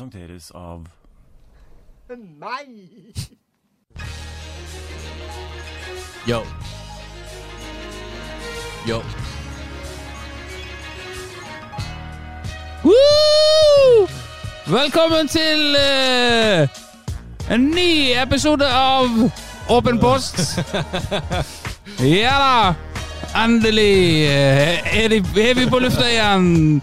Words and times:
presenteres 0.00 0.50
av 0.50 0.88
Nei! 2.40 3.12
Yo. 6.26 6.40
Yo. 8.88 9.02
Woo! 12.82 14.08
Velkommen 14.66 15.28
til 15.28 15.76
eh, 15.76 16.68
en 17.50 17.68
ny 17.74 18.14
episode 18.16 18.64
av 18.64 19.30
Åpen 19.68 20.00
post. 20.00 20.40
ja 22.16 22.38
da! 22.40 22.72
Endelig 23.44 24.24
eh, 24.32 24.96
er, 25.04 25.12
de, 25.12 25.20
er 25.44 25.60
vi 25.60 25.68
på 25.68 25.84
lufta 25.84 26.08
igjen. 26.08 26.80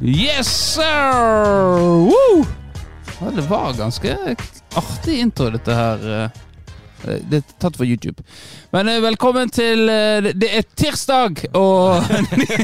Yes, 0.00 0.74
sir! 0.74 1.12
Woo! 2.06 2.44
Det 3.34 3.40
var 3.50 3.72
ganske 3.78 4.36
artig 4.74 5.18
intro, 5.20 5.50
dette 5.50 5.74
her. 5.74 6.04
eh. 6.24 6.30
Det 7.30 7.36
er 7.38 7.42
tatt 7.62 7.76
fra 7.78 7.86
YouTube. 7.86 8.22
Men 8.74 8.88
eh, 8.90 9.00
velkommen 9.02 9.50
til 9.54 9.88
eh, 9.90 10.30
det- 10.34 10.50
er 10.58 10.64
tirsdag, 10.78 11.44
og 11.54 12.02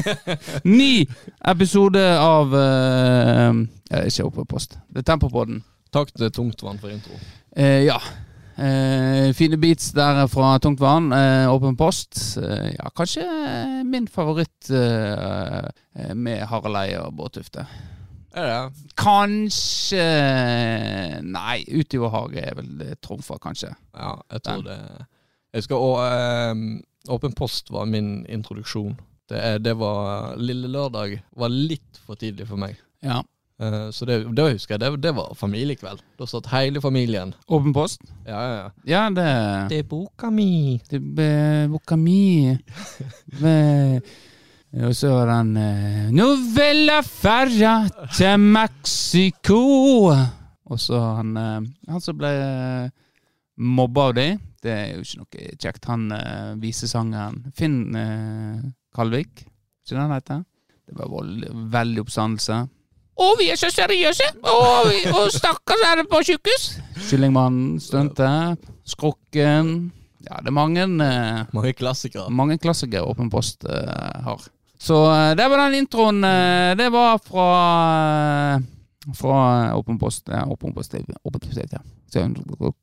ny 0.63 1.05
episode 1.47 2.03
av 2.19 2.51
uh, 2.55 3.53
Ikke 4.05 4.25
oppe 4.27 4.43
på 4.43 4.49
post. 4.55 4.77
Det 4.91 5.03
er 5.03 5.07
Tempopodden. 5.11 5.63
Takk 5.95 6.11
til 6.15 6.31
Tungtvann 6.35 6.79
for 6.79 6.91
intro. 6.91 7.15
Eh, 7.55 7.85
ja. 7.87 7.99
Eh, 8.55 9.33
fine 9.35 9.57
beats 9.59 9.89
der 9.91 10.21
fra 10.31 10.53
Tungtvann. 10.63 11.11
Eh, 11.11 11.51
åpen 11.51 11.75
post. 11.75 12.37
Eh, 12.39 12.71
ja, 12.77 12.91
kanskje 12.95 13.25
eh, 13.25 13.81
min 13.83 14.07
favoritt 14.07 14.69
eh, 14.71 15.67
eh, 15.95 16.13
med 16.15 16.45
Harald 16.47 16.79
Eie 16.79 17.01
og 17.03 17.17
Bård 17.17 17.35
Tufte. 17.35 17.65
Er 18.35 18.47
det? 18.47 18.87
Kanskje 18.99 20.05
Nei, 21.23 21.61
Ut 21.71 21.93
i 21.95 21.99
vår 21.99 22.11
hage 22.11 22.41
er 22.43 22.55
vel 22.57 22.71
det 22.79 22.97
trumfer, 23.03 23.39
kanskje. 23.43 23.73
Ja, 23.95 24.15
jeg 24.31 24.43
tror 24.43 24.65
det 24.65 24.79
Jeg 25.55 25.63
skal, 25.63 25.77
og, 25.79 26.73
Åpen 27.15 27.35
post 27.37 27.69
var 27.71 27.85
min 27.87 28.25
introduksjon. 28.27 28.95
Det, 29.29 29.39
det 29.63 29.75
var 29.79 30.35
Lille 30.41 30.67
lørdag 30.71 31.19
var 31.37 31.53
litt 31.53 31.99
for 32.03 32.19
tidlig 32.19 32.47
for 32.49 32.59
meg. 32.59 32.75
Ja. 33.05 33.21
Eh, 33.61 33.89
så 33.91 34.05
det, 34.05 34.17
det 34.35 34.45
husker 34.51 34.75
jeg, 34.75 34.81
det, 34.83 35.01
det 35.03 35.13
var 35.15 35.35
familiekveld. 35.37 36.01
Da 36.19 36.27
satt 36.27 36.49
hele 36.51 36.81
familien. 36.83 37.33
Åpen 37.47 37.73
post? 37.75 38.01
Ja, 38.27 38.39
ja, 38.41 38.55
ja. 38.55 38.69
Ja, 38.85 39.03
det 39.15 39.27
Det 39.71 39.79
er 39.79 39.87
boka 39.89 40.29
mi. 40.29 40.81
Det 40.89 40.99
er 41.23 41.69
boka 41.71 41.95
mi 41.95 42.51
Og 44.75 44.91
så 44.95 45.13
var 45.13 45.31
han 45.37 45.55
eh, 45.57 46.09
Novella 46.11 46.99
ferja 47.07 47.77
til 48.17 48.43
Mexico. 48.43 49.61
Og 50.65 50.81
så 50.81 50.99
han 51.21 51.37
eh, 51.37 51.61
Han 51.93 52.03
som 52.03 52.19
ble 52.19 52.33
mobba 53.55 54.09
av 54.09 54.17
de. 54.17 54.29
Det 54.65 54.71
er 54.73 54.87
jo 54.97 55.05
ikke 55.05 55.21
noe 55.21 55.57
kjekt. 55.63 55.85
Han 55.87 56.09
visesangeren 56.59 57.53
Finn 57.55 57.93
Kalvik, 58.95 59.45
ikke 59.85 59.93
det 59.93 60.01
han 60.01 60.11
heter? 60.11 60.41
Det 60.89 60.95
var 60.97 61.11
vold, 61.13 61.45
veldig 61.71 62.01
oppstandelse. 62.01 62.57
Å, 63.15 63.27
vi 63.39 63.47
er 63.53 63.59
så 63.59 63.69
seriøse! 63.71 64.25
Å, 64.43 64.55
vi- 64.89 65.03
stakkars, 65.31 65.83
er 65.87 66.01
det 66.01 66.07
på 66.11 66.19
sjukehus? 66.27 66.65
Kyllingmannen 67.09 67.77
stuntet. 67.79 68.59
Skrukken. 68.85 69.69
Ja, 70.25 70.39
det 70.41 70.49
er 70.51 70.55
mange 70.57 70.83
eh, 70.83 71.45
Mange 71.53 71.71
klassikere. 71.77 72.27
mange 72.33 72.57
klassikere 72.59 73.05
Åpen 73.07 73.29
post 73.31 73.63
eh, 73.69 74.21
har. 74.25 74.41
Så 74.81 74.97
eh, 75.13 75.31
det 75.37 75.45
var 75.49 75.61
den 75.63 75.77
introen. 75.83 76.23
eh, 76.27 76.73
det 76.79 76.89
var 76.93 77.19
fra 77.23 77.45
eh, 78.57 78.65
fra 79.15 79.39
Åpen 79.77 79.99
post. 80.01 80.27
Ja, 80.33 80.43
Åpen 80.49 80.73
post 80.73 80.95
Åpen 80.97 81.39
post 81.39 81.61
ja. 81.71 81.81
Så, 82.11 82.23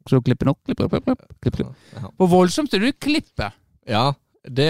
så 0.09 0.17
du 0.17 0.23
klipper 0.23 0.47
nok? 0.53 0.59
Klipp, 0.65 0.79
klipp, 0.79 1.05
klipp, 1.05 1.23
klipp, 1.43 1.57
klipp. 1.57 2.11
Hvor 2.17 2.29
voldsomt 2.31 2.73
er 2.75 2.83
du 2.85 2.93
klipper? 2.93 3.53
Ja, 3.89 4.13
det, 4.47 4.69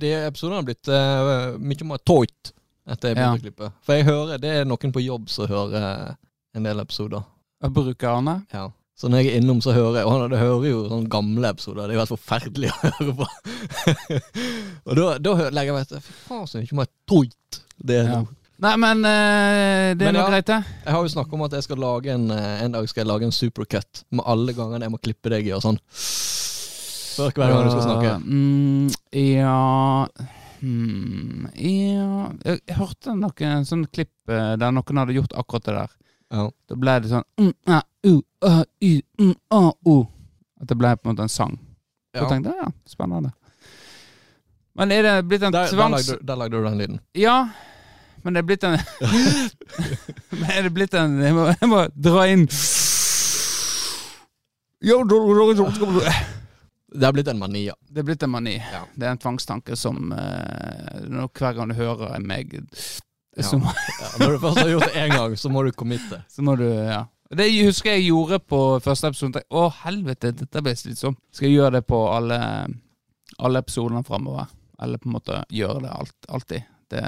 det 0.00 0.12
episoden 0.26 0.56
har 0.58 0.66
blitt 0.66 0.88
uh, 0.90 1.54
mye 1.58 1.86
mer 1.86 2.00
toit 2.06 2.52
etter 2.88 3.14
begynte 3.14 3.68
Ja. 3.68 3.70
For 3.84 3.94
jeg 3.98 4.04
hører, 4.08 4.38
det 4.42 4.50
er 4.60 4.64
noen 4.68 4.92
på 4.94 5.02
jobb 5.04 5.28
som 5.30 5.46
hører 5.50 6.16
en 6.56 6.64
del 6.68 6.80
episoder. 6.80 7.22
Brukerne? 7.62 8.40
Ja. 8.54 8.68
Så 8.98 9.06
når 9.08 9.20
jeg 9.22 9.28
er 9.30 9.36
innom, 9.38 9.60
så 9.62 9.70
hører 9.72 10.00
jeg 10.00 10.06
Og 10.10 10.30
det 10.30 10.38
hører 10.40 10.64
jo 10.66 10.78
sånne 10.90 11.08
gamle 11.12 11.50
episoder. 11.52 11.86
Det 11.86 11.94
er 11.94 11.98
jo 11.98 12.02
helt 12.02 12.14
forferdelig 12.16 12.70
å 12.74 12.78
høre 12.82 13.14
på. 13.20 13.28
og 14.88 14.96
da, 14.98 15.04
da 15.22 15.34
legger 15.54 15.70
jeg 15.70 15.76
meg 15.76 15.86
til 15.92 16.02
Fy 16.02 16.16
faen, 16.26 16.48
så 16.50 16.58
mye 16.62 16.78
mer 16.80 16.90
toit 17.06 17.60
det 17.78 18.00
er 18.00 18.08
Ja. 18.10 18.18
nå. 18.22 18.34
Nei, 18.58 18.72
men 18.82 19.04
eh, 19.06 19.92
det 19.94 20.02
er 20.02 20.10
Men 20.10 20.16
nå 20.18 20.24
greit, 20.26 20.46
det. 20.50 20.56
Jeg 20.82 20.90
har 20.96 21.04
jo 21.06 21.10
snakket 21.12 21.34
om 21.36 21.44
at 21.46 21.52
jeg 21.54 21.62
skal 21.68 21.78
lage 21.78 22.10
en 22.10 22.24
eh, 22.34 22.64
En 22.64 22.72
dag 22.74 22.88
skal 22.90 23.04
jeg 23.04 23.10
lage 23.12 23.28
en 23.28 23.30
supercut 23.36 24.00
med 24.10 24.24
alle 24.26 24.54
gangene 24.56 24.82
jeg 24.88 24.90
må 24.90 24.98
klippe 24.98 25.30
deg 25.30 25.46
i 25.46 25.52
og 25.54 25.62
sånn. 25.62 25.78
Før 25.94 27.30
hver 27.38 27.52
gang 27.54 27.68
du 27.68 27.70
skal 27.70 27.86
snakke. 27.86 28.16
Mm, 28.26 28.90
ja 29.14 30.08
hmm, 30.60 31.48
Ja 31.54 32.28
Jeg, 32.44 32.60
jeg 32.66 32.76
hørte 32.78 33.14
noen 33.16 33.66
sånn 33.68 33.86
klipp 33.92 34.32
eh, 34.32 34.54
der 34.60 34.74
noen 34.74 35.00
hadde 35.02 35.16
gjort 35.16 35.34
akkurat 35.38 35.68
det 35.68 35.76
der. 35.78 35.96
Ja. 36.34 36.44
Da 36.68 36.76
ble 36.76 36.98
det 37.02 37.12
sånn 37.12 37.24
mm, 37.40 37.54
a, 37.72 37.80
u, 38.06 38.14
a, 38.44 38.54
y, 38.84 38.92
mm, 39.20 39.34
a, 39.54 39.62
u. 39.88 39.96
At 40.60 40.70
det 40.70 40.76
ble 40.78 40.92
på 40.98 41.08
en 41.08 41.14
måte 41.14 41.24
en 41.28 41.32
sang. 41.32 41.56
Ja. 42.12 42.22
jeg 42.22 42.30
tenkte 42.32 42.56
ja, 42.56 42.68
spennende. 42.88 43.32
Men 44.78 44.92
er 44.94 45.02
det 45.06 45.14
blitt 45.28 45.42
en 45.42 45.54
Der, 45.54 45.66
der, 45.66 45.74
tvangs... 45.74 46.08
lagde, 46.08 46.26
der 46.26 46.38
lagde 46.38 46.56
du 46.56 46.64
den 46.64 46.78
lyden. 46.78 47.00
Ja, 47.18 47.38
men 48.22 48.34
det 48.34 48.42
er 48.42 48.46
blitt 48.46 48.64
en 48.66 48.76
Men 50.38 50.50
er 50.50 50.62
det 50.66 50.72
blitt 50.74 50.94
en 50.98 51.20
Jeg 51.22 51.34
må, 51.36 51.46
jeg 51.54 51.68
må 51.70 51.84
dra 51.94 52.26
inn 52.30 52.48
Det 56.88 57.04
har 57.04 57.12
blitt 57.12 57.28
en 57.28 57.38
mani, 57.38 57.66
ja. 57.66 57.74
Det 57.88 58.00
er 58.00 58.06
blitt 58.08 58.22
en 58.24 58.32
mani. 58.32 58.56
Ja. 58.56 58.82
Det 58.96 59.06
er 59.06 59.12
en 59.12 59.20
tvangstanke 59.20 59.76
som 59.76 60.12
uh, 60.12 61.28
Hver 61.36 61.52
gang 61.58 61.68
du 61.68 61.76
hører 61.76 62.18
meg, 62.24 62.54
Ja. 63.36 63.44
må, 63.60 63.70
ja. 64.00 64.08
Når 64.18 64.32
du 64.32 64.38
først 64.42 64.58
har 64.58 64.70
gjort 64.72 64.88
det 64.88 65.02
én 65.04 65.12
gang, 65.14 65.36
så 65.36 65.50
må 65.52 65.62
du 65.62 65.72
committe. 65.72 66.22
så 66.34 66.42
må 66.42 66.56
du 66.56 66.66
Ja. 66.68 67.04
Det 67.28 67.44
husker 67.60 67.92
jeg 67.92 68.06
gjorde 68.08 68.38
på 68.40 68.58
første 68.80 69.10
episode. 69.10 69.42
Å, 69.52 69.66
helvete, 69.82 70.30
dette 70.32 70.62
ble 70.64 70.72
slitsomt. 70.72 71.18
Skal 71.30 71.50
jeg 71.50 71.58
gjøre 71.58 71.74
det 71.76 71.82
på 71.84 71.98
alle, 72.08 72.38
alle 73.36 73.60
episodene 73.60 74.00
framover? 74.06 74.48
Eller 74.80 74.96
på 75.02 75.10
en 75.10 75.16
måte 75.18 75.42
gjøre 75.52 75.82
det 75.84 75.90
alt, 75.92 76.16
alltid. 76.28 76.64
Det, 76.88 77.02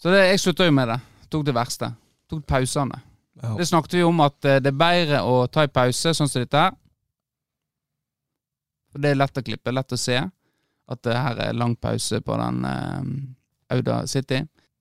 så 0.00 0.14
det, 0.14 0.22
jeg 0.30 0.40
slutta 0.40 0.64
jo 0.64 0.72
med 0.72 0.88
det. 0.88 0.96
Tok 1.28 1.44
det 1.44 1.54
verste. 1.56 1.90
Tok 2.30 2.46
pausene. 2.48 3.02
Ja. 3.42 3.52
Det 3.58 3.66
snakket 3.68 3.98
vi 3.98 4.06
om 4.08 4.24
at 4.24 4.48
eh, 4.48 4.60
det 4.64 4.72
er 4.72 4.80
bedre 4.80 5.20
å 5.28 5.44
ta 5.52 5.66
en 5.66 5.74
pause, 5.74 6.14
sånn 6.16 6.30
som 6.32 6.40
dette 6.40 6.62
her. 6.64 6.72
For 8.96 9.04
det 9.04 9.10
er 9.12 9.18
lett 9.18 9.36
å 9.36 9.42
klippe, 9.44 9.72
lett 9.76 9.92
å 9.92 9.98
se 10.00 10.16
at 10.16 11.00
det 11.04 11.16
her 11.20 11.40
er 11.50 11.56
lang 11.58 11.74
pause 11.76 12.22
på 12.24 12.36
den 12.40 12.62
eh, 12.64 13.74
Auda 13.76 13.98
City, 14.08 14.38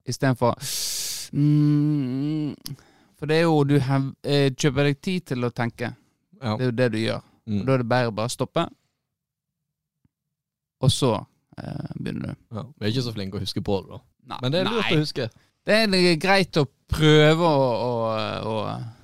istedenfor 0.07 0.55
mm, 1.35 2.53
For 3.19 3.27
det 3.27 3.41
er 3.41 3.43
jo 3.43 3.57
Du 3.67 3.75
hev, 3.81 4.05
eh, 4.23 4.53
kjøper 4.53 4.87
deg 4.87 5.01
tid 5.03 5.25
til 5.33 5.43
å 5.43 5.51
tenke. 5.51 5.91
Ja. 6.39 6.55
Det 6.55 6.63
er 6.63 6.69
jo 6.69 6.77
det 6.79 6.89
du 6.93 6.99
gjør. 7.01 7.27
Mm. 7.43 7.59
Da 7.65 7.75
er 7.75 7.83
det 7.83 7.89
bedre 7.91 8.13
å 8.13 8.17
bare 8.21 8.31
stoppe, 8.31 8.65
og 10.85 10.95
så 10.95 11.11
eh, 11.59 11.91
begynner 11.99 12.31
du. 12.31 12.41
Ja. 12.55 12.65
Vi 12.71 12.87
er 12.87 12.95
ikke 12.95 13.05
så 13.09 13.15
flinke 13.19 13.41
å 13.41 13.43
huske 13.43 13.65
på 13.65 13.81
det, 13.83 13.97
da. 13.97 14.01
Nei, 14.31 14.39
Men 14.41 14.55
det 14.55 14.61
er 14.61 14.71
lurt 14.71 14.95
å 14.95 15.03
huske. 15.03 15.29
Det 15.65 15.77
er 15.83 16.17
greit 16.21 16.61
å 16.61 16.65
prøve 16.87 17.51
å, 17.51 17.69
å, 17.83 17.93
å 18.47 18.55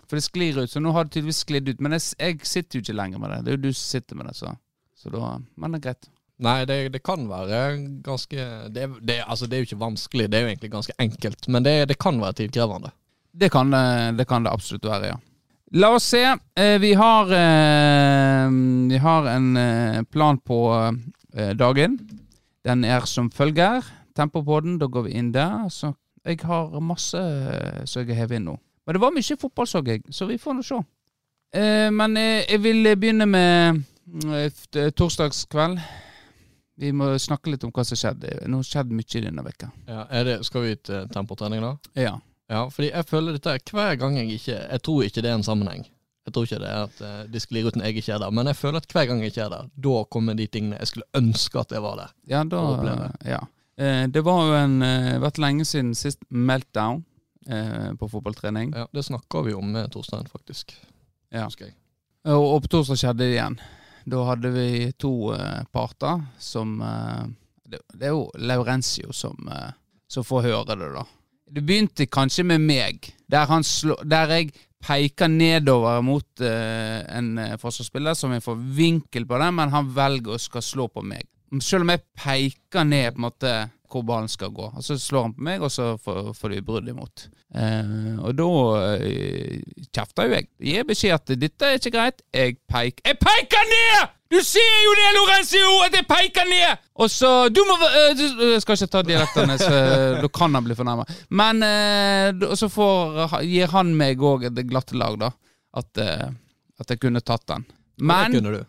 For 0.07 0.19
det 0.19 0.25
sklir 0.25 0.63
ut. 0.63 0.71
Så 0.71 0.79
nå 0.79 0.95
har 0.95 1.07
det 1.09 1.17
tydeligvis 1.17 1.43
sklidd 1.43 1.69
ut. 1.71 1.81
Men 1.81 1.97
jeg, 1.97 2.11
jeg 2.19 2.47
sitter 2.47 2.77
jo 2.77 2.85
ikke 2.85 2.97
lenger 2.97 3.21
med 3.21 3.33
det. 3.33 3.39
Det 3.43 3.51
er 3.51 3.57
jo 3.57 3.63
du 3.67 3.73
som 3.73 3.85
sitter 3.97 4.19
med 4.19 4.29
det, 4.29 4.35
så, 4.37 4.53
så 5.01 5.11
da 5.13 5.35
Men 5.57 5.73
det 5.73 5.81
er 5.81 5.85
greit. 5.89 6.09
Nei, 6.41 6.59
det, 6.65 6.77
det 6.93 7.03
kan 7.05 7.27
være 7.29 7.57
ganske 8.01 8.45
det, 8.73 8.87
det, 9.05 9.19
altså, 9.27 9.45
det 9.45 9.57
er 9.57 9.61
jo 9.61 9.69
ikke 9.69 9.83
vanskelig, 9.83 10.29
det 10.29 10.39
er 10.39 10.47
jo 10.47 10.53
egentlig 10.53 10.71
ganske 10.73 10.95
enkelt. 11.01 11.47
Men 11.53 11.65
det, 11.65 11.75
det 11.91 11.99
kan 12.01 12.17
være 12.21 12.39
tidkrevende. 12.39 12.93
Det 13.31 13.51
kan 13.53 13.69
det, 13.71 13.83
det 14.17 14.25
kan 14.27 14.45
det 14.45 14.53
absolutt 14.53 14.87
være, 14.89 15.11
ja. 15.13 15.19
La 15.71 15.93
oss 15.95 16.09
se. 16.11 16.23
Eh, 16.59 16.77
vi 16.83 16.93
har 16.99 17.29
eh, 17.31 18.49
Vi 18.91 18.97
har 18.99 19.27
en 19.31 19.57
eh, 19.57 20.01
plan 20.03 20.37
på 20.37 20.57
eh, 21.33 21.53
dagen. 21.55 21.99
Den 22.65 22.83
er 22.83 23.05
som 23.07 23.29
følger. 23.31 23.85
Tempo 24.15 24.41
på 24.43 24.59
den, 24.65 24.79
da 24.81 24.89
går 24.91 25.07
vi 25.07 25.13
inn 25.15 25.31
der. 25.31 25.69
Så 25.69 25.93
jeg 26.25 26.41
har 26.43 26.75
masse 26.83 27.21
eh, 27.21 27.85
som 27.85 28.01
jeg 28.01 28.11
har 28.11 28.25
hevet 28.25 28.41
inn 28.41 28.49
nå. 28.49 28.57
Men 28.85 28.97
det 28.97 29.01
var 29.01 29.15
mye 29.15 29.37
fotball, 29.39 29.69
så 29.69 29.83
jeg, 29.85 30.03
så 30.11 30.27
vi 30.27 30.41
får 30.41 30.57
nå 30.57 30.65
se. 30.65 30.81
Eh, 31.55 31.87
men 31.93 32.17
eh, 32.19 32.43
jeg 32.49 32.63
vil 32.65 32.91
begynne 32.97 33.29
med 33.29 33.69
eh, 33.69 33.81
torsdagskveld. 34.97 35.79
Vi 36.81 36.91
må 36.91 37.11
snakke 37.19 37.51
litt 37.53 37.63
om 37.63 37.71
hva 37.75 37.83
som 37.85 37.99
skjedde. 37.99 38.39
Nå 38.49 38.61
har 38.61 38.67
skjedd 38.67 38.91
mye 38.95 39.21
denne 39.21 39.43
veka. 39.45 39.69
Ja, 39.85 40.05
det, 40.25 40.39
skal 40.47 40.65
vi 40.65 40.75
til 40.81 41.07
tempotrening, 41.13 41.61
da? 41.61 41.75
Ja. 41.99 42.15
Ja, 42.51 42.65
fordi 42.73 42.89
jeg 42.91 43.07
føler 43.07 43.37
dette 43.37 43.53
hver 43.71 43.95
gang 43.95 44.17
jeg 44.19 44.33
ikke 44.35 44.57
Jeg 44.57 44.81
tror 44.83 45.05
ikke 45.05 45.21
det 45.23 45.29
er 45.31 45.37
en 45.37 45.45
sammenheng. 45.45 45.85
Jeg 46.27 46.33
tror 46.35 46.45
ikke 46.45 46.59
det 46.61 46.69
er 46.69 46.81
at 46.83 46.99
eh, 47.01 47.21
de 47.31 47.39
sklir 47.41 47.67
ut 47.69 47.77
når 47.79 47.87
jeg 47.87 48.01
ikke 48.01 48.13
er 48.13 48.19
der, 48.21 48.33
men 48.35 48.49
jeg 48.51 48.57
føler 48.59 48.81
at 48.83 48.91
hver 48.93 49.07
gang 49.09 49.23
jeg 49.23 49.31
ikke 49.31 49.45
er 49.45 49.53
der, 49.53 49.69
da 49.87 49.93
kommer 50.13 50.37
de 50.37 50.45
tingene 50.51 50.77
jeg 50.77 50.91
skulle 50.91 51.07
ønske 51.17 51.61
at 51.63 51.73
jeg 51.73 51.81
var 51.81 51.95
der. 51.97 52.11
Ja, 52.29 52.43
da 52.43 52.61
ja. 53.25 53.39
Eh, 53.81 54.03
Det 54.11 54.21
var 54.25 54.43
jo 54.49 54.57
en, 54.59 54.75
eh, 54.85 55.17
vært 55.23 55.39
lenge 55.41 55.65
siden 55.65 55.95
sist 55.95 56.19
meltdown. 56.29 57.05
eh, 57.49 57.93
på 57.97 58.07
fotballtrening. 58.07 58.73
Ja, 58.75 58.87
det 58.93 59.01
snakka 59.05 59.41
vi 59.41 59.53
om 59.53 59.71
med 59.71 59.91
Torstein, 59.91 60.27
faktisk. 60.29 60.75
Ja. 61.33 61.45
Husker 61.47 61.65
jeg. 61.65 61.75
Og, 62.25 62.43
og 62.55 62.61
på 62.61 62.67
torsdag 62.67 62.99
skjedde 63.01 63.17
det 63.17 63.31
igjen. 63.33 63.55
Da 64.05 64.23
hadde 64.31 64.51
vi 64.55 64.91
to 64.99 65.31
eh, 65.35 65.63
parter 65.73 66.23
som 66.41 66.79
eh, 66.81 67.23
det, 67.71 67.81
er 68.01 68.13
jo 68.13 68.25
Laurentio 68.41 69.13
som, 69.15 69.37
eh, 69.51 69.71
som 70.09 70.25
får 70.27 70.47
høre 70.49 70.77
det, 70.77 70.89
da. 70.95 71.05
Det 71.51 71.63
begynte 71.67 72.07
kanskje 72.07 72.45
med 72.47 72.63
meg, 72.63 73.11
der, 73.27 73.49
slå, 73.67 73.97
der 74.07 74.31
jeg 74.37 74.53
peker 74.81 75.27
nedover 75.29 75.99
mot 76.01 76.41
en 76.41 77.35
forsvarsspiller, 77.59 78.15
som 78.15 78.31
jeg 78.33 78.41
får 78.41 78.55
vinkel 78.77 79.27
på 79.27 79.37
den, 79.37 79.57
men 79.59 79.73
han 79.73 79.89
velger 79.93 80.37
å 80.37 80.41
skal 80.41 80.63
slå 80.63 80.87
på 80.89 81.03
meg. 81.05 81.27
Selv 81.59 81.83
om 81.83 81.91
jeg 81.91 82.05
peker 82.15 82.87
ned 82.87 83.11
på 83.11 83.19
en 83.19 83.25
måte 83.27 83.51
hvor 83.91 84.05
ballen 84.07 84.29
skal 84.31 84.53
gå, 84.55 84.69
og 84.71 84.83
så 84.85 84.97
slår 84.99 85.27
han 85.27 85.35
på 85.35 85.45
meg, 85.47 85.63
og 85.65 85.71
så 85.73 85.91
får, 86.01 86.31
får 86.37 86.53
de 86.55 86.61
brudd 86.65 86.87
imot. 86.91 87.27
Eh, 87.55 88.15
og 88.21 88.33
da 88.39 88.47
eh, 88.95 89.59
kjefter 89.91 90.27
jo 90.27 90.37
jeg. 90.37 90.47
Gir 90.71 90.87
beskjed 90.87 91.17
at 91.17 91.33
dette 91.41 91.67
er 91.67 91.79
ikke 91.79 91.93
greit. 91.97 92.23
Jeg 92.33 92.57
peker 92.71 93.11
Jeg 93.11 93.19
peker 93.21 93.71
ned! 93.73 94.17
Du 94.31 94.37
ser 94.47 94.75
jo 94.85 94.91
det, 94.95 95.07
Lorenzo, 95.17 95.63
at 95.83 95.97
jeg 95.99 96.07
peker 96.07 96.47
ned! 96.47 96.85
Og 97.03 97.11
så 97.11 97.49
Du 97.51 97.59
må 97.67 97.75
øh, 97.83 98.13
du, 98.15 98.23
Jeg 98.53 98.61
skal 98.63 98.79
ikke 98.79 98.91
ta 98.93 99.01
dialektene, 99.03 99.57
så 99.59 99.81
da 100.23 100.29
kan 100.31 100.55
han 100.55 100.63
bli 100.67 100.77
fornærma. 100.77 101.07
Men 101.29 101.63
øh, 101.67 102.55
så 102.55 102.71
får, 102.71 103.41
gir 103.43 103.73
han 103.75 103.91
meg 103.99 104.23
òg 104.23 104.47
et 104.51 104.63
glatt 104.69 104.95
lag, 104.95 105.19
da. 105.19 105.33
At, 105.75 105.91
øh, 105.99 106.31
at 106.79 106.95
jeg 106.95 107.03
kunne 107.03 107.19
tatt 107.25 107.43
den. 107.51 107.67
Men 107.99 108.39
du. 108.43 108.63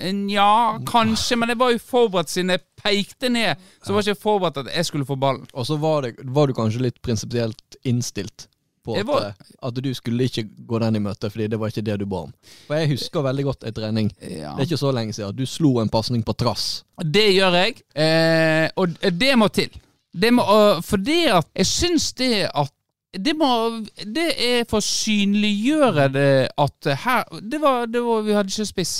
Nja, 0.00 0.78
kanskje, 0.88 1.36
men 1.36 1.48
jeg 1.52 1.58
var 1.60 1.70
jo 1.74 1.78
forberedt 1.84 2.30
siden 2.32 2.50
jeg 2.54 2.62
pekte 2.80 3.28
ned. 3.32 3.56
Så 3.84 3.92
var 3.92 4.02
jeg 4.06 4.14
ikke 4.16 4.22
forberedt 4.22 4.62
at 4.64 4.70
jeg 4.76 4.86
skulle 4.88 5.06
få 5.08 5.16
ballen. 5.20 5.46
Og 5.54 5.66
så 5.68 5.76
var, 5.80 6.02
det, 6.08 6.14
var 6.24 6.46
du 6.48 6.54
kanskje 6.56 6.80
litt 6.86 7.02
prinsipielt 7.02 7.76
innstilt 7.84 8.46
på 8.84 8.94
at, 8.96 9.04
var- 9.06 9.26
eh, 9.28 9.50
at 9.68 9.74
du 9.84 9.90
skulle 9.94 10.24
ikke 10.24 10.46
gå 10.66 10.78
den 10.80 10.96
i 10.96 11.02
møte, 11.04 11.28
fordi 11.30 11.50
det 11.52 11.58
var 11.60 11.68
ikke 11.68 11.84
det 11.84 11.98
du 12.00 12.06
ba 12.08 12.22
om. 12.24 12.32
For 12.66 12.78
jeg 12.80 12.88
husker 12.94 13.26
veldig 13.26 13.44
godt 13.50 13.66
en 13.68 13.76
trening. 13.76 14.08
Ja. 14.24 14.54
Det 14.56 14.64
er 14.64 14.68
ikke 14.70 14.80
så 14.80 14.92
lenge 14.96 15.12
siden. 15.12 15.36
Du 15.36 15.44
slo 15.46 15.74
en 15.82 15.92
pasning 15.92 16.24
på 16.24 16.32
trass. 16.40 16.82
Det 17.04 17.26
gjør 17.34 17.58
jeg, 17.60 17.82
eh, 17.94 18.70
og 18.80 18.96
det 19.20 19.34
må 19.38 19.48
til. 19.52 19.68
Det 20.16 20.32
må, 20.34 20.42
for 20.82 20.96
det 20.96 21.20
at 21.30 21.46
Jeg 21.54 21.66
syns 21.70 22.12
det 22.18 22.48
at 22.50 22.72
det, 23.14 23.34
må, 23.38 23.50
det 24.06 24.24
er 24.38 24.64
for 24.70 24.78
å 24.80 24.86
synliggjøre 24.86 26.08
det 26.14 26.48
at 26.58 26.90
her 27.04 27.24
det 27.42 27.58
var, 27.62 27.86
det 27.90 28.00
var, 28.02 28.22
Vi 28.26 28.32
hadde 28.34 28.50
ikke 28.52 28.66
spiss. 28.66 28.92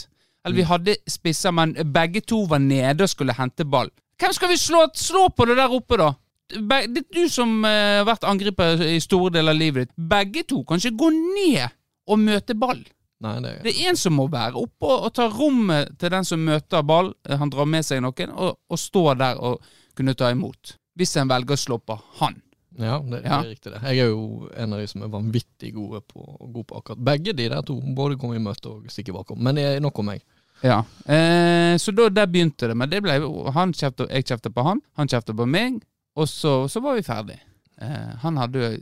Eller 0.44 0.56
vi 0.56 0.66
hadde 0.68 0.96
spisser, 1.08 1.52
men 1.52 1.74
begge 1.92 2.22
to 2.24 2.44
var 2.48 2.62
nede 2.64 3.04
og 3.04 3.12
skulle 3.12 3.36
hente 3.36 3.66
ball. 3.68 3.90
Hvem 4.20 4.32
skal 4.36 4.52
vi 4.52 4.56
slå, 4.60 4.86
slå 4.96 5.28
på 5.32 5.46
det 5.48 5.56
der 5.60 5.72
oppe, 5.72 5.98
da? 6.00 6.12
Be, 6.50 6.80
det 6.90 7.04
er 7.04 7.20
du 7.20 7.28
som 7.30 7.60
eh, 7.64 8.00
har 8.00 8.06
vært 8.08 8.26
angriper 8.26 8.80
i 8.88 8.98
store 9.00 9.30
deler 9.36 9.54
av 9.54 9.60
livet 9.60 9.86
ditt. 9.86 9.92
Begge 10.10 10.42
to 10.48 10.64
kan 10.66 10.80
ikke 10.80 10.98
gå 10.98 11.10
ned 11.14 11.76
og 12.10 12.18
møte 12.18 12.56
ball. 12.58 12.80
Nei, 13.20 13.36
det 13.44 13.52
Det 13.66 13.74
er 13.74 13.90
en 13.92 14.00
som 14.00 14.16
må 14.16 14.26
være 14.32 14.56
oppe 14.58 14.88
og, 14.88 15.06
og 15.06 15.14
ta 15.14 15.28
rommet 15.28 15.92
til 16.00 16.12
den 16.12 16.26
som 16.26 16.42
møter 16.42 16.82
ball, 16.82 17.12
eh, 17.28 17.36
han 17.38 17.52
drar 17.52 17.68
med 17.68 17.86
seg 17.86 18.02
noen, 18.02 18.32
og, 18.32 18.58
og 18.68 18.80
stå 18.80 19.04
der 19.20 19.40
og 19.40 19.60
kunne 19.96 20.16
ta 20.16 20.32
imot. 20.32 20.76
Hvis 20.98 21.16
en 21.20 21.30
velger 21.30 21.56
å 21.56 21.60
slå 21.60 21.78
på 21.78 21.96
han. 22.20 22.40
Ja, 22.80 22.98
det, 23.04 23.20
Ja. 23.24 23.40
det 23.42 23.46
er 23.46 23.50
riktig 23.54 23.72
det. 23.74 23.80
Jeg 23.84 23.98
er 24.06 24.10
jo 24.10 24.48
en 24.56 24.72
av 24.72 24.80
de 24.80 24.86
som 24.90 25.02
er 25.04 25.12
vanvittig 25.12 25.72
gode 25.76 26.00
på, 26.08 26.24
god 26.52 26.66
på 26.70 26.78
akkurat 26.80 27.04
begge 27.04 27.34
de 27.36 27.48
der 27.52 27.62
to. 27.66 27.78
Både 27.96 28.16
komme 28.20 28.36
i 28.38 28.42
møte 28.42 28.70
og 28.72 28.86
stikke 28.92 29.12
bakom. 29.16 29.38
Men 29.42 29.54
det 29.60 29.64
er 29.68 29.80
nok 29.84 29.98
om 30.02 30.06
meg. 30.12 30.22
Ja, 30.62 30.82
eh, 31.08 31.76
Så 31.80 31.92
da, 31.96 32.08
der 32.12 32.26
begynte 32.26 32.68
det. 32.68 32.76
Men 32.76 32.90
det 32.90 33.02
ble, 33.04 33.18
han 33.52 33.72
kjefte, 33.72 34.08
jeg 34.10 34.24
kjefta 34.28 34.50
på 34.52 34.64
han, 34.66 34.80
han 34.96 35.08
kjefta 35.08 35.32
på 35.36 35.46
meg, 35.48 35.80
og 36.16 36.28
så, 36.28 36.66
så 36.68 36.80
var 36.84 36.96
vi 36.98 37.02
ferdig. 37.06 37.38
Eh, 37.80 38.10
han 38.24 38.36
hadde 38.36 38.58
jo 38.60 38.72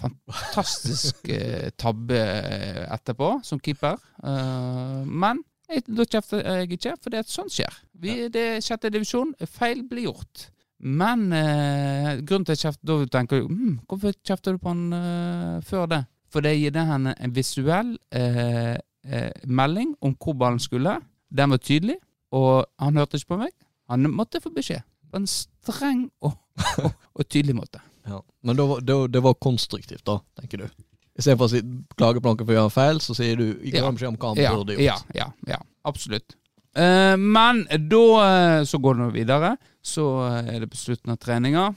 fantastisk 0.00 1.28
eh, 1.34 1.70
tabbe 1.80 2.18
eh, 2.20 2.84
etterpå, 2.94 3.40
som 3.46 3.58
keeper. 3.62 3.98
Eh, 4.22 5.02
men 5.06 5.42
jeg, 5.70 5.84
da 5.88 6.04
kjefter 6.06 6.42
jeg 6.44 6.72
ikke, 6.76 6.96
for 7.02 7.10
det 7.14 7.22
er 7.22 7.30
sånt 7.30 7.54
skjer. 7.54 7.78
Vi, 7.98 8.28
Det 8.28 8.42
er 8.56 8.60
sjette 8.64 8.90
divisjon, 8.92 9.34
feil 9.48 9.82
blir 9.88 10.10
gjort. 10.10 10.48
Men 10.80 11.32
eh, 11.32 12.18
grunnen 12.26 12.44
til 12.44 12.52
at 12.52 12.58
jeg 12.58 12.72
kjefter, 12.72 12.86
da 13.06 13.18
tenker 13.18 13.40
du 13.40 13.46
hm, 13.48 13.76
hvorfor 13.88 14.12
kjefter 14.26 14.52
du 14.56 14.58
på 14.58 14.72
han 14.72 14.82
eh, 14.98 15.60
før 15.64 15.86
det? 15.90 16.00
For 16.34 16.42
det 16.44 16.56
gir 16.58 16.74
det 16.74 16.82
henne 16.88 17.12
en 17.22 17.34
visuell 17.36 17.92
eh, 18.12 18.74
eh, 19.06 19.30
melding 19.46 19.94
om 20.02 20.16
hvor 20.18 20.34
ballen 20.34 20.58
skulle. 20.60 20.96
Den 21.30 21.50
var 21.54 21.62
tydelig, 21.62 21.96
og 22.34 22.64
han 22.82 22.96
hørte 22.98 23.16
ikke 23.20 23.32
på 23.36 23.38
meg. 23.44 23.52
Han 23.90 24.08
måtte 24.10 24.40
få 24.42 24.50
beskjed 24.54 24.82
på 25.12 25.20
en 25.20 25.28
streng 25.30 26.08
og, 26.26 26.34
og, 26.82 26.90
og 27.14 27.28
tydelig 27.30 27.54
måte. 27.60 27.80
Ja. 28.08 28.18
Men 28.42 28.56
det 28.58 28.66
var- 28.68 28.82
da, 28.84 28.96
det 29.08 29.22
var 29.24 29.34
konstruktivt, 29.40 30.02
da, 30.04 30.18
tenker 30.40 30.64
du. 30.64 30.66
Istedenfor 31.14 31.46
å 31.46 31.52
si, 31.54 31.60
klage 31.94 32.18
på 32.20 32.26
noen 32.32 32.40
for 32.42 32.50
å 32.50 32.56
gjøre 32.58 32.72
feil, 32.74 32.98
så 33.00 33.14
sier 33.14 33.38
du 33.38 33.44
ikke 33.62 33.78
Ja. 33.78 33.90
beskjed 33.94 34.10
om 34.10 34.16
hva 34.18 34.32
han 34.34 34.42
Ja, 34.42 34.50
burde 34.58 34.74
gjort. 34.74 34.82
ja, 34.82 34.96
ja, 35.14 35.28
ja 35.54 35.60
absolutt. 35.86 36.34
Eh, 36.74 37.14
men 37.16 37.62
da 37.70 38.02
eh, 38.24 38.64
så 38.66 38.80
går 38.82 38.98
det 38.98 39.12
videre. 39.20 39.52
Så 39.84 40.04
eh, 40.26 40.54
er 40.54 40.64
det 40.64 40.70
på 40.72 40.78
slutten 40.80 41.12
av 41.12 41.20
treninga, 41.20 41.68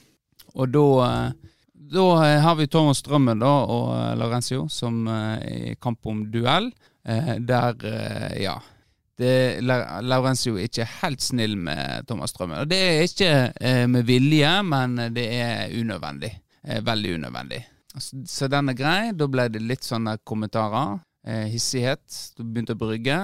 og 0.55 0.71
da 0.71 0.85
eh, 1.07 1.53
da 1.87 2.05
eh, 2.23 2.37
har 2.43 2.55
vi 2.59 2.65
Thomas 2.71 3.01
Strømmen 3.03 3.39
da, 3.39 3.51
og 3.71 3.91
Laurencio 4.19 4.65
som 4.71 5.05
i 5.07 5.75
kamp 5.79 6.07
om 6.07 6.25
duell. 6.31 6.71
Der, 7.07 7.77
ja 8.35 8.57
det, 9.15 9.61
La- 9.63 10.01
Laurencio 10.03 10.57
er 10.57 10.65
ikke 10.67 10.87
helt 10.97 11.23
snill 11.23 11.55
med 11.55 12.03
Thomas 12.09 12.33
Strømmen. 12.35 12.59
Og 12.65 12.67
det 12.67 12.79
er 12.89 13.05
ikke 13.05 13.29
med 13.87 14.03
vilje, 14.09 14.49
men 14.67 14.99
det 15.15 15.23
er 15.37 15.71
unødvendig. 15.79 16.33
Veldig 16.83 17.13
unødvendig. 17.21 17.61
Så, 17.95 18.19
så 18.27 18.49
den 18.51 18.73
er 18.73 18.75
grei. 18.81 18.99
Da 19.15 19.29
ble 19.31 19.47
det 19.55 19.63
litt 19.63 19.87
sånne 19.87 20.17
kommentarer. 20.27 20.97
Hissighet. 21.47 22.03
Du 22.35 22.43
begynte 22.43 22.75
å 22.75 22.81
brygge. 22.83 23.21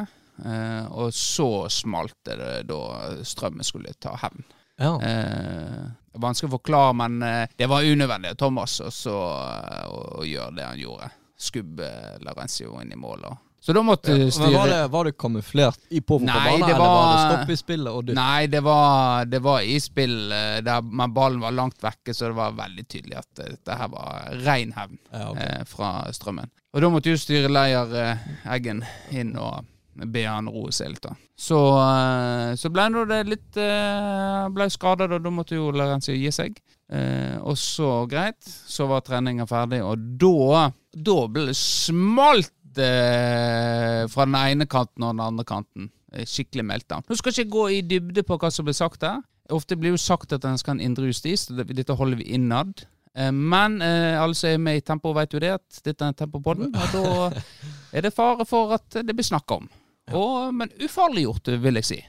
Og 0.95 1.11
så 1.13 1.49
smalt 1.67 2.15
det 2.31 2.39
da 2.71 2.79
Strømmen 3.27 3.67
skulle 3.67 3.91
ta 3.99 4.15
hevn. 4.23 4.47
Ja. 4.83 4.93
Eh, 4.99 5.87
vanskelig 6.19 6.51
å 6.51 6.57
forklare, 6.57 6.93
men 6.99 7.21
eh, 7.25 7.47
det 7.57 7.69
var 7.71 7.87
unødvendig 7.87 8.33
av 8.35 8.39
Thomas 8.43 8.77
også, 8.83 9.15
eh, 9.15 9.87
å, 9.89 10.03
å 10.21 10.27
gjøre 10.27 10.53
det 10.59 10.67
han 10.67 10.83
gjorde. 10.83 11.09
Skubbe 11.43 11.89
Laurencio 12.23 12.77
inn 12.83 12.93
i 12.93 12.99
mål. 12.99 13.25
Og. 13.31 13.41
Så 13.63 13.71
da 13.75 13.81
måtte 13.83 14.11
Ja, 14.11 14.27
styre 14.31 14.51
var 14.57 14.67
det, 14.67 14.79
var 14.91 15.07
det 15.07 15.13
kamuflert 15.19 15.79
i 15.95 16.01
på 16.03 16.17
Nei, 16.19 16.33
fotballbanen, 16.35 16.63
eller 16.67 16.79
var 16.83 17.05
det 17.13 17.19
stopp 17.23 17.51
i 17.53 17.57
spillet 17.61 17.91
og 17.95 18.01
dytt? 18.09 18.17
Nei, 18.19 18.47
det 18.51 18.59
var, 18.65 19.25
det 19.31 19.39
var 19.43 19.63
i 19.63 19.77
spill, 19.79 20.17
eh, 20.35 20.57
der, 20.67 20.81
men 20.83 21.13
ballen 21.15 21.39
var 21.43 21.55
langt 21.55 21.79
vekke, 21.83 22.11
så 22.15 22.27
det 22.27 22.37
var 22.41 22.57
veldig 22.59 22.85
tydelig 22.91 23.21
at 23.21 23.39
eh, 23.43 23.53
dette 23.55 23.77
her 23.79 23.91
var 23.95 24.33
rein 24.43 24.75
hevn 24.75 24.99
Ja, 25.13 25.29
okay. 25.31 25.47
eh, 25.47 25.63
fra 25.71 25.93
Strømmen. 26.11 26.51
Og 26.73 26.83
da 26.83 26.89
måtte 26.91 27.13
jo 27.13 27.21
styreleder 27.21 27.95
eh, 28.01 28.27
Eggen 28.55 28.83
inn 29.15 29.35
og 29.39 29.63
be 29.93 30.23
han 30.25 30.49
roe 30.49 30.71
seg 30.73 30.93
litt. 30.93 31.03
da. 31.05 31.13
Så, 31.35 31.57
eh, 31.81 32.53
så 32.59 32.69
ble 32.73 32.85
han 32.87 32.97
det 33.09 33.19
litt 33.27 33.57
eh, 33.59 34.49
Ble 34.53 34.67
skadet, 34.71 35.09
og 35.11 35.23
da 35.23 35.33
måtte 35.33 35.57
jo 35.57 35.71
Lorenzo 35.73 36.13
gi 36.15 36.31
seg. 36.33 36.59
Eh, 36.93 37.37
og 37.41 37.57
så, 37.59 38.03
greit, 38.09 38.41
så 38.45 38.87
var 38.89 39.05
treninga 39.05 39.47
ferdig, 39.49 39.81
og 39.85 39.97
da 40.21 40.69
Da 40.93 41.17
ble 41.27 41.47
det 41.51 41.57
smalt 41.59 42.53
fra 42.73 44.25
den 44.25 44.35
ene 44.39 44.65
kanten 44.65 45.03
og 45.05 45.11
den 45.11 45.19
andre 45.21 45.43
kanten. 45.45 45.91
Skikkelig 46.09 46.63
meltdown. 46.65 47.03
Nå 47.05 47.17
skal 47.19 47.29
jeg 47.29 47.45
ikke 47.45 47.53
gå 47.53 47.65
i 47.69 47.83
dybde 47.85 48.23
på 48.25 48.37
hva 48.41 48.49
som 48.49 48.65
blir 48.65 48.73
sagt 48.73 49.03
der. 49.03 49.19
Ofte 49.53 49.77
blir 49.77 49.93
jo 49.93 49.99
sagt 50.01 50.33
at 50.33 50.47
en 50.49 50.57
skal 50.57 50.73
ha 50.73 50.79
en 50.79 50.87
indre 50.87 51.05
justis. 51.05 51.45
Dette 51.53 51.93
holder 51.93 52.17
vi 52.17 52.31
innad. 52.33 52.81
Men 53.29 53.77
alle 53.85 54.33
som 54.33 54.49
er 54.49 54.57
med 54.57 54.79
i 54.79 54.81
Tempo, 54.81 55.13
vet 55.13 55.37
jo 55.37 55.43
det 55.43 55.53
at 55.53 55.83
dette 55.85 56.09
er 56.09 56.17
Tempopodden, 56.17 56.73
og 56.73 56.97
da 56.97 57.29
er 57.99 58.07
det 58.07 58.15
fare 58.17 58.49
for 58.49 58.73
at 58.73 59.03
det 59.05 59.13
blir 59.13 59.29
snakk 59.29 59.53
om. 59.53 59.69
Og, 60.11 60.51
men 60.55 60.73
ufarliggjort, 60.83 61.53
vil 61.63 61.79
jeg 61.79 61.87
si. 61.87 61.99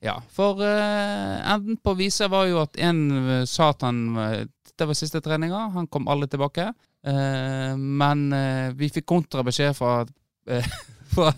Ja. 0.00 0.14
For 0.32 0.62
uh, 0.62 1.52
enden 1.52 1.80
på 1.82 1.92
visa 1.98 2.28
var 2.30 2.46
jo 2.48 2.62
at 2.62 2.78
en 2.80 3.00
eh, 3.18 3.42
sa 3.44 3.66
at 3.74 3.82
han 3.84 3.98
Det 4.72 4.86
var 4.88 4.96
siste 4.96 5.20
treninga, 5.20 5.66
han 5.74 5.90
kom 5.92 6.08
aldri 6.08 6.30
tilbake. 6.32 6.70
Uh, 7.06 7.74
men 7.76 8.28
uh, 8.32 8.70
vi 8.78 8.88
fikk 8.94 9.08
kontrabeskjed 9.10 9.76
fra, 9.76 10.06
eh, 10.48 10.64
fra 11.14 11.32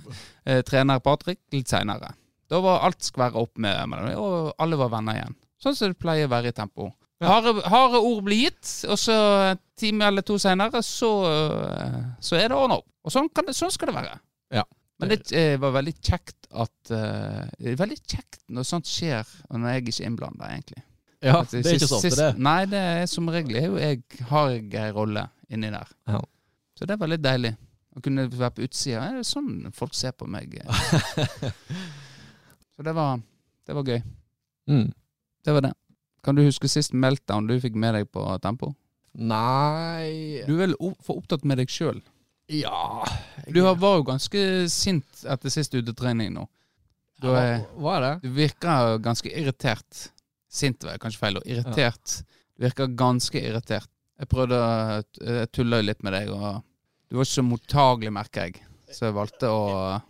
eh, 0.45 0.63
trener 0.67 1.01
Patrick 1.01 1.41
litt 1.53 1.73
seinere. 1.73 2.13
Da 2.51 2.61
var 2.61 2.85
alt 2.87 3.03
skværa 3.07 3.39
opp 3.39 3.59
med 3.63 3.77
dem, 3.77 3.95
og 4.19 4.55
alle 4.59 4.79
var 4.79 4.91
venner 4.93 5.21
igjen. 5.21 5.37
Sånn 5.61 5.77
som 5.77 5.93
det 5.93 6.01
pleier 6.01 6.27
å 6.27 6.33
være 6.33 6.51
i 6.51 6.57
tempo. 6.57 6.91
Harde, 7.21 7.53
harde 7.69 8.01
ord 8.01 8.23
blir 8.25 8.47
gitt, 8.47 8.69
og 8.89 8.97
så 8.99 9.15
en 9.51 9.59
time 9.79 10.07
eller 10.09 10.25
to 10.25 10.39
seinere 10.41 10.81
så, 10.85 11.11
eh, 11.29 11.99
så 12.21 12.39
er 12.39 12.49
det 12.49 12.57
ordna 12.57 12.81
opp. 12.81 12.89
Og 13.05 13.13
sånn, 13.13 13.29
kan 13.33 13.47
det, 13.47 13.55
sånn 13.57 13.73
skal 13.73 13.91
det 13.91 13.97
være. 13.99 14.17
Ja. 14.57 14.65
Men 15.01 15.13
det 15.13 15.21
eh, 15.37 15.55
var 15.61 15.73
veldig 15.79 15.95
kjekt 16.05 16.49
at 16.51 16.93
eh, 16.95 17.49
er 17.73 17.79
veldig 17.81 17.99
kjekt 18.05 18.41
når 18.53 18.67
sånt 18.69 18.89
skjer, 18.91 19.29
og 19.49 19.61
når 19.63 19.75
jeg 19.75 19.85
ikke 19.85 19.97
er 19.97 20.09
innblanda, 20.11 20.51
egentlig. 20.53 20.83
Ja, 21.21 21.41
At 21.43 21.51
det 21.53 21.61
er 21.67 21.75
ikke 21.77 21.89
så 21.89 21.99
ofte, 21.99 22.09
sist- 22.11 22.21
det. 22.23 22.31
Nei, 22.41 22.61
det 22.71 22.81
er 22.81 23.03
som 23.13 23.29
regel 23.33 23.59
er 23.61 23.67
jo 23.69 23.81
jeg, 23.81 24.01
har 24.31 24.53
jeg 24.55 24.71
en 24.81 24.95
rolle 24.97 25.25
inni 25.53 25.69
der. 25.73 25.91
Ja. 26.09 26.21
Så 26.79 26.89
det 26.89 26.97
var 27.01 27.11
litt 27.13 27.25
deilig. 27.25 27.53
Å 27.91 28.01
kunne 28.05 28.25
være 28.31 28.55
på 28.57 28.63
utsida. 28.65 29.03
Det 29.11 29.21
er 29.21 29.27
sånn 29.27 29.67
folk 29.77 29.97
ser 29.99 30.15
på 30.17 30.29
meg. 30.31 30.55
Så 32.77 32.85
det 32.87 32.95
var, 32.97 33.21
det 33.67 33.77
var 33.77 33.89
gøy. 33.91 34.01
Mm. 34.71 34.87
Det 35.45 35.55
var 35.57 35.65
det. 35.67 35.73
Kan 36.25 36.37
du 36.39 36.45
huske 36.45 36.69
sist 36.71 36.95
meltdown 36.97 37.49
du 37.49 37.57
fikk 37.61 37.77
med 37.81 37.97
deg 37.97 38.09
på 38.13 38.23
Tempo? 38.45 38.73
Nei 39.19 40.45
Du 40.47 40.53
er 40.55 40.61
vel 40.69 40.77
for 41.03 41.19
opptatt 41.19 41.45
med 41.49 41.59
deg 41.61 41.73
sjøl. 41.73 41.99
Ja 42.51 43.05
Du 43.47 43.61
var 43.63 43.99
jo 44.01 44.07
ganske 44.09 44.41
sint 44.73 45.23
etter 45.25 45.53
sist 45.55 45.75
utetrening 45.75 46.33
nå. 46.35 46.47
Du, 47.21 47.29
er, 47.37 47.67
hva 47.77 47.99
er 47.99 48.05
det? 48.07 48.13
du 48.25 48.31
virker 48.33 48.97
ganske 49.05 49.29
irritert. 49.29 50.07
Sint 50.51 50.83
var 50.87 50.97
kanskje 51.03 51.21
feil 51.21 51.37
og 51.39 51.45
Irritert. 51.47 52.23
Du 52.57 52.65
virker 52.65 52.89
ganske 52.97 53.39
irritert. 53.43 53.91
Jeg 54.21 54.29
prøvde 54.33 54.57
å 54.57 55.45
tulle 55.53 55.83
litt 55.85 56.01
med 56.05 56.13
deg, 56.17 56.31
og 56.33 56.63
du 57.09 57.19
var 57.19 57.27
ikke 57.29 57.37
så 57.37 57.45
mottagelig, 57.45 58.13
merker 58.17 58.49
jeg. 58.49 58.63
Så 58.91 59.07
jeg 59.07 59.15
valgte 59.15 59.49
å 59.53 59.61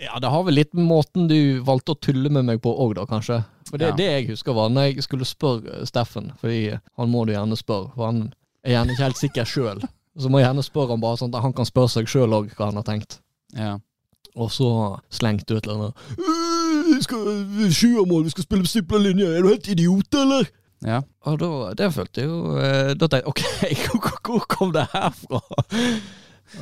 Ja, 0.00 0.16
det 0.22 0.30
har 0.32 0.46
vel 0.46 0.56
litt 0.56 0.72
med 0.74 0.86
måten 0.88 1.26
du 1.28 1.60
valgte 1.66 1.92
å 1.96 2.00
tulle 2.00 2.30
med 2.32 2.46
meg 2.48 2.62
på 2.64 2.72
òg, 2.72 2.94
da, 2.96 3.04
kanskje. 3.10 3.42
For 3.68 3.76
det, 3.78 3.90
Ja. 3.90 3.96
det 3.98 4.06
jeg 4.10 4.28
husker 4.30 4.54
var 4.56 4.70
når 4.72 4.88
jeg 4.94 5.02
skulle 5.06 5.26
spørre 5.28 5.82
Steffen, 5.86 6.32
fordi 6.40 6.78
han 6.96 7.10
må 7.12 7.26
du 7.26 7.34
gjerne 7.34 7.58
spørre, 7.58 7.90
for 7.94 8.06
han 8.06 8.22
er 8.64 8.76
gjerne 8.78 8.94
ikke 8.94 9.06
helt 9.10 9.20
sikker 9.20 9.44
sjøl. 9.50 9.82
Så 10.18 10.28
må 10.30 10.40
jeg 10.40 10.48
gjerne 10.48 10.64
spørre 10.66 10.90
han 10.96 11.00
bare 11.02 11.16
sånn 11.20 11.34
at 11.34 11.42
han 11.44 11.52
kan 11.54 11.64
spørre 11.68 11.88
seg 11.92 12.08
sjøl 12.10 12.32
òg 12.34 12.50
hva 12.56 12.66
han 12.70 12.80
har 12.80 12.86
tenkt. 12.88 13.20
Ja. 13.54 13.76
Og 14.38 14.50
så 14.54 14.66
slengte 15.10 15.46
du 15.50 15.56
et 15.58 15.66
eller 15.66 15.90
annet 15.90 16.18
«Øh, 16.18 16.94
Vi 16.94 17.02
skal 17.02 17.70
Sjuermål, 17.74 18.24
vi 18.24 18.30
skal 18.30 18.44
spille 18.46 18.62
på 18.66 18.70
stipla 18.70 18.98
linje, 19.02 19.26
er 19.26 19.42
du 19.42 19.48
helt 19.48 19.68
idiot, 19.68 20.14
eller? 20.14 20.50
ja. 20.86 21.00
Og 21.28 21.38
da, 21.42 21.48
det 21.76 21.90
følte 21.92 22.22
jeg 22.22 22.30
jo 22.30 22.54
eh, 22.56 22.94
Da 22.96 23.06
tenkte 23.10 23.18
jeg 23.20 23.26
OK, 23.28 23.42
hvor, 24.24 24.46
kom 24.48 24.70
det 24.72 24.86
her 24.94 25.10
fra? 25.12 25.40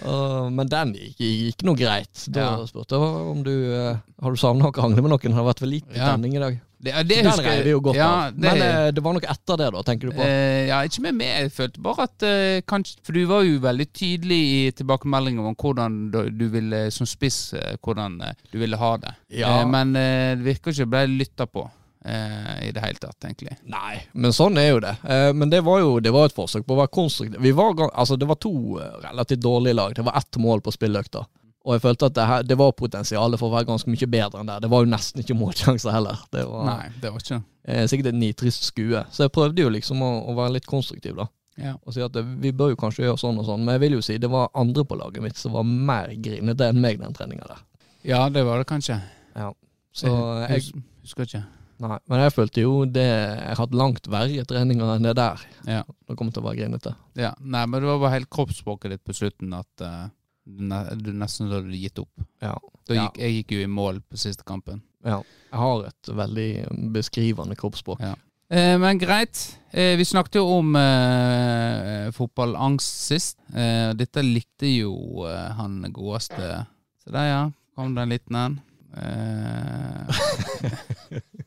Uh, 0.04 0.48
men 0.52 0.68
den 0.68 0.90
gikk, 0.98 1.20
gikk 1.22 1.62
noe 1.64 1.78
greit. 1.78 2.24
Da 2.28 2.40
Ja. 2.42 2.66
spurte 2.68 2.98
jeg 2.98 3.28
om 3.32 3.38
du 3.46 3.52
uh, 3.72 3.96
Har 4.20 4.34
du 4.34 4.40
savna 4.40 4.68
å 4.68 4.74
krangle 4.74 5.00
med 5.04 5.12
noen? 5.14 5.32
Har 5.36 5.44
det 5.46 5.48
vært 5.52 5.62
for 5.64 5.70
lite 5.70 5.94
Ja. 5.96 6.10
tenning 6.12 6.34
i 6.36 6.42
dag? 6.42 6.58
Det, 6.78 6.92
det 6.92 7.16
Den 7.16 7.26
husker 7.26 7.48
jeg. 7.50 7.64
vi 7.66 7.72
jo 7.72 7.80
godt 7.82 7.98
ja, 7.98 8.08
av. 8.08 8.34
Det, 8.36 8.42
Men 8.46 8.62
eh, 8.62 8.88
det 8.94 9.02
var 9.02 9.16
noe 9.16 9.30
etter 9.32 9.58
det, 9.58 9.70
da, 9.74 9.80
tenker 9.86 10.10
du 10.10 10.14
på? 10.14 10.22
Uh, 10.22 10.68
ja, 10.68 10.78
ikke 10.86 11.02
med 11.08 11.16
meg. 11.18 11.32
Jeg 11.32 11.54
følte 11.56 11.82
bare 11.82 12.06
at 12.06 12.26
uh, 12.26 12.58
kanskje 12.70 13.02
For 13.06 13.18
du 13.18 13.24
var 13.30 13.46
jo 13.46 13.56
veldig 13.64 13.86
tydelig 13.90 14.38
i 14.38 14.60
tilbakemeldingen 14.78 15.48
om 15.50 15.56
hvordan 15.58 15.98
du, 16.14 16.44
ville 16.52 16.84
som 16.94 17.08
spiss 17.08 17.40
Hvordan 17.82 18.20
du 18.52 18.60
ville 18.60 18.78
ha 18.78 18.92
det. 19.02 19.16
Ja. 19.40 19.58
Uh, 19.58 19.64
men 19.70 19.96
det 19.98 20.46
virker 20.46 20.74
ikke 20.74 20.90
ble 20.94 21.04
lytta 21.18 21.48
på 21.50 21.66
i 22.08 22.70
det 22.72 22.80
hele 22.80 22.96
tatt, 23.02 23.16
egentlig. 23.26 23.56
Nei, 23.68 23.98
men 24.16 24.32
sånn 24.32 24.56
er 24.56 24.68
jo 24.70 24.78
det. 24.80 24.94
Men 25.36 25.50
det 25.52 25.58
var 25.66 25.80
jo 25.82 25.98
det 26.00 26.12
var 26.14 26.30
et 26.30 26.32
forsøk 26.32 26.62
på 26.64 26.72
å 26.72 26.78
være 26.78 26.92
konstruktiv. 26.94 27.40
Vi 27.42 27.50
var, 27.52 27.74
altså, 27.90 28.16
det 28.16 28.28
var 28.30 28.38
to 28.40 28.78
relativt 29.02 29.42
dårlige 29.44 29.76
lag. 29.76 29.96
Det 29.98 30.06
var 30.06 30.16
ett 30.16 30.38
mål 30.40 30.62
på 30.64 30.72
spilløkta. 30.72 31.26
Og 31.68 31.74
jeg 31.76 31.82
følte 31.84 32.08
at 32.08 32.14
det, 32.16 32.26
her, 32.30 32.44
det 32.48 32.56
var 32.56 32.70
potensial 32.72 33.34
for 33.36 33.50
å 33.50 33.54
være 33.58 33.68
ganske 33.68 33.92
mye 33.92 34.06
bedre 34.08 34.40
enn 34.40 34.48
det. 34.48 34.54
Det 34.64 34.70
var 34.72 34.84
jo 34.86 34.88
nesten 34.88 35.20
ikke 35.20 35.36
målsjanser 35.36 35.92
heller. 35.92 36.22
Det 36.32 36.46
var 36.48 36.64
Nei, 36.64 36.86
det 37.02 37.10
var 37.12 37.20
ikke 37.20 37.42
eh, 37.68 37.82
sikkert 37.92 38.08
et 38.14 38.16
nitrist 38.22 38.70
skue. 38.70 39.02
Så 39.12 39.26
jeg 39.26 39.34
prøvde 39.36 39.66
jo 39.66 39.72
liksom 39.74 40.00
å, 40.00 40.08
å 40.32 40.36
være 40.38 40.54
litt 40.56 40.68
konstruktiv, 40.70 41.18
da. 41.20 41.28
Ja. 41.60 41.74
Og 41.84 41.92
si 41.92 42.00
at 42.00 42.14
det, 42.14 42.22
vi 42.40 42.54
bør 42.56 42.72
jo 42.72 42.78
kanskje 42.80 43.04
gjøre 43.04 43.20
sånn 43.20 43.42
og 43.42 43.44
sånn. 43.50 43.66
Men 43.66 43.76
jeg 43.76 43.84
vil 43.84 43.98
jo 43.98 44.02
si 44.06 44.16
det 44.22 44.30
var 44.32 44.48
andre 44.56 44.86
på 44.88 44.96
laget 44.96 45.24
mitt 45.24 45.36
som 45.36 45.56
var 45.58 45.66
mer 45.68 46.14
grinete 46.16 46.70
enn 46.70 46.80
meg 46.80 47.02
den 47.02 47.16
treninga 47.16 47.50
der. 47.50 47.62
ja, 48.08 48.24
det 48.32 48.46
var 48.48 48.62
det 48.62 48.68
kanskje. 48.70 48.96
Ja. 49.36 49.52
Så 49.92 50.08
jeg, 50.46 50.62
jeg 50.62 50.82
husker 51.04 51.26
ikke. 51.26 51.40
nei, 51.82 51.96
men 52.08 52.20
jeg 52.22 52.34
følte 52.34 52.62
jo 52.62 52.72
det 52.86 53.06
Jeg 53.06 53.48
har 53.48 53.58
hatt 53.58 53.74
langt 53.74 54.06
verre 54.10 54.44
treninger 54.48 54.94
enn 54.94 55.08
det 55.08 55.16
der. 55.18 55.42
Ja. 55.66 55.82
Det 55.84 56.16
kommer 56.16 56.32
til 56.32 56.44
å 56.44 56.48
være 56.48 56.62
grinete. 56.62 56.94
ja. 57.18 57.34
Nei, 57.42 57.64
men 57.66 57.82
det 57.82 57.90
var 57.90 58.00
bare 58.06 58.14
helt 58.16 58.30
kroppsspråket 58.32 58.94
ditt 58.94 59.04
på 59.04 59.16
slutten 59.18 59.52
at 59.58 59.84
eh, 59.84 60.06
du 60.48 60.62
ne- 60.64 60.94
du 60.96 61.10
nesten 61.12 61.50
hadde 61.52 61.76
gitt 61.76 61.98
opp. 62.00 62.24
Ja. 62.42 62.54
Gikk, 62.88 63.18
jeg 63.20 63.34
gikk 63.42 63.50
jo 63.52 63.64
i 63.66 63.68
mål 63.68 63.98
på 64.08 64.16
siste 64.20 64.44
kampen. 64.48 64.80
ja. 65.04 65.20
Jeg 65.50 65.58
har 65.60 65.84
et 65.88 66.08
veldig 66.12 66.48
beskrivende 66.92 67.56
kroppsspråk. 67.56 68.00
Ja. 68.04 68.14
Eh, 68.50 68.74
men 68.80 68.98
greit. 69.00 69.58
Eh, 69.72 69.94
vi 69.96 70.04
snakket 70.04 70.34
jo 70.40 70.46
om 70.58 70.74
eh, 70.76 72.10
fotballangst 72.16 73.00
sist. 73.08 73.38
Eh, 73.54 73.92
dette 73.96 74.20
likte 74.24 74.68
jo 74.68 75.24
eh, 75.28 75.50
han 75.56 75.82
godeste 75.92 76.66
Se 77.04 77.10
der, 77.12 77.28
ja. 77.30 77.42
Kom 77.76 77.94
det 77.96 78.02
en 78.02 78.12
liten 78.12 78.36
en. 78.36 78.58
Eh, 78.96 80.20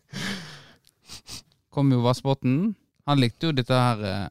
kom 1.73 1.91
jo 1.93 2.01
Vassbotn. 2.05 2.73
Han 3.09 3.19
likte 3.21 3.49
jo 3.49 3.55
dette 3.57 3.73
her 3.73 4.29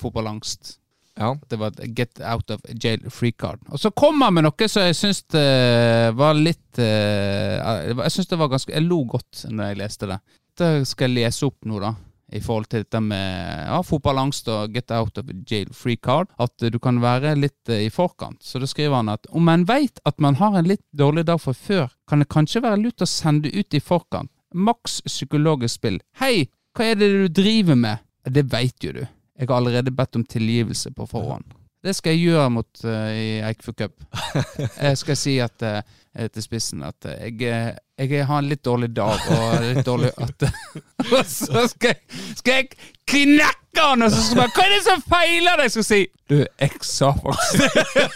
fotballangst. 0.00 0.76
Ja. 1.20 1.30
Det 1.48 1.58
var 1.60 1.74
et 1.78 1.98
get 1.98 2.20
out 2.20 2.50
of 2.50 2.62
jail 2.82 3.10
free 3.10 3.32
card. 3.32 3.60
Og 3.70 3.80
så 3.80 3.90
kom 3.94 4.22
han 4.24 4.34
med 4.34 4.46
noe 4.48 4.68
som 4.70 4.86
jeg 4.88 4.96
syns 4.98 5.22
eh, 5.38 6.10
var 6.16 6.34
litt 6.34 6.80
eh, 6.82 7.60
Jeg 7.94 8.14
syns 8.16 8.32
det 8.32 8.38
var 8.40 8.50
ganske 8.50 8.74
Jeg 8.74 8.86
lo 8.86 9.04
godt 9.06 9.44
når 9.50 9.70
jeg 9.70 9.80
leste 9.84 10.10
det. 10.10 10.18
Dette 10.54 10.88
skal 10.90 11.10
jeg 11.10 11.24
lese 11.24 11.46
opp 11.46 11.70
nå, 11.70 11.78
da. 11.82 11.94
I 12.34 12.40
forhold 12.42 12.66
til 12.72 12.82
dette 12.82 12.98
med 13.04 13.66
ja, 13.68 13.78
fotballangst 13.84 14.48
og 14.50 14.74
get 14.74 14.90
out 14.90 15.18
of 15.20 15.28
jail 15.46 15.68
free 15.76 16.00
card. 16.00 16.32
At 16.40 16.62
eh, 16.62 16.72
du 16.74 16.80
kan 16.82 16.98
være 17.02 17.36
litt 17.38 17.70
eh, 17.70 17.86
i 17.86 17.92
forkant. 17.94 18.42
Så 18.42 18.58
da 18.62 18.68
skriver 18.70 18.98
han 18.98 19.12
at 19.14 19.30
om 19.30 19.50
en 19.52 19.66
veit 19.70 20.02
at 20.08 20.18
man 20.22 20.40
har 20.40 20.58
en 20.58 20.70
litt 20.70 20.82
dårlig 20.90 21.28
dag 21.30 21.42
fra 21.42 21.54
før, 21.54 21.92
kan 22.10 22.24
det 22.24 22.30
kanskje 22.32 22.64
være 22.64 22.82
lurt 22.82 23.06
å 23.06 23.10
sende 23.10 23.52
ut 23.54 23.76
i 23.76 23.82
forkant. 23.82 24.32
Maks 24.54 25.00
psykologisk 25.06 25.78
spill. 25.78 26.00
Hei, 26.18 26.48
hva 26.74 26.90
er 26.90 26.98
det 26.98 27.10
du 27.12 27.42
driver 27.42 27.78
med? 27.78 28.02
Det 28.24 28.46
veit 28.50 28.82
jo 28.82 28.94
du. 28.96 29.04
Jeg 29.38 29.50
har 29.50 29.56
allerede 29.58 29.90
bedt 29.94 30.16
om 30.16 30.24
tilgivelse 30.24 30.92
på 30.94 31.06
forhånd. 31.10 31.44
Det 31.84 31.92
skal 31.96 32.14
jeg 32.14 32.30
gjøre 32.30 32.50
mot 32.54 32.84
uh, 32.86 33.10
i 33.12 33.40
Eikfjord 33.44 33.76
Cup. 33.76 34.04
Jeg 34.86 34.98
skal 34.98 35.18
si 35.20 35.34
at 35.42 35.64
uh, 35.66 35.82
til 36.14 36.44
spissen 36.44 36.84
at 36.86 37.08
uh, 37.08 37.14
jeg, 37.18 37.34
uh, 37.42 37.74
jeg 37.98 38.26
har 38.26 38.38
en 38.38 38.48
litt 38.50 38.64
dårlig 38.64 38.90
dag 38.94 39.18
og 39.34 39.60
litt 39.64 39.86
dårlig 39.86 40.12
at 40.14 40.48
Og 41.14 41.24
så 41.28 41.66
skal 41.68 41.92
jeg, 41.92 42.00
skal 42.38 42.52
jeg 42.54 42.68
knekke 43.10 43.82
han, 43.82 44.02
og 44.06 44.10
så 44.14 44.22
skal 44.22 44.44
jeg 44.44 44.52
Hva 44.54 44.64
er 44.64 44.72
det 44.72 44.82
som 44.86 45.02
feiler 45.10 45.60
deg? 45.60 45.72
Skal 45.74 45.86
si 45.86 46.00
Du, 46.30 46.36
jeg 46.40 46.70
sa 46.86 47.10
faktisk 47.18 47.64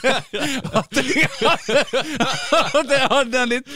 at 0.80 1.00
jeg 1.00 1.26
at 2.78 2.92
jeg 2.94 3.10
hadde 3.12 3.42
en 3.42 3.50
litt 3.50 3.66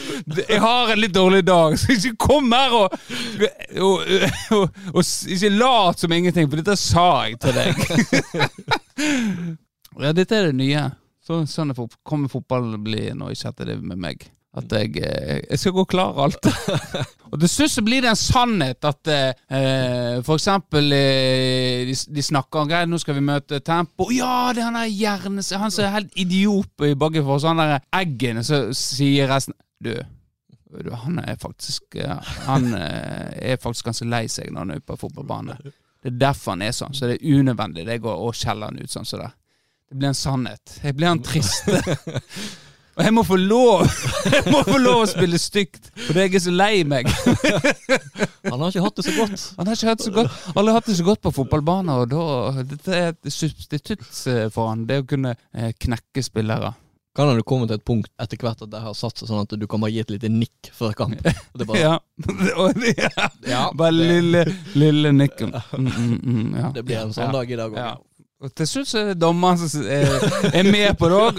Jeg 0.49 0.61
har 0.63 0.93
en 0.93 1.01
litt 1.03 1.15
dårlig 1.15 1.43
dag, 1.47 1.75
så 1.79 1.93
ikke 1.93 2.15
kom 2.27 2.51
her 2.55 2.73
og, 2.79 2.95
og, 3.77 4.07
og, 4.55 4.79
og 4.93 5.03
ikke 5.03 5.51
lat 5.53 5.99
som 5.99 6.15
ingenting, 6.15 6.49
for 6.49 6.61
dette 6.61 6.79
sa 6.79 7.27
jeg 7.27 7.37
til 7.43 7.53
deg. 7.59 7.73
Ja, 10.01 10.09
dette 10.09 10.33
er 10.33 10.49
det 10.49 10.57
nye. 10.57 10.87
Så, 11.23 11.41
sånn 11.47 11.71
er 11.71 11.77
fot- 11.77 11.99
kommer 12.03 12.31
fotball 12.31 12.73
bli 12.83 13.09
nå 13.15 13.29
i 13.31 13.37
sjette 13.39 13.63
liv 13.67 13.83
med 13.83 13.99
meg. 14.03 14.25
At 14.53 14.69
jeg, 14.69 14.99
eh, 15.01 15.39
jeg 15.49 15.57
skal 15.61 15.73
gå 15.73 15.85
og 15.97 16.19
alt. 16.27 16.45
og 17.31 17.37
til 17.41 17.49
slutt 17.49 17.71
så 17.73 17.81
blir 17.81 18.03
det 18.05 18.11
en 18.11 18.19
sannhet 18.19 18.85
at 18.85 19.09
eh, 19.09 20.19
for 20.21 20.35
eksempel 20.37 20.91
eh, 20.93 21.87
de, 21.89 21.95
de 22.13 22.25
snakker 22.27 22.61
om 22.61 22.69
greit, 22.69 22.91
nå 22.91 22.99
skal 23.01 23.17
vi 23.17 23.23
møte 23.25 23.63
Tempo. 23.65 24.11
Ja, 24.13 24.51
det 24.53 24.61
er 24.61 24.67
han 24.69 24.77
der 24.77 24.91
hjerne... 24.91 25.41
Han 25.57 25.73
som 25.73 25.87
er 25.87 25.95
helt 25.95 26.13
idiot 26.21 26.85
i 26.85 26.93
Baggefors. 26.93 27.47
Han 27.49 27.63
der 27.63 27.79
Eggen. 27.97 28.43
Så 28.45 28.67
sier 28.77 29.31
resten 29.31 29.57
Du, 29.83 29.95
du, 30.83 30.91
han 31.01 31.17
er 31.23 31.39
faktisk 31.41 31.97
eh, 31.97 32.35
Han 32.45 32.69
eh, 32.77 33.53
er 33.55 33.61
faktisk 33.63 33.89
ganske 33.89 34.05
lei 34.11 34.27
seg 34.29 34.51
når 34.53 34.59
han 34.67 34.75
er 34.75 34.83
ute 34.83 34.91
på 34.91 34.99
fotballbane. 35.07 35.57
Det 36.03 36.11
er 36.11 36.19
derfor 36.27 36.53
han 36.53 36.67
er 36.67 36.75
sånn. 36.77 36.93
Så 36.93 37.09
det 37.09 37.17
er 37.17 37.39
unødvendig 37.39 37.87
det 37.89 38.01
går 38.05 38.21
å 38.27 38.29
skjelle 38.37 38.69
han 38.69 38.77
ut 38.77 38.91
sånn 38.91 39.07
som 39.07 39.23
det. 39.23 39.31
Det 39.93 39.99
blir 40.01 40.09
en 40.09 40.17
sannhet. 40.17 40.79
Jeg 40.81 40.95
blir 40.97 41.11
han 41.11 41.19
triste. 41.29 41.77
Og 42.93 43.01
jeg 43.05 43.13
må 43.13 43.23
få 43.25 43.37
lov 43.37 43.83
Jeg 44.35 44.43
må 44.53 44.63
få 44.65 44.77
lov 44.81 45.03
å 45.03 45.09
spille 45.09 45.37
stygt, 45.41 45.91
fordi 46.07 46.25
jeg 46.25 46.33
er 46.39 46.43
så 46.45 46.53
lei 46.53 46.83
meg. 46.85 47.09
Han 48.49 48.57
har 48.57 48.69
ikke 48.69 48.83
hatt 48.85 48.97
det 48.99 49.05
så 49.05 49.13
godt. 49.17 49.45
Han 49.57 49.69
har 49.69 49.77
ikke 49.77 49.89
hatt 49.91 50.01
det 50.01 50.07
så 50.09 50.13
godt 50.13 50.51
Alle 50.53 50.73
har 50.73 50.77
hatt 50.79 50.89
det 50.89 50.97
så 50.97 51.05
godt 51.07 51.21
på 51.25 51.31
fotballbanen, 51.37 51.93
og 51.93 52.09
da 52.11 52.63
Dette 52.73 52.93
er 52.97 53.11
et 53.13 53.33
substitutt 53.33 54.05
eh, 54.29 54.47
for 54.53 54.69
han. 54.71 54.85
Det 54.89 54.99
å 55.03 55.07
kunne 55.13 55.35
eh, 55.53 55.71
knekke 55.85 56.25
spillere. 56.25 56.73
Kan 57.13 57.29
det 57.37 57.45
komme 57.45 57.69
til 57.69 57.77
et 57.77 57.85
punkt 57.85 58.09
etter 58.21 58.41
hvert 58.41 58.61
at 58.65 58.71
det 58.73 58.81
har 58.81 58.95
satt 58.97 59.21
seg 59.21 59.29
sånn 59.29 59.45
at 59.45 59.53
du 59.61 59.67
kan 59.69 59.81
bare 59.81 59.93
gi 59.93 60.01
et 60.01 60.13
lite 60.15 60.29
nikk 60.33 60.71
før 60.73 60.95
kamp? 60.97 61.21
Det 61.21 61.67
bare, 61.69 61.81
Ja. 61.81 63.27
Ja. 63.45 63.67
Bare 63.77 63.93
lille, 63.93 64.41
lille 64.73 65.13
nikken. 65.13 65.53
Mm, 65.77 65.91
mm, 65.93 66.15
mm, 66.23 66.47
ja. 66.57 66.71
Det 66.73 66.85
blir 66.87 67.03
en 67.03 67.13
sånn 67.13 67.33
dag 67.33 67.53
i 67.53 67.59
dag 67.61 67.77
òg. 67.77 68.01
Og 68.43 68.51
til 68.59 68.67
slutt 68.67 68.89
så 68.91 68.99
er 68.99 69.05
det 69.13 69.19
dommeren 69.23 69.55
som 69.61 69.85
er, 69.87 70.09
er 70.51 70.67
med 70.67 70.97
på 70.99 71.07
det 71.07 71.19
òg. 71.21 71.37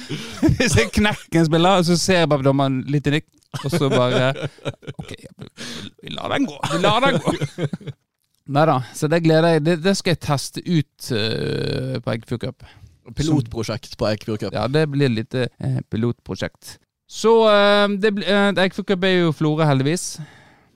Hvis 0.56 0.76
jeg 0.78 0.88
knekker 0.94 1.42
en 1.42 1.48
spiller, 1.50 1.82
så 1.84 1.96
ser 2.00 2.22
jeg 2.22 2.30
bare 2.32 2.46
dommeren 2.46 2.78
litt 2.88 3.10
i 3.10 3.12
nikk, 3.18 3.26
og 3.60 3.66
så 3.74 3.90
bare 3.92 4.30
Ok, 4.96 5.12
vi 6.00 6.14
lar 6.14 6.32
den 6.32 6.46
gå. 6.48 6.56
Vi 6.72 6.80
lar 6.80 7.04
den 7.04 7.18
gå. 7.20 7.34
Nei 8.56 8.62
da, 8.70 8.76
så 8.94 9.08
det 9.10 9.18
gleder 9.24 9.56
jeg 9.56 9.62
Det, 9.66 9.72
det 9.82 9.92
skal 9.98 10.12
jeg 10.14 10.20
teste 10.22 10.62
ut 10.62 11.08
uh, 11.12 11.96
på 12.04 12.12
Eggfjord 12.14 12.44
Cup. 12.46 12.66
Pilotprosjekt 13.18 13.96
på 13.98 14.08
Eggfjord 14.08 14.44
Cup. 14.46 14.54
Ja, 14.56 14.64
det 14.70 14.86
blir 14.92 15.10
et 15.10 15.16
lite 15.18 15.48
uh, 15.60 15.80
pilotprosjekt. 15.92 16.76
Så 17.10 17.32
uh, 17.44 17.84
det 18.00 18.14
blir- 18.16 18.30
eh, 18.32 18.48
Eggfjord 18.64 18.88
Cup 18.94 19.04
er 19.06 19.16
jo 19.26 19.34
Florø, 19.36 19.66
heldigvis. 19.68 20.06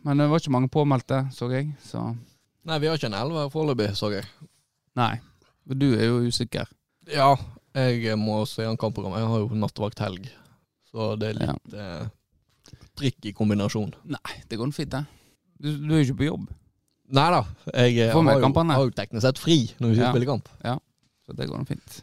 Men 0.07 0.21
det 0.21 0.29
var 0.31 0.43
ikke 0.43 0.53
mange 0.55 0.69
påmeldte, 0.73 1.25
så 1.37 1.49
jeg. 1.55 1.71
Så 1.89 2.03
Nei, 2.69 2.77
vi 2.83 2.91
har 2.91 2.99
ikke 3.01 3.09
en 3.09 3.17
elver 3.23 3.49
foreløpig, 3.55 3.91
så 3.97 4.11
jeg. 4.13 4.27
nei. 4.99 5.15
Og 5.71 5.79
du 5.79 5.89
er 5.95 6.07
jo 6.09 6.21
usikker. 6.27 6.69
Ja, 7.11 7.33
jeg 7.79 8.17
må 8.19 8.41
se 8.51 8.65
en 8.67 8.79
kampprogram. 8.81 9.15
Jeg 9.19 9.29
har 9.31 9.43
jo 9.45 9.59
nattevakt 9.63 10.01
helg, 10.03 10.27
så 10.91 11.13
det 11.21 11.31
er 11.33 11.39
litt 11.45 11.75
eh, 11.79 12.09
trikk 12.99 13.31
i 13.31 13.33
kombinasjon. 13.37 13.93
Nei, 14.11 14.37
det 14.51 14.59
går 14.59 14.73
fint, 14.75 14.91
det. 14.97 15.05
Du, 15.61 15.71
du 15.77 15.93
er 15.95 16.01
jo 16.03 16.09
ikke 16.09 16.19
på 16.23 16.29
jobb. 16.31 16.49
Nei 17.11 17.27
da. 17.35 17.41
Jeg 17.75 17.97
eh, 18.07 18.13
har, 18.15 18.39
jo, 18.43 18.53
har 18.71 18.85
jo 18.87 18.95
teknisk 18.95 19.25
sett 19.27 19.39
fri 19.43 19.59
når 19.79 19.93
vi 19.95 19.99
Ja. 20.03 20.11
spiller 20.13 20.31
kamp. 20.31 20.49
Så 21.27 21.35
det 21.39 21.47
går 21.51 21.65
fint. 21.69 22.01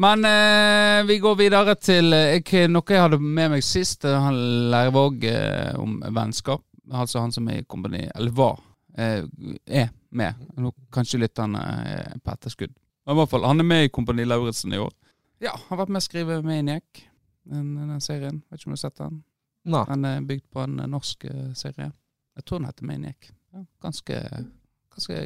Men 0.00 0.24
eh, 0.24 1.02
vi 1.06 1.18
går 1.22 1.36
videre 1.38 1.74
til 1.82 2.12
eh, 2.16 2.38
jeg, 2.40 2.70
noe 2.70 2.86
jeg 2.94 3.02
hadde 3.02 3.18
med 3.20 3.50
meg 3.56 3.64
sist. 3.66 4.04
eh, 4.06 4.14
Han 4.22 4.38
Leirvåg 4.72 5.24
eh, 5.28 5.74
om 5.78 5.98
vennskap. 6.14 6.62
Altså 6.90 7.20
han 7.22 7.30
som 7.34 7.46
er 7.50 7.60
i 7.60 7.66
kompani, 7.70 8.06
eller 8.14 8.30
var, 8.34 8.56
eh, 8.98 9.22
er 9.66 9.90
med. 10.10 10.38
Nå 10.58 10.72
kanskje 10.94 11.20
litt 11.22 11.38
han 11.38 11.54
eh, 11.58 12.14
på 12.22 12.32
etterskudd. 12.34 12.72
Men 13.10 13.16
i 13.16 13.22
hvert 13.24 13.30
fall, 13.32 13.42
han 13.42 13.58
er 13.58 13.66
med 13.66 13.84
i 13.84 13.88
Kompani 13.90 14.22
Lauritzen 14.22 14.70
i 14.70 14.78
år. 14.78 14.92
Ja, 15.42 15.50
han 15.56 15.64
har 15.72 15.80
vært 15.80 15.90
med 15.96 15.98
å 15.98 16.04
skrive 16.04 16.34
Maniac, 16.46 17.00
den, 17.50 17.72
den 17.74 18.04
serien. 18.04 18.36
Vet 18.46 18.60
ikke 18.60 18.68
om 18.70 18.76
du 18.76 18.76
har 18.76 18.82
sett 18.84 19.00
den? 19.00 19.16
Nei. 19.74 19.80
Den 19.88 20.06
er 20.06 20.28
bygd 20.28 20.44
på 20.54 20.62
en 20.62 20.76
eh, 20.78 20.86
norsk 20.92 21.26
eh, 21.26 21.48
serie. 21.58 21.88
Jeg 22.38 22.46
tror 22.46 22.62
den 22.62 22.68
heter 22.70 22.86
Maniac. 22.86 23.32
Ja, 23.50 23.64
ganske, 23.82 24.20
ganske 24.94 25.18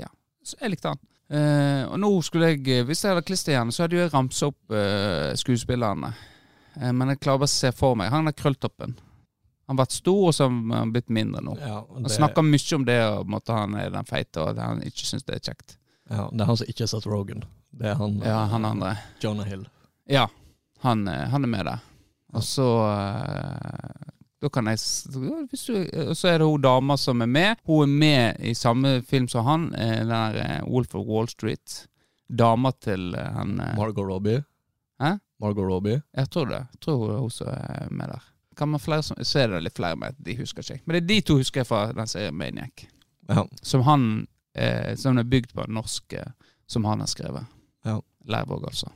Ja, 0.00 0.10
så 0.42 0.58
jeg 0.64 0.74
likte 0.74 0.96
den. 0.96 1.06
Eh, 1.38 1.84
og 1.86 1.96
nå 2.02 2.10
skulle 2.26 2.50
jeg, 2.56 2.66
eh, 2.74 2.84
hvis 2.90 3.04
jeg 3.06 3.14
hadde 3.14 3.26
klisterhjerne, 3.30 3.76
så 3.76 3.86
hadde 3.86 4.02
jeg 4.02 4.12
ramsa 4.16 4.50
opp 4.50 4.74
eh, 4.82 5.30
skuespillerne. 5.38 6.14
Eh, 6.74 6.90
men 6.90 7.14
jeg 7.14 7.22
klarer 7.22 7.46
bare 7.46 7.52
å 7.54 7.54
se 7.54 7.70
for 7.70 8.02
meg 8.02 8.10
han 8.18 8.26
er 8.26 8.34
krølltoppen. 8.34 8.98
Han 9.68 9.76
har 9.76 9.84
vært 9.84 10.00
stor, 10.00 10.24
og 10.32 10.34
så 10.34 10.50
har 10.50 10.80
han 10.80 10.90
blitt 10.90 11.14
mindre 11.14 11.46
nå. 11.46 11.54
Ja, 11.62 11.84
det... 11.86 12.02
Han 12.02 12.16
snakker 12.18 12.50
mye 12.50 12.78
om 12.82 12.90
det, 12.90 13.02
og 13.14 13.30
måtte 13.30 13.62
han 13.62 13.78
er 13.78 13.94
den 13.94 14.10
feite, 14.10 14.42
og 14.42 14.56
at 14.56 14.64
han 14.64 14.82
ikke 14.90 15.06
syns 15.06 15.28
det 15.28 15.38
er 15.38 15.52
kjekt. 15.52 15.78
Ja, 16.08 16.28
det 16.32 16.42
er 16.42 16.48
han 16.48 16.56
som 16.56 16.68
ikke 16.70 16.84
har 16.86 16.90
sett 16.92 17.06
Rogan. 17.06 17.44
Det 17.70 17.90
er 17.90 17.98
han, 18.00 18.18
Ja, 18.24 18.42
eh, 18.42 18.48
han 18.48 18.64
andre. 18.64 18.96
Jonah 19.20 19.46
Hill. 19.46 19.68
Ja, 20.08 20.28
han, 20.80 21.08
eh, 21.08 21.28
han 21.28 21.44
er 21.44 21.48
med 21.52 21.66
der. 21.66 21.84
Og 22.32 22.44
så 22.44 22.68
eh, 22.88 24.14
Da 24.40 24.48
kan 24.54 24.68
jeg 24.70 24.78
du, 25.10 26.14
så 26.14 26.28
er 26.30 26.38
det 26.38 26.46
hun 26.46 26.62
dama 26.62 26.96
som 26.96 27.22
er 27.22 27.26
med. 27.26 27.56
Hun 27.66 27.82
er 27.82 27.94
med 28.00 28.36
i 28.40 28.54
samme 28.54 29.02
film 29.02 29.26
som 29.28 29.44
han, 29.44 29.70
den 29.72 30.08
der 30.12 30.62
Wolf 30.64 30.94
of 30.94 31.06
Wall 31.06 31.28
Street. 31.28 31.88
Dama 32.28 32.70
til 32.70 33.16
han 33.16 33.56
Margot 33.76 34.06
Robbie. 34.06 34.44
Hæ? 35.02 35.16
Margot 35.40 35.66
Robbie. 35.66 36.02
Jeg 36.14 36.30
tror 36.30 36.46
det. 36.46 36.66
Jeg 36.72 36.80
tror 36.80 36.96
hun 36.96 37.18
hun 37.20 37.48
er 37.48 37.90
med 37.90 38.06
der. 38.08 38.22
Kan 38.56 38.68
man 38.68 38.80
flere 38.80 39.02
som, 39.02 39.16
så 39.22 39.38
er 39.38 39.48
det 39.48 39.62
litt 39.62 39.76
flere 39.76 39.96
med, 39.96 40.14
de 40.18 40.36
husker 40.38 40.62
ikke. 40.62 40.82
Men 40.86 40.94
det 40.94 41.02
er 41.02 41.06
de 41.08 41.20
to 41.20 41.36
husker 41.38 41.60
jeg 41.60 41.66
fra 41.66 41.92
den 41.92 42.06
serien 42.06 42.34
Maniac. 42.34 42.86
Ja. 43.28 43.44
Som 43.62 43.82
han 43.82 44.26
eh, 44.58 44.94
Som 44.98 45.18
er 45.20 45.28
bygd 45.30 45.54
på 45.56 45.66
norsk, 45.70 46.12
eh, 46.18 46.30
som 46.68 46.84
han 46.88 47.00
har 47.04 47.10
skrevet. 47.10 47.46
Ja. 47.86 48.00
Lærvåg, 48.28 48.66
altså. 48.68 48.90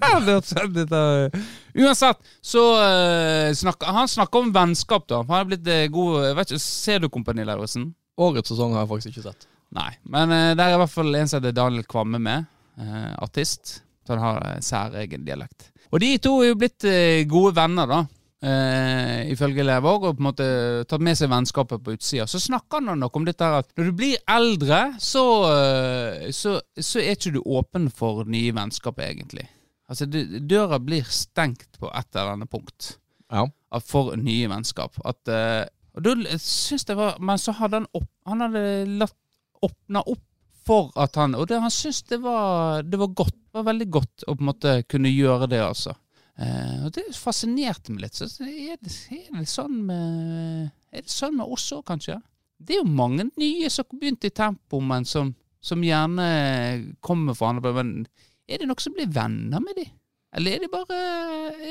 Ja, 0.00 0.18
det 0.20 0.34
litt, 0.74 0.92
eh, 0.92 1.40
Uansett, 1.84 2.18
så 2.40 2.62
uh, 2.80 3.52
snakker 3.54 3.86
han 3.96 4.08
snakker 4.08 4.40
om 4.40 4.52
vennskap, 4.54 5.06
da. 5.08 5.20
Han 5.28 5.38
er 5.38 5.48
blitt 5.50 5.68
uh, 5.68 5.84
god 5.92 6.32
vet 6.36 6.52
ikke, 6.52 6.62
Ser 6.64 7.02
du 7.02 7.08
Kompani 7.12 7.44
Lauritzen? 7.48 7.90
Årets 8.20 8.52
sesong 8.52 8.74
har 8.76 8.84
jeg 8.84 8.90
faktisk 8.92 9.12
ikke 9.12 9.26
sett. 9.30 9.46
Nei. 9.72 9.90
Men 10.04 10.32
uh, 10.32 10.50
der 10.56 10.66
er 10.66 10.76
i 10.76 10.80
hvert 10.82 10.92
fall 10.92 11.14
en 11.16 11.28
som 11.30 11.40
heter 11.40 11.56
Daniel 11.56 11.86
Kvamme 11.88 12.20
med. 12.20 12.48
eh, 12.80 13.12
artist. 13.22 13.82
Så 14.06 14.16
han 14.16 14.22
har 14.24 14.60
særegen 14.64 15.24
dialekt. 15.26 15.70
Og 15.92 16.00
de 16.00 16.16
to 16.24 16.38
er 16.42 16.48
jo 16.50 16.58
blitt 16.58 16.84
gode 17.30 17.52
venner, 17.54 17.86
da. 17.86 17.98
Eh, 18.42 19.30
ifølge 19.32 19.64
Levåg, 19.66 20.04
og 20.08 20.16
på 20.18 20.22
en 20.22 20.28
måte 20.28 20.46
tatt 20.90 21.04
med 21.04 21.18
seg 21.18 21.30
vennskapet 21.32 21.82
på 21.84 21.94
utsida. 21.96 22.26
Så 22.30 22.40
snakker 22.42 22.82
han 22.82 23.00
nok 23.00 23.16
om 23.18 23.26
dette 23.28 23.46
her 23.46 23.62
at 23.62 23.70
når 23.78 23.90
du 23.90 23.92
blir 23.98 24.16
eldre, 24.30 24.82
så, 25.02 25.24
eh, 25.52 26.30
så, 26.34 26.58
så 26.78 27.02
er 27.02 27.16
ikke 27.16 27.34
du 27.36 27.42
åpen 27.44 27.88
for 27.94 28.24
nye 28.28 28.54
vennskap, 28.56 28.98
egentlig. 29.02 29.46
Altså, 29.92 30.06
døra 30.08 30.78
blir 30.80 31.04
stengt 31.12 31.78
på 31.80 31.90
et 31.92 32.08
eller 32.16 32.36
annet 32.36 32.50
punkt 32.50 32.96
Ja. 33.32 33.46
for 33.84 34.16
nye 34.16 34.48
vennskap. 34.48 34.96
At, 35.04 35.28
eh, 35.28 35.64
og 35.96 36.04
da 36.06 36.14
syns 36.40 36.86
jeg 36.88 36.96
var 36.96 37.18
Men 37.20 37.36
så 37.36 37.52
hadde 37.52 37.82
han 37.82 37.86
opp, 37.92 38.08
Han 38.24 38.40
hadde 38.40 38.62
latt 38.96 39.12
åpna 39.60 40.00
opp 40.08 40.22
for 40.64 40.88
at 40.96 41.18
han 41.20 41.34
Og 41.36 41.48
det, 41.50 41.58
han 41.60 41.70
syntes 41.70 42.02
det 42.08 42.18
var 42.22 42.80
Det 42.82 42.96
var 42.96 43.10
godt. 43.12 43.34
Det 43.34 43.58
var 43.60 43.66
veldig 43.68 43.88
godt 43.92 44.24
å 44.24 44.32
på 44.36 44.40
en 44.40 44.48
måte 44.48 44.72
kunne 44.88 45.12
gjøre 45.12 45.50
det, 45.52 45.60
altså. 45.60 45.92
Eh, 46.42 46.84
og 46.86 46.92
det 46.96 47.06
fascinerte 47.16 47.94
meg 47.94 48.06
litt. 48.06 48.18
Så 48.18 48.28
er 48.46 48.78
det, 48.82 48.92
er 49.14 49.38
det 49.38 49.48
sånn 49.50 49.78
med 49.88 50.70
Er 50.92 51.04
det 51.04 51.12
sånn 51.12 51.38
med 51.38 51.48
oss 51.48 51.70
òg, 51.76 51.84
kanskje? 51.88 52.18
Det 52.62 52.76
er 52.76 52.82
jo 52.82 52.98
mange 52.98 53.26
nye 53.40 53.70
som 53.72 53.86
har 53.86 53.98
begynt 53.98 54.26
i 54.28 54.34
tempo, 54.34 54.78
men 54.84 55.06
som, 55.08 55.32
som 55.62 55.82
gjerne 55.82 56.26
kommer 57.02 57.34
fra 57.38 57.50
andre. 57.54 57.72
Men 57.78 57.94
er 58.46 58.62
det 58.62 58.68
noen 58.70 58.84
som 58.84 58.94
blir 58.94 59.10
venner 59.10 59.62
med 59.62 59.78
de? 59.80 59.86
Eller 60.32 60.56
er 60.56 60.62
de 60.62 60.68
bare, 60.72 60.98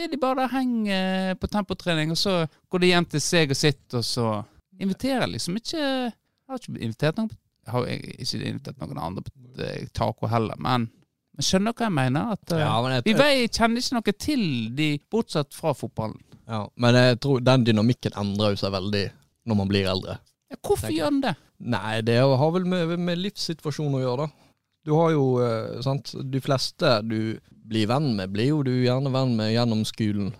er 0.03 0.09
de 0.11 0.19
bare 0.21 0.43
der 0.43 0.51
henger 0.53 1.37
på 1.41 1.49
tempotrening, 1.49 2.11
og 2.13 2.19
så 2.19 2.41
går 2.69 2.83
de 2.83 2.91
hjem 2.91 3.07
til 3.13 3.23
seg 3.23 3.53
og 3.53 3.57
sitt, 3.57 3.85
og 3.97 4.03
så 4.05 4.25
inviterer 4.81 5.29
liksom 5.29 5.57
ikke 5.57 5.79
Jeg 5.81 6.57
har 6.57 6.59
ikke 6.59 6.83
invitert 6.83 7.17
noen 7.17 7.31
har 7.69 7.87
ikke 7.87 8.41
invitert 8.41 8.79
noen 8.81 8.99
andre 9.01 9.23
på 9.25 9.63
eh, 9.63 9.87
taco 9.95 10.29
heller, 10.31 10.57
men 10.61 10.89
men 11.37 11.45
skjønner 11.47 11.73
hva 11.77 11.87
jeg 11.87 11.95
mener? 11.95 12.33
At, 12.35 12.51
eh, 12.51 12.59
Ja, 12.63 12.73
men 12.83 12.95
jeg, 12.97 13.05
vi 13.07 13.13
vet, 13.19 13.57
kjenner 13.59 13.81
ikke 13.83 13.97
noe 13.99 14.15
til 14.25 14.43
de, 14.75 14.89
bortsett 15.11 15.53
fra 15.55 15.73
fotballen. 15.77 16.19
ja, 16.47 16.65
men 16.75 16.95
jeg 16.99 17.19
tror 17.23 17.39
den 17.45 17.63
dynamikken 17.67 18.17
endrer 18.19 18.57
seg 18.59 18.73
veldig 18.75 19.05
når 19.47 19.55
man 19.57 19.67
blir 19.71 19.87
eldre. 19.89 20.17
Ja, 20.51 20.57
hvorfor 20.67 20.91
gjør 20.91 21.09
den 21.13 21.21
det? 21.23 21.35
Nei, 21.61 22.01
det 22.01 22.17
har 22.19 22.51
vel 22.51 22.65
med, 22.67 22.95
med 22.99 23.17
livssituasjonen 23.21 23.99
å 23.99 24.03
gjøre, 24.03 24.25
da. 24.27 24.47
Du 24.83 24.95
har 24.97 25.11
jo, 25.13 25.23
eh, 25.45 25.79
sant, 25.85 26.11
de 26.33 26.39
fleste 26.41 26.95
du 27.05 27.37
blir 27.71 27.87
venn 27.87 28.15
med, 28.17 28.31
blir 28.33 28.49
jo 28.49 28.63
du 28.65 28.71
gjerne 28.83 29.11
venn 29.13 29.35
med 29.37 29.53
gjennom 29.53 29.83
skolen. 29.87 30.31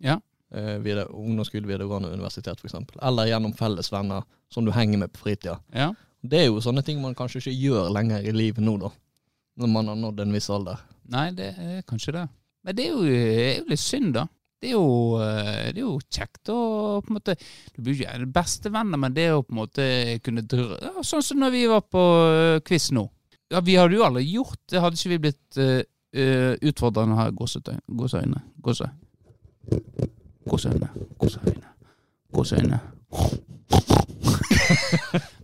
Ja. 0.00 0.20
Eh, 0.54 0.78
videre, 0.80 1.08
ungdomsskole, 1.12 1.66
videregående 1.68 2.12
universitet 2.14 2.62
f.eks. 2.62 2.78
Eller 3.02 3.28
gjennom 3.28 3.52
felles 3.58 3.90
venner 3.92 4.22
som 4.48 4.64
du 4.64 4.70
henger 4.72 5.02
med 5.02 5.12
på 5.12 5.26
fritida. 5.26 5.58
Ja. 5.74 5.90
Det 6.22 6.40
er 6.44 6.46
jo 6.48 6.62
sånne 6.64 6.82
ting 6.86 7.02
man 7.02 7.14
kanskje 7.18 7.42
ikke 7.42 7.56
gjør 7.58 7.90
lenger 7.92 8.24
i 8.24 8.32
livet 8.32 8.64
nå, 8.64 8.78
da. 8.80 8.88
Når 9.58 9.70
man 9.74 9.90
har 9.90 9.98
nådd 9.98 10.20
en 10.22 10.34
viss 10.36 10.50
alder. 10.54 10.82
Nei, 11.12 11.30
det 11.34 11.52
er 11.58 11.86
kanskje 11.88 12.14
det. 12.14 12.26
Men 12.66 12.76
det 12.76 12.84
er 12.84 12.92
jo, 12.92 13.04
er 13.08 13.54
jo 13.60 13.70
litt 13.70 13.82
synd, 13.82 14.12
da. 14.14 14.26
Det 14.58 14.72
er, 14.72 14.74
jo, 14.74 15.18
eh, 15.22 15.68
det 15.70 15.78
er 15.78 15.84
jo 15.84 15.92
kjekt 16.10 16.50
å 16.50 16.58
på 17.04 17.12
en 17.12 17.16
måte 17.20 17.36
Du 17.76 17.78
blir 17.78 18.00
ikke 18.00 18.26
bestevenner, 18.34 18.98
men 18.98 19.14
det 19.14 19.28
å 19.30 19.44
på 19.44 19.54
en 19.54 19.60
måte 19.60 19.86
kunne 20.26 20.42
drø... 20.42 20.72
ja, 20.82 21.04
Sånn 21.06 21.22
som 21.22 21.38
når 21.38 21.54
vi 21.54 21.62
var 21.70 21.84
på 21.86 22.02
uh, 22.02 22.58
quiz 22.66 22.90
nå. 22.94 23.06
Ja, 23.54 23.62
Vi 23.62 23.78
hadde 23.78 23.94
jo 23.94 24.04
aldri 24.06 24.26
gjort 24.26 24.58
det, 24.66 24.82
hadde 24.82 24.98
ikke 24.98 25.14
vi 25.14 25.22
blitt 25.28 25.60
uh, 25.62 25.80
uh, 26.18 26.54
utfordrende 26.58 27.20
her. 27.22 27.34
Gåseøyne. 27.38 27.80
Gåseøyne. 28.02 28.44
Gåse. 28.66 28.90
Gåseøyne. 30.50 30.94
Gåseøyne. 31.22 31.76
Gåseøyne. 32.34 32.82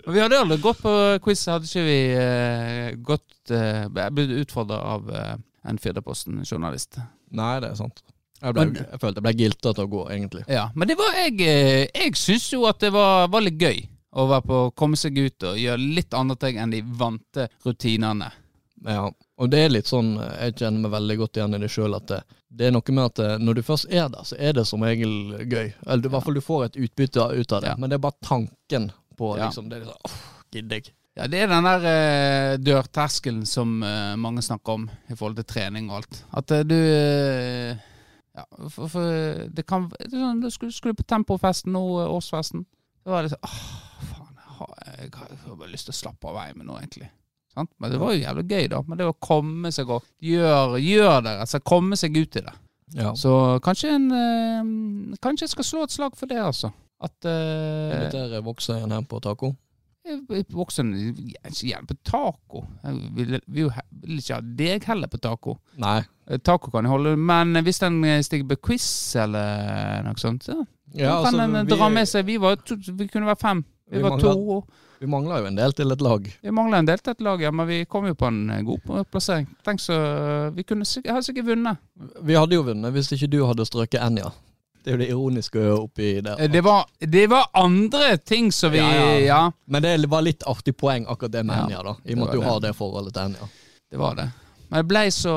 Vi 0.06 0.20
hadde 0.20 0.38
aldri 0.40 0.58
gått 0.60 0.82
på 0.84 0.92
quiz, 1.24 1.46
hadde 1.48 1.68
ikke 1.68 1.84
vi 1.86 1.98
uh, 2.18 2.88
gått 3.06 3.52
uh, 3.54 4.08
blitt 4.12 4.34
utfordra 4.44 4.76
av 4.94 5.08
uh, 5.08 5.34
en 5.64 5.78
Firdaposten-journalist. 5.80 6.98
Nei, 7.34 7.54
det 7.64 7.70
er 7.72 7.78
sant. 7.78 8.02
Jeg, 8.44 8.52
ble, 8.52 8.66
Men- 8.66 8.76
jeg 8.82 9.00
følte 9.00 9.22
jeg 9.22 9.24
ble 9.24 9.34
gilta 9.40 9.72
til 9.72 9.86
å 9.86 9.92
gå, 9.94 10.02
egentlig. 10.12 10.44
Ja, 10.52 10.66
men 10.76 10.90
det 10.90 10.98
var 11.00 11.14
jeg 11.16 11.38
eh, 11.40 11.86
Jeg 11.94 12.16
syns 12.20 12.50
jo 12.52 12.66
at 12.68 12.82
det 12.84 12.90
var, 12.92 13.28
var 13.32 13.40
litt 13.46 13.56
gøy 13.62 13.78
å 14.14 14.26
være 14.28 14.44
på, 14.46 14.58
å 14.68 14.72
komme 14.76 14.98
seg 15.00 15.16
ut 15.18 15.46
og 15.48 15.56
gjøre 15.58 15.80
litt 15.96 16.12
andre 16.14 16.36
ting 16.42 16.58
enn 16.60 16.74
de 16.74 16.82
vante 16.84 17.48
rutinene. 17.64 18.28
Ja, 18.84 19.06
og 19.08 19.48
det 19.50 19.62
er 19.64 19.72
litt 19.72 19.88
sånn, 19.88 20.12
jeg 20.20 20.58
kjenner 20.60 20.84
meg 20.84 20.92
veldig 20.92 21.16
godt 21.22 21.38
igjen 21.40 21.56
i 21.56 21.60
det 21.64 21.70
sjøl, 21.72 21.96
at 21.96 22.04
det, 22.12 22.18
det 22.54 22.68
er 22.68 22.74
noe 22.76 22.92
med 22.94 23.06
at 23.08 23.22
eh, 23.24 23.38
når 23.40 23.56
du 23.58 23.62
først 23.66 23.88
er 23.88 24.12
der, 24.12 24.28
så 24.28 24.36
er 24.36 24.52
det 24.60 24.66
som 24.68 24.84
regel 24.84 25.14
gøy. 25.48 25.72
Eller 25.88 26.04
i 26.04 26.12
hvert 26.12 26.26
fall 26.28 26.36
du 26.36 26.44
får 26.44 26.66
et 26.68 26.76
utbytte 26.84 27.24
ut 27.32 27.56
av 27.56 27.64
det, 27.64 27.72
Ja. 27.72 27.78
men 27.80 27.88
det 27.90 27.96
er 27.96 28.04
bare 28.04 28.20
tanken 28.28 28.90
på 29.18 29.32
Ja. 29.38 29.46
liksom, 29.48 29.68
det 29.70 29.78
er 29.78 29.84
liksom, 29.86 29.98
åh, 30.10 30.20
gidder 30.54 30.80
jeg. 30.80 30.92
Ja, 31.14 31.26
det 31.30 31.40
er 31.44 31.46
den 31.52 31.62
der 31.68 31.84
eh, 31.86 32.56
dørterskelen 32.58 33.44
som 33.46 33.76
eh, 33.86 34.14
mange 34.18 34.42
snakker 34.42 34.72
om 34.80 34.88
i 35.10 35.14
forhold 35.14 35.36
til 35.38 35.46
trening 35.46 35.90
og 35.90 36.00
alt. 36.02 36.24
At 36.34 36.50
eh, 36.50 36.64
du 36.66 36.74
eh, 36.74 37.76
Ja, 38.34 38.42
for, 38.68 38.88
for 38.90 39.44
det 39.54 39.62
kan 39.70 39.84
det 39.94 40.08
er 40.08 40.16
sånn, 40.18 40.40
Du 40.42 40.48
skulle, 40.50 40.74
skulle 40.74 40.96
på 40.98 41.06
Tempofesten 41.06 41.70
nå, 41.76 41.82
eh, 42.02 42.10
årsfesten. 42.16 42.64
Så 43.04 43.12
var 43.14 43.22
det 43.22 43.30
sånn 43.36 43.46
Åh, 43.46 43.60
faen, 44.10 44.34
jeg 44.40 44.56
har, 44.58 44.74
jeg 44.96 45.12
har, 45.14 45.28
jeg 45.30 45.38
har 45.44 45.60
bare 45.60 45.70
lyst 45.76 45.86
til 45.86 45.94
å 45.94 46.00
slappe 46.00 46.32
av 46.32 46.40
hjemme 46.48 46.66
nå, 46.66 46.80
egentlig. 46.82 47.10
Sant? 47.54 47.70
Men 47.78 47.92
det 47.94 48.00
var 48.02 48.10
jo 48.16 48.24
jævlig 48.24 48.44
gøy, 48.50 48.66
da. 48.74 48.82
Men 48.88 48.98
det 48.98 49.06
å 49.06 49.14
komme 49.22 49.70
seg 49.70 49.90
og 49.94 50.02
gjøre 50.18 50.80
gjør 50.82 51.20
det, 51.28 51.36
altså 51.46 51.60
komme 51.62 51.94
seg 52.00 52.16
ut 52.18 52.40
i 52.40 52.42
det. 52.48 52.56
Ja. 52.98 53.12
Så 53.18 53.30
kanskje 53.64 53.94
en 53.94 54.10
eh, 54.12 55.14
Kanskje 55.22 55.46
jeg 55.46 55.54
skal 55.54 55.64
slå 55.70 55.84
et 55.86 55.94
slag 55.94 56.18
for 56.18 56.26
det, 56.30 56.42
altså. 56.42 56.72
At 57.02 57.26
uh, 57.26 57.94
Inviterer 57.96 58.42
voksen 58.46 58.84
hjem 58.90 59.04
på 59.10 59.20
taco. 59.20 59.54
jeg- 60.06 60.46
Voksen 60.52 60.92
gjerne 61.50 61.86
på 61.88 61.96
taco. 62.04 62.64
Jeg 62.84 63.10
vil, 63.16 63.40
vil, 63.46 63.70
vil 63.90 64.18
ikke 64.20 64.34
ha 64.34 64.40
deg 64.40 64.84
heller 64.84 65.08
på 65.08 65.18
taco. 65.20 65.58
Nei. 65.78 66.02
Eh, 66.28 66.38
Taco 66.38 66.70
kan 66.70 66.84
jeg 66.84 66.90
holde, 66.92 67.16
men 67.20 67.54
hvis 67.64 67.80
den 67.82 67.98
eh, 68.04 68.22
stiger 68.24 68.46
på 68.48 68.56
quiz 68.70 68.86
eller 69.16 70.02
noe 70.06 70.16
sånt, 70.16 70.44
så 70.44 70.62
Ja, 70.94 71.22
kan 71.24 71.34
altså, 71.34 71.38
den 71.50 71.66
vi, 71.66 71.74
dra 71.76 71.88
med 71.90 72.06
seg 72.08 72.24
Vi, 72.24 72.36
var 72.38 72.56
vi 72.64 73.08
kunne 73.08 73.26
være 73.26 73.36
fem. 73.40 73.64
Vi, 73.90 73.96
Vi 73.98 74.02
var 74.02 74.10
mangler- 74.14 74.32
to. 74.34 74.64
vi 75.00 75.06
mangler 75.06 75.38
jo 75.42 75.46
en 75.50 75.56
del 75.56 75.72
til 75.72 75.92
et 75.92 76.00
lag. 76.00 76.30
Vi 76.42 76.50
mangler 76.50 76.78
en 76.78 76.86
del 76.86 76.98
til 76.98 77.10
et 77.12 77.20
lag, 77.20 77.40
ja, 77.42 77.50
men 77.50 77.66
vi 77.68 77.84
kom 77.84 78.06
jo 78.06 78.14
på 78.14 78.26
en 78.30 78.48
eh, 78.50 78.62
god 78.62 79.04
plassering. 79.10 79.46
Tenk 79.64 79.80
så 79.80 79.98
Vi 80.54 80.62
kunne 80.62 80.84
sikkert 80.86 81.44
vunnet. 81.44 81.76
Vi 82.22 82.34
hadde 82.38 82.54
jo 82.56 82.62
vunnet 82.62 82.92
hvis 82.92 83.12
ikke 83.12 83.28
du 83.28 83.44
hadde 83.44 83.66
strøket 83.66 84.00
Enja. 84.00 84.30
Det 84.84 84.90
er 84.92 84.96
jo 84.96 85.00
det 85.00 85.08
ironiske 85.08 85.60
oppi 85.72 86.08
der. 86.20 86.36
Eh, 86.44 86.48
Det 86.52 86.60
var, 86.64 86.84
det 87.00 87.26
var 87.32 87.46
andre 87.56 88.16
ting 88.20 88.50
som 88.52 88.70
vi 88.72 88.78
Ja, 88.78 88.90
Ja, 88.92 89.18
ja. 89.24 89.40
Men 89.66 89.82
det 89.82 90.06
var 90.12 90.20
litt 90.22 90.42
artig 90.46 90.76
poeng, 90.76 91.06
akkurat 91.08 91.32
det 91.32 91.42
med 91.48 91.56
Ja, 91.56 91.64
Enja, 91.64 91.82
da. 91.82 91.94
I 92.04 92.12
og 92.12 92.18
med 92.18 92.26
at 92.28 92.32
du 92.34 92.40
det. 92.40 92.46
har 92.50 92.60
det 92.60 92.72
forholdet 92.76 93.14
til 93.14 93.22
Enja. 93.22 93.48
det 93.90 93.98
var 93.98 94.14
det. 94.14 94.28
Men 94.70 94.78
det 94.82 94.88
ble 94.88 95.04
så 95.10 95.34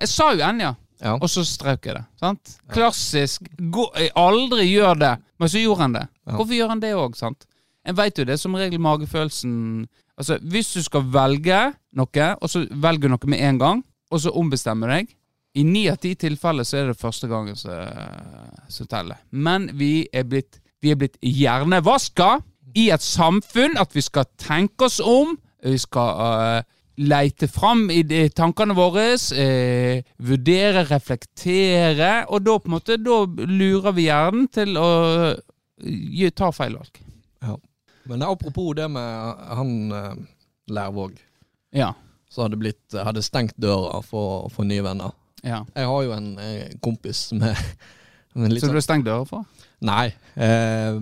Jeg 0.00 0.08
sa 0.08 0.32
jo 0.34 0.42
Enja, 0.48 0.74
Ja. 1.02 1.14
og 1.14 1.28
så 1.30 1.44
strøk 1.46 1.86
jeg 1.86 1.94
det. 1.94 2.04
Sant? 2.20 2.58
Klassisk. 2.74 3.42
Gå, 3.56 3.86
aldri 4.16 4.66
gjør 4.74 4.98
det, 4.98 5.14
men 5.38 5.48
så 5.48 5.58
gjorde 5.62 5.80
han 5.80 5.92
det. 5.92 6.06
Hvorfor 6.26 6.52
gjør 6.54 6.68
han 6.68 6.80
det 6.80 6.90
òg, 6.94 7.14
sant? 7.16 7.46
En 7.86 7.94
veit 7.96 8.18
jo 8.18 8.24
det 8.24 8.32
er 8.34 8.36
som 8.42 8.54
regel 8.54 8.78
magefølelsen 8.78 9.86
Altså, 10.20 10.36
hvis 10.42 10.74
du 10.74 10.82
skal 10.82 11.00
velge 11.08 11.72
noe, 11.96 12.24
og 12.42 12.50
så 12.50 12.66
velger 12.68 13.08
du 13.08 13.08
noe 13.08 13.26
med 13.32 13.40
en 13.40 13.58
gang, 13.58 13.78
og 14.12 14.20
så 14.20 14.28
ombestemmer 14.36 14.86
du 14.86 14.92
deg 14.98 15.14
I 15.54 15.64
ni 15.66 15.88
av 15.90 15.96
ti 15.98 16.14
tilfeller 16.14 16.62
så 16.66 16.76
er 16.78 16.90
det 16.92 16.98
første 17.00 17.26
gangen 17.30 17.56
som 17.58 18.86
teller. 18.90 19.18
Men 19.30 19.70
vi 19.78 20.08
er 20.12 20.24
blitt 20.28 20.60
Vi 20.80 20.90
er 20.94 20.96
blitt 20.96 21.18
hjernevaska 21.20 22.38
i 22.78 22.86
et 22.94 23.02
samfunn 23.04 23.74
at 23.76 23.92
vi 23.92 24.00
skal 24.00 24.24
tenke 24.40 24.86
oss 24.86 24.96
om. 25.04 25.34
Vi 25.60 25.76
skal 25.76 26.22
uh, 26.22 26.62
leite 26.96 27.48
fram 27.52 27.90
i 27.92 28.00
de 28.02 28.22
tankene 28.32 28.72
våre, 28.78 29.10
Uh, 29.36 30.00
vurdere, 30.24 30.86
reflektere, 30.88 32.24
og 32.32 32.46
da 32.46 32.56
på 32.56 32.70
en 32.70 32.76
måte 32.78 32.96
Da 32.96 33.18
lurer 33.44 33.92
vi 33.92 34.06
hjernen 34.08 34.48
til 34.48 34.78
å 34.80 34.88
uh, 35.36 36.30
ta 36.32 36.48
feil 36.56 36.78
valg. 36.80 37.02
Ja. 37.42 37.58
Men 38.08 38.22
apropos 38.24 38.72
det 38.80 38.88
med 38.88 39.44
han 39.60 39.92
uh, 39.92 40.14
Lærvåg, 40.72 41.18
Ja. 41.76 41.92
som 42.30 42.46
hadde, 42.46 42.56
blitt, 42.56 42.94
hadde 42.94 43.22
stengt 43.22 43.58
døra 43.60 44.00
for 44.00 44.48
for 44.48 44.64
nye 44.64 44.82
venner. 44.82 45.12
Ja. 45.42 45.64
Jeg 45.74 45.86
har 45.90 46.02
jo 46.06 46.12
en 46.16 46.30
eh, 46.38 46.70
kompis 46.84 47.28
som 47.30 47.42
er 47.42 47.58
men 48.34 48.52
litt 48.54 48.62
Så 48.62 48.68
du 48.70 48.74
ble 48.76 48.78
har 48.78 48.86
stengt 48.86 49.06
døra 49.08 49.24
for? 49.26 49.44
Nei. 49.82 50.12
Eh, 50.38 50.98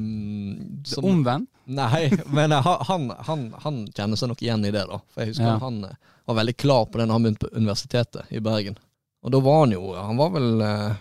som, 0.88 1.04
Omvendt? 1.04 1.50
nei, 1.68 2.06
men 2.32 2.52
eh, 2.56 2.68
han, 2.88 3.10
han, 3.26 3.42
han, 3.64 3.80
kjenner 3.92 4.16
seg 4.16 4.30
nok 4.30 4.42
igjen 4.44 4.64
i 4.64 4.70
det, 4.72 4.86
da. 4.88 5.00
For 5.12 5.22
jeg 5.24 5.34
husker 5.34 5.50
Ja. 5.50 5.58
han 5.60 5.82
eh, 5.84 5.98
var 6.28 6.38
veldig 6.40 6.54
klar 6.56 6.86
på 6.88 7.00
det 7.00 7.08
da 7.08 7.16
han 7.16 7.26
begynte 7.26 7.44
på 7.48 7.56
universitetet 7.56 8.32
i 8.32 8.40
Bergen. 8.44 8.78
Og 9.24 9.34
da 9.34 9.40
var 9.44 9.60
han 9.64 9.74
jo 9.74 9.92
Han 9.96 10.16
var 10.20 10.30
vel 10.36 10.60
eh, 10.64 10.96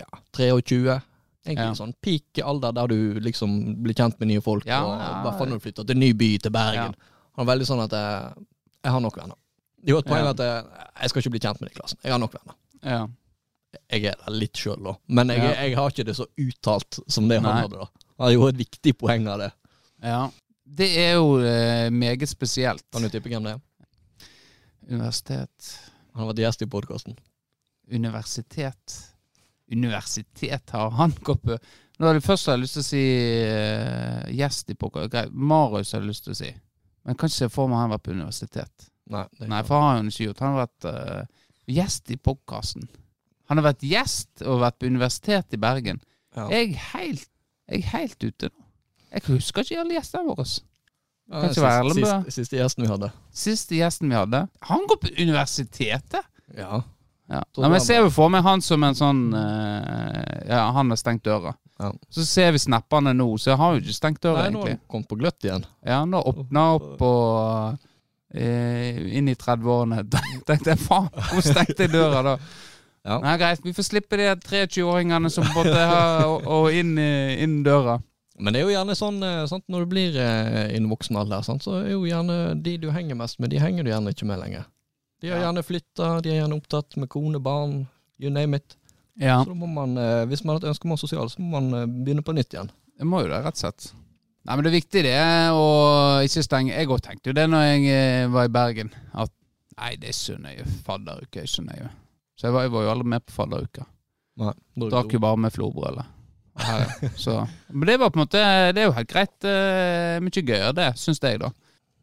ja, 0.00 0.08
23. 0.36 0.98
Egentlig 1.46 1.66
Ja. 1.70 1.76
sånn 1.78 1.94
peak 2.02 2.40
alder 2.44 2.74
der 2.76 2.90
du 2.90 3.20
liksom 3.22 3.54
blir 3.84 3.94
kjent 3.96 4.18
med 4.20 4.28
nye 4.32 4.42
folk. 4.44 4.66
Ja, 4.68 4.82
og. 4.84 4.96
I 4.98 5.22
hvert 5.26 5.38
fall 5.38 5.52
når 5.52 5.60
du 5.60 5.66
flytter 5.68 5.86
til 5.88 5.98
ny 6.02 6.10
by, 6.12 6.32
til 6.42 6.52
Bergen. 6.54 6.96
Han 7.38 7.46
er 7.46 7.52
veldig 7.52 7.68
sånn 7.68 7.84
at 7.86 7.94
jeg, 7.94 8.46
jeg 8.84 8.92
har 8.96 9.00
nok 9.06 9.16
venner. 9.22 9.38
Det 9.80 9.88
er 9.88 9.94
jo 9.96 10.02
et 10.02 10.10
poeng 10.10 10.26
Ja. 10.26 10.34
at 10.34 10.42
jeg, 10.44 10.64
jeg 11.00 11.12
skal 11.12 11.22
ikke 11.22 11.34
bli 11.36 11.44
kjent 11.46 11.60
med 11.62 11.70
de 11.70 11.76
i 11.76 11.78
klassen. 11.78 11.98
Jeg 12.04 12.12
har 12.12 12.20
nok 12.20 12.34
venner. 12.36 12.58
Ja. 12.82 13.06
Jeg 13.90 14.04
er 14.10 14.16
der 14.18 14.34
litt 14.34 14.58
sjøl, 14.58 14.80
da. 14.82 14.96
Men 15.08 15.28
jeg, 15.30 15.38
Ja. 15.38 15.50
jeg 15.62 15.76
har 15.78 15.90
ikke 15.92 16.04
det 16.08 16.16
så 16.18 16.26
uttalt 16.38 16.98
som 17.06 17.28
det 17.28 17.38
han 17.40 17.46
Nei. 17.46 17.62
hadde. 17.62 17.76
da 17.78 17.86
Han 18.18 18.26
har 18.26 18.32
jo 18.34 18.46
et 18.48 18.56
viktig 18.58 18.96
poeng 18.98 19.26
av 19.28 19.38
det. 19.38 19.52
ja. 20.02 20.30
Det 20.70 20.86
er 21.02 21.14
jo 21.16 21.40
eh, 21.42 21.90
meget 21.90 22.28
spesielt. 22.30 22.84
Kan 22.92 23.02
du 23.02 23.08
tippe 23.10 23.28
hvem 23.28 23.42
det 23.42 23.56
er? 23.56 23.60
Universitet 24.88 25.78
Han 26.14 26.22
har 26.22 26.28
vært 26.32 26.42
gjest 26.44 26.62
i 26.62 26.68
podkasten. 26.70 27.16
Universitet 27.90 28.94
Universitet 29.70 30.70
har 30.70 30.90
han 30.90 31.14
gått 31.26 31.42
på 31.42 31.56
Nå 32.00 32.06
har 32.06 32.16
jeg 32.16 32.24
først 32.24 32.46
har 32.48 32.56
jeg 32.56 32.62
lyst 32.62 32.76
til 32.78 32.80
å 32.80 32.86
si 32.86 33.02
uh, 33.44 34.30
gjest 34.32 34.70
i. 34.72 34.76
Greit. 34.80 35.34
Marius 35.34 35.90
har 35.92 36.00
jeg 36.00 36.08
lyst 36.08 36.24
til 36.24 36.32
å 36.32 36.38
si. 36.38 36.48
Men 37.04 37.12
jeg 37.12 37.18
kan 37.20 37.28
ikke 37.28 37.36
se 37.36 37.48
for 37.52 37.68
meg 37.68 37.76
han 37.76 37.90
har 37.90 37.98
vært 37.98 38.06
på 38.06 38.14
universitet. 38.14 38.86
Nei, 39.12 39.24
det 39.36 39.44
er 39.44 39.50
Nei, 39.52 39.58
for 39.68 39.76
han 39.76 39.84
har 39.90 39.98
han 39.98 40.08
ikke 40.08 40.24
gjort. 40.30 40.40
Han 40.40 40.54
har 40.54 40.62
vært 40.62 40.86
eh, 40.88 41.42
gjest 41.74 42.10
i 42.14 42.18
podkasten. 42.20 42.88
Han 43.50 43.58
har 43.60 43.66
vært 43.72 43.82
gjest 43.86 44.44
og 44.46 44.60
vært 44.62 44.78
på 44.78 44.86
universitet 44.90 45.56
i 45.56 45.60
Bergen. 45.60 45.98
Ja. 46.36 46.46
Jeg 46.52 46.72
er 46.74 46.84
helt, 46.92 47.28
jeg 47.70 47.82
er 47.82 47.92
helt 47.96 48.22
ute 48.26 48.50
nå. 48.52 48.66
Jeg 49.10 49.24
husker 49.26 49.64
ikke 49.66 49.80
alle 49.82 49.96
gjestene 49.96 50.28
våre. 50.30 50.46
Ja, 51.30 51.40
siste- 51.50 51.94
siste, 51.94 52.32
siste 52.36 52.56
gjesten 52.60 52.84
vi 52.86 52.90
hadde. 52.90 53.08
Siste 53.34 53.76
gjesten 53.78 54.10
vi 54.10 54.18
hadde, 54.18 54.44
han 54.66 54.86
går 54.90 54.98
på 55.02 55.10
universitetet! 55.22 56.26
Ja. 56.56 56.82
Ja. 57.30 57.44
Nei, 57.58 57.68
men 57.68 57.76
jeg 57.78 57.84
ser 57.86 58.00
jo 58.02 58.10
for 58.10 58.30
meg 58.32 58.42
han 58.42 58.58
som 58.64 58.82
en 58.82 58.96
sånn 58.98 59.18
uh, 59.30 60.40
Ja, 60.50 60.64
han 60.74 60.90
har 60.90 60.98
stengt 60.98 61.22
døra. 61.28 61.52
Ja. 61.78 61.92
Så 62.10 62.24
ser 62.26 62.50
vi 62.56 62.58
snappene 62.58 63.12
nå, 63.14 63.28
så 63.38 63.52
jeg 63.52 63.60
har 63.60 63.76
jo 63.76 63.82
ikke 63.84 63.94
stengt 63.94 64.22
døra, 64.24 64.48
Nei, 64.48 64.50
nå 64.56 64.64
har 64.64 64.72
han 64.74 64.80
kommet 64.90 65.08
på 65.12 65.18
gløtt 65.20 65.46
igjen. 65.46 65.62
Ja, 65.86 66.00
nå 66.10 66.18
åpna 66.26 66.64
opp 66.80 67.04
og 67.06 67.86
inn 68.34 69.30
i 69.30 69.34
30-årene. 69.34 70.04
Tenkte 70.48 70.74
jeg 70.74 70.82
faen, 70.82 71.08
hvor 71.32 71.42
stengte 71.44 71.86
jeg 71.86 71.94
døra 71.96 72.22
da? 72.32 72.36
Ja. 73.00 73.14
Nei, 73.24 73.38
greit, 73.40 73.62
vi 73.64 73.72
får 73.72 73.86
slippe 73.86 74.18
de 74.20 74.26
23-åringene 74.44 75.30
som 75.32 75.46
måtte 75.54 75.72
ha 75.72 76.00
og, 76.28 76.42
og 76.44 76.66
inn, 76.76 76.90
eh, 77.00 77.38
inn 77.40 77.62
døra. 77.64 77.94
Men 78.36 78.52
det 78.52 78.60
er 78.60 78.66
jo 78.66 78.74
gjerne 78.74 78.96
sånn 78.96 79.22
eh, 79.24 79.46
sant, 79.48 79.64
når 79.72 79.86
du 79.86 79.88
blir 79.94 80.18
eh, 80.20 80.66
i 80.74 80.76
en 80.76 80.88
voksen 80.90 81.16
alder, 81.16 81.40
sant, 81.46 81.64
så 81.64 81.78
er 81.78 81.94
jo 81.94 82.02
gjerne 82.04 82.58
de 82.60 82.74
du 82.82 82.90
henger 82.92 83.16
mest 83.16 83.40
med, 83.40 83.54
de 83.54 83.60
henger 83.62 83.88
du 83.88 83.90
gjerne 83.92 84.12
ikke 84.12 84.28
med 84.28 84.42
lenger. 84.42 84.66
De 85.24 85.32
har 85.32 85.40
gjerne 85.46 85.64
flytta, 85.64 86.10
de 86.24 86.32
er 86.32 86.38
gjerne 86.42 86.56
opptatt 86.60 86.96
med 87.00 87.08
kone, 87.12 87.40
barn, 87.40 87.86
you 88.20 88.32
name 88.32 88.60
it. 88.60 88.76
Ja, 89.20 89.42
Så 89.44 89.52
da 89.52 89.56
må 89.56 89.68
man, 89.68 89.96
eh, 90.00 90.26
hvis 90.28 90.44
man 90.44 90.54
har 90.56 90.62
et 90.62 90.70
ønske 90.74 90.84
om 90.84 90.92
å 90.92 90.96
være 90.96 91.04
sosial, 91.06 91.32
så 91.32 91.40
må 91.40 91.56
man 91.56 91.72
eh, 91.80 91.88
begynne 92.04 92.24
på 92.24 92.36
nytt 92.36 92.52
igjen. 92.52 92.70
det 93.00 93.08
må 93.08 93.24
jo 93.24 93.32
det, 93.32 93.40
rett 93.44 93.56
og 93.56 93.64
slett. 93.64 93.90
Nei, 94.40 94.54
men 94.54 94.64
det 94.64 94.70
er 94.70 94.78
viktig 94.78 95.02
det 95.04 95.16
å 95.52 95.64
ikke 96.24 96.42
stenge 96.46 96.72
Jeg 96.72 96.88
òg 96.88 97.02
tenkte 97.04 97.30
jo 97.30 97.36
det 97.36 97.44
når 97.50 97.66
jeg 97.66 97.90
eh, 97.92 98.28
var 98.32 98.48
i 98.48 98.52
Bergen, 98.52 98.92
at 99.12 99.32
nei, 99.76 99.90
det 100.00 100.12
er 100.12 100.16
så 100.16 100.36
nøye. 100.40 100.64
Fadderuke 100.86 101.42
er 101.42 101.50
så 101.50 101.64
nøye. 101.64 101.90
Så 102.40 102.48
jeg 102.48 102.56
var, 102.56 102.64
jeg 102.64 102.72
var 102.72 102.86
jo 102.86 102.92
aldri 102.94 103.10
med 103.12 103.26
på 103.26 103.36
fadderuka. 103.36 103.84
Er 104.40 104.56
Drakk 104.80 105.12
jo 105.12 105.20
bare 105.20 105.36
med 105.44 105.52
florbrølet. 105.52 106.16
Men 107.68 107.86
det 107.88 107.98
var 108.00 108.10
på 108.12 108.18
en 108.18 108.24
måte 108.24 108.40
Det 108.74 108.82
er 108.82 108.88
jo 108.88 108.96
helt 108.96 109.10
greit. 109.10 109.36
Uh, 109.44 110.16
mye 110.24 110.42
gøyere, 110.44 110.74
det, 110.76 110.88
syns 111.00 111.20
jeg, 111.22 111.40
da. 111.40 111.50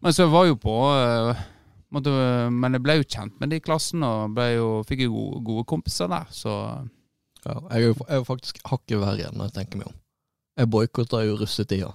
Men 0.06 0.13
så 0.13 0.28
var 0.30 0.47
jo 0.47 0.58
på 0.62 0.76
uh, 0.93 1.41
måtte, 1.93 2.13
Men 2.54 2.78
jeg 2.78 2.86
ble 2.86 3.00
jo 3.00 3.08
kjent 3.08 3.38
med 3.41 3.52
de 3.52 3.60
i 3.60 3.65
klassen, 3.65 4.06
og 4.06 4.38
jo, 4.54 4.71
fikk 4.88 5.08
jo 5.08 5.13
gode, 5.13 5.43
gode 5.50 5.67
kompiser 5.73 6.10
der, 6.13 6.30
så 6.32 6.54
Ja, 7.45 7.54
jeg 7.71 7.78
er 7.78 7.86
jo 7.86 7.93
jeg 7.93 8.10
er 8.10 8.21
jo 8.21 8.28
faktisk 8.28 8.58
hakket 8.67 9.00
verre 9.00 9.32
når 9.34 9.50
jeg 9.50 9.58
tenker 9.62 9.82
meg 9.82 9.89
om. 9.91 9.97
Jeg 10.58 10.69
boikotta 10.73 11.21
jo 11.23 11.38
russetida. 11.39 11.93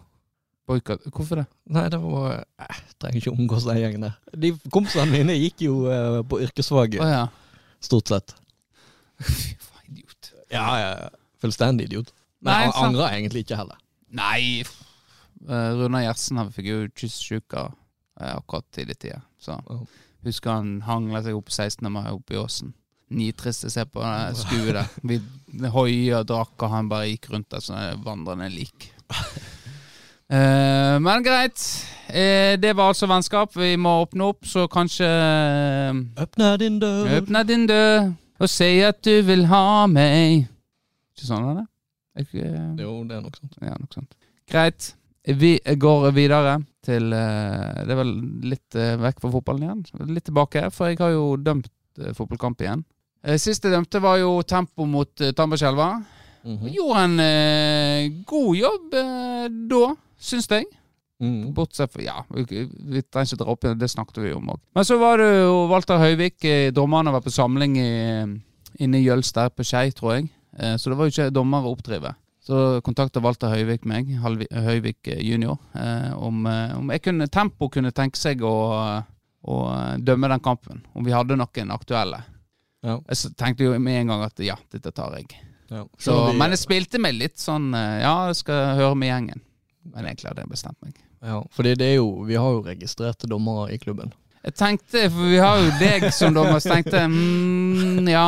Boikott 0.69 1.05
Hvorfor 1.11 1.43
det? 1.43 1.47
Nei, 1.75 1.85
det 1.93 1.99
var 2.03 2.29
eh, 2.37 2.45
Jeg 2.69 2.97
trenger 3.03 3.21
ikke 3.23 3.35
omgås 3.35 3.67
den 3.69 3.81
gjengen 3.83 4.07
der. 4.07 4.15
De 4.45 4.53
kompisene 4.73 5.11
mine 5.13 5.37
gikk 5.39 5.65
jo 5.67 5.77
eh, 5.91 6.21
på 6.29 6.41
yrkesfaget, 6.47 7.01
Å 7.03 7.09
ja. 7.11 7.25
stort 7.83 8.13
sett. 8.13 8.35
Fy 9.23 9.57
faen, 9.59 9.85
idiot. 9.91 10.33
Ja, 10.53 10.67
ja, 10.79 10.91
ja. 11.03 11.11
Fullstendig 11.43 11.89
idiot. 11.91 12.13
Men 12.43 12.53
Nei, 12.55 12.63
han 12.67 12.73
sant. 12.75 12.87
angrer 12.93 13.17
egentlig 13.19 13.45
ikke 13.47 13.59
heller. 13.63 13.79
Nei 14.13 14.63
Uh, 15.43 15.57
eh, 15.57 15.73
Runar 15.75 16.05
Gjertsen 16.05 16.39
han 16.39 16.53
fikk 16.55 16.69
jo 16.69 16.77
kysssjuka 16.95 17.65
eh, 18.21 18.31
akkurat 18.37 18.79
i 18.79 18.85
tida. 18.95 19.23
Så 19.43 19.57
Oh. 19.67 19.81
husker 20.23 20.53
han 20.55 20.69
hangla 20.87 21.19
seg 21.25 21.35
opp 21.35 21.51
16. 21.51 21.89
mai 21.91 22.13
oppe 22.13 22.37
i 22.37 22.39
åsen. 22.39 22.71
Nitrist 23.11 23.67
å 23.67 23.71
se 23.75 23.83
på 23.85 24.01
det 24.05 24.37
skuet 24.39 24.71
der. 24.79 24.93
Vi 25.03 25.19
hoia 25.75 26.21
og 26.23 26.29
drakk, 26.31 26.55
og 26.63 26.71
han 26.71 26.87
bare 26.89 27.11
gikk 27.11 27.27
rundt 27.33 27.51
der 27.51 27.61
som 27.61 27.75
et 27.77 27.99
vandrende 28.07 28.47
lik. 28.55 28.93
Eh, 30.33 30.97
men 31.05 31.25
greit. 31.25 31.61
Uh, 32.13 32.57
det 32.61 32.73
var 32.77 32.93
altså 32.93 33.09
vennskap. 33.09 33.53
Vi 33.57 33.75
må 33.81 33.99
åpne 34.03 34.31
opp, 34.33 34.47
så 34.49 34.67
kanskje 34.69 35.09
eh, 35.09 36.01
Åpne 36.25 36.51
din 36.61 36.79
dør. 36.81 37.11
Åpne 37.19 37.45
din 37.49 37.67
dør 37.69 38.11
og 38.43 38.51
si 38.51 38.81
at 38.83 38.99
du 39.05 39.13
vil 39.23 39.45
ha 39.47 39.87
meg. 39.87 40.49
Ikke 41.13 41.29
sånn, 41.29 41.45
er 41.53 41.61
det? 41.61 41.67
Ikke, 42.25 42.49
uh... 42.49 42.81
Jo, 42.81 42.95
det 43.07 43.17
er 43.17 43.23
nok 43.23 43.37
sant. 43.39 43.59
ja, 43.61 43.77
nok 43.77 43.95
sant. 43.95 44.17
Greit. 44.51 44.89
Vi 45.23 45.53
går 45.79 46.09
videre 46.17 46.57
til 46.83 47.13
Det 47.15 47.93
er 47.95 47.99
vel 48.01 48.11
litt 48.51 48.75
vekk 48.75 49.21
fra 49.23 49.31
fotballen 49.31 49.69
igjen. 49.69 50.09
Litt 50.11 50.27
tilbake, 50.27 50.65
for 50.75 50.91
jeg 50.91 50.99
har 50.99 51.13
jo 51.15 51.37
dømt 51.39 51.71
fotballkamp 52.19 52.65
igjen. 52.65 52.83
Sist 53.37 53.47
Siste 53.47 53.71
dømte 53.71 54.03
var 54.03 54.19
jo 54.19 54.41
Tempo 54.43 54.89
mot 54.91 55.13
uh, 55.23 55.31
Tambarskjelva. 55.31 55.93
-hmm. 56.43 56.73
Gjorde 56.75 57.05
en 57.05 58.25
god 58.27 58.57
jobb 58.57 58.97
da, 59.71 59.95
syns 60.23 60.49
jeg. 60.51 60.67
Mm. 61.23 61.53
Bortsett 61.55 61.93
fra 61.95 62.03
Ja, 62.03 62.25
vi, 62.35 62.45
trenger 63.07 63.29
ikke 63.29 63.39
dra 63.45 63.53
opp 63.53 63.63
igjen, 63.67 63.79
det 63.79 63.91
snakket 63.93 64.23
vi 64.25 64.33
om 64.35 64.49
òg. 64.57 64.59
Men 64.75 64.87
så 64.89 64.97
var 64.99 65.21
det 65.23 65.29
jo 65.45 65.69
Walter 65.71 66.01
Høyvik. 66.03 66.41
eh, 66.45 66.71
Dommerne 66.75 67.13
var 67.15 67.23
på 67.23 67.31
samling 67.31 67.77
i, 67.79 67.93
inne 68.83 68.99
i 68.99 69.05
Jølster 69.05 69.53
på 69.55 69.63
Skei, 69.67 69.93
tror 69.95 70.17
jeg. 70.17 70.31
Eh, 70.59 70.75
Så 70.77 70.91
det 70.91 70.99
var 70.99 71.07
jo 71.07 71.15
ikke 71.15 71.31
dommer 71.35 71.63
å 71.63 71.77
oppdrive. 71.77 72.15
Så 72.43 72.81
kontakta 72.83 73.23
Walter 73.23 73.53
Høyvik 73.55 73.85
meg, 73.87 74.09
Høyvik 74.19 75.07
eh, 75.15 75.21
junior, 75.23 75.61
eh, 75.79 76.11
om, 76.19 76.43
eh, 76.51 76.75
om 76.81 76.91
jeg 76.91 77.03
kunne, 77.05 77.29
Tempo 77.31 77.69
kunne 77.71 77.93
tenke 77.95 78.19
seg 78.19 78.43
å, 78.43 78.57
å 79.47 79.61
dømme 80.03 80.29
den 80.33 80.43
kampen. 80.43 80.83
Om 80.95 81.07
vi 81.07 81.15
hadde 81.15 81.37
noen 81.39 81.71
aktuelle. 81.71 82.25
Ja. 82.83 82.99
Jeg 83.07 83.37
tenkte 83.39 83.63
jo 83.69 83.79
med 83.79 84.01
en 84.01 84.11
gang 84.11 84.25
at 84.27 84.43
ja, 84.43 84.57
dette 84.75 84.91
tar 84.91 85.15
jeg. 85.21 85.31
Ja. 85.71 85.85
Så, 86.03 86.35
men 86.35 86.51
jeg 86.51 86.59
spilte 86.65 86.99
meg 86.99 87.15
litt 87.15 87.39
sånn 87.39 87.71
eh, 87.79 88.03
Ja, 88.03 88.27
jeg 88.33 88.43
skal 88.43 88.75
høre 88.81 88.99
med 88.99 89.13
gjengen. 89.13 89.47
Men 89.85 90.07
egentlig 90.07 90.29
hadde 90.31 90.45
jeg 90.45 90.51
bestemt 90.53 90.79
meg. 90.85 90.99
Ja, 91.23 91.41
fordi 91.55 91.73
det 91.79 91.87
er 91.93 91.97
jo 92.01 92.25
Vi 92.27 92.35
har 92.39 92.51
jo 92.57 92.61
registrerte 92.67 93.27
dommere 93.31 93.73
i 93.75 93.79
klubben. 93.83 94.13
Jeg 94.43 94.55
tenkte, 94.59 95.05
for 95.11 95.29
vi 95.31 95.37
har 95.39 95.59
jo 95.63 95.69
deg 95.79 96.09
som 96.15 96.35
dommer, 96.35 96.59
så 96.59 96.73
tenkte 96.75 96.99
jeg 96.99 97.11
mm, 97.13 98.09
ja, 98.11 98.25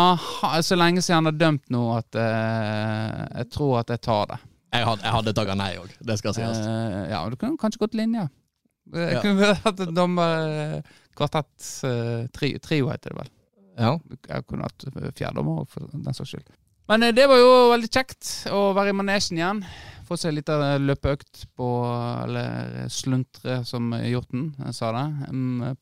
så 0.62 0.76
lenge 0.78 1.02
siden 1.02 1.16
han 1.24 1.30
har 1.32 1.38
dømt 1.40 1.64
nå 1.74 1.80
at 1.96 2.14
eh, 2.14 3.24
jeg 3.40 3.48
tror 3.50 3.80
at 3.80 3.90
jeg 3.90 4.02
tar 4.06 4.28
det. 4.30 4.38
Jeg 4.74 4.86
hadde, 4.86 5.02
jeg 5.06 5.14
hadde 5.16 5.34
takka 5.34 5.56
nei 5.58 5.72
òg, 5.78 5.90
det 6.06 6.16
skal 6.20 6.36
sies. 6.36 6.60
Eh, 6.62 7.00
ja, 7.10 7.20
du 7.30 7.34
kunne 7.38 7.58
kanskje 7.58 7.82
gått 7.82 7.98
linje. 7.98 8.28
Jeg 8.94 9.16
Ja. 9.16 9.22
kunne 9.24 9.50
hatt 9.64 9.80
en 9.80 9.94
dommer 9.96 10.82
kvartett 11.18 11.66
eh, 11.88 12.26
tri, 12.34 12.52
Trio 12.62 12.90
heter 12.92 13.10
det 13.14 13.18
vel. 13.24 13.32
Ja. 13.78 13.96
Jeg 14.30 14.46
kunne 14.46 14.68
hatt 14.68 14.86
fjerdommer 15.18 15.64
òg, 15.64 15.68
for 15.72 15.90
den 15.90 16.14
saks 16.14 16.30
skyld. 16.36 16.46
Men 16.90 17.02
eh, 17.08 17.14
det 17.16 17.26
var 17.30 17.42
jo 17.42 17.50
veldig 17.74 17.90
kjekt 17.90 18.30
å 18.54 18.68
være 18.76 18.94
i 18.94 18.98
manesjen 19.02 19.38
igjen. 19.42 19.64
Få 20.04 20.18
se 20.20 20.30
litt 20.32 20.50
av 20.52 20.62
løpeøkt 20.82 21.46
på 21.56 21.68
Eller 22.24 22.88
sluntre, 22.92 23.62
som 23.64 23.92
hjorten 24.04 24.52
sa 24.76 24.92
det, 24.92 25.34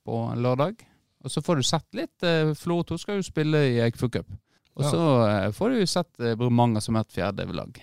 på 0.05 0.23
lørdag. 0.39 0.83
Og 1.23 1.31
så 1.31 1.43
får 1.43 1.57
du 1.57 1.63
sett 1.67 1.87
litt. 1.95 2.23
eh, 2.27 2.55
Florø 2.59 2.85
2 2.89 2.99
skal 2.99 3.21
jo 3.21 3.27
spille 3.27 3.61
i 3.71 3.81
Eikfjord 3.85 4.13
Cup. 4.13 4.33
Og 4.75 4.85
så 4.89 5.01
ja. 5.29 5.51
får 5.55 5.75
du 5.75 5.87
sett 5.87 6.21
eh, 6.21 6.35
Bremanger 6.39 6.83
som 6.83 6.97
et 6.99 7.13
fjerdedivisjonslag. 7.15 7.83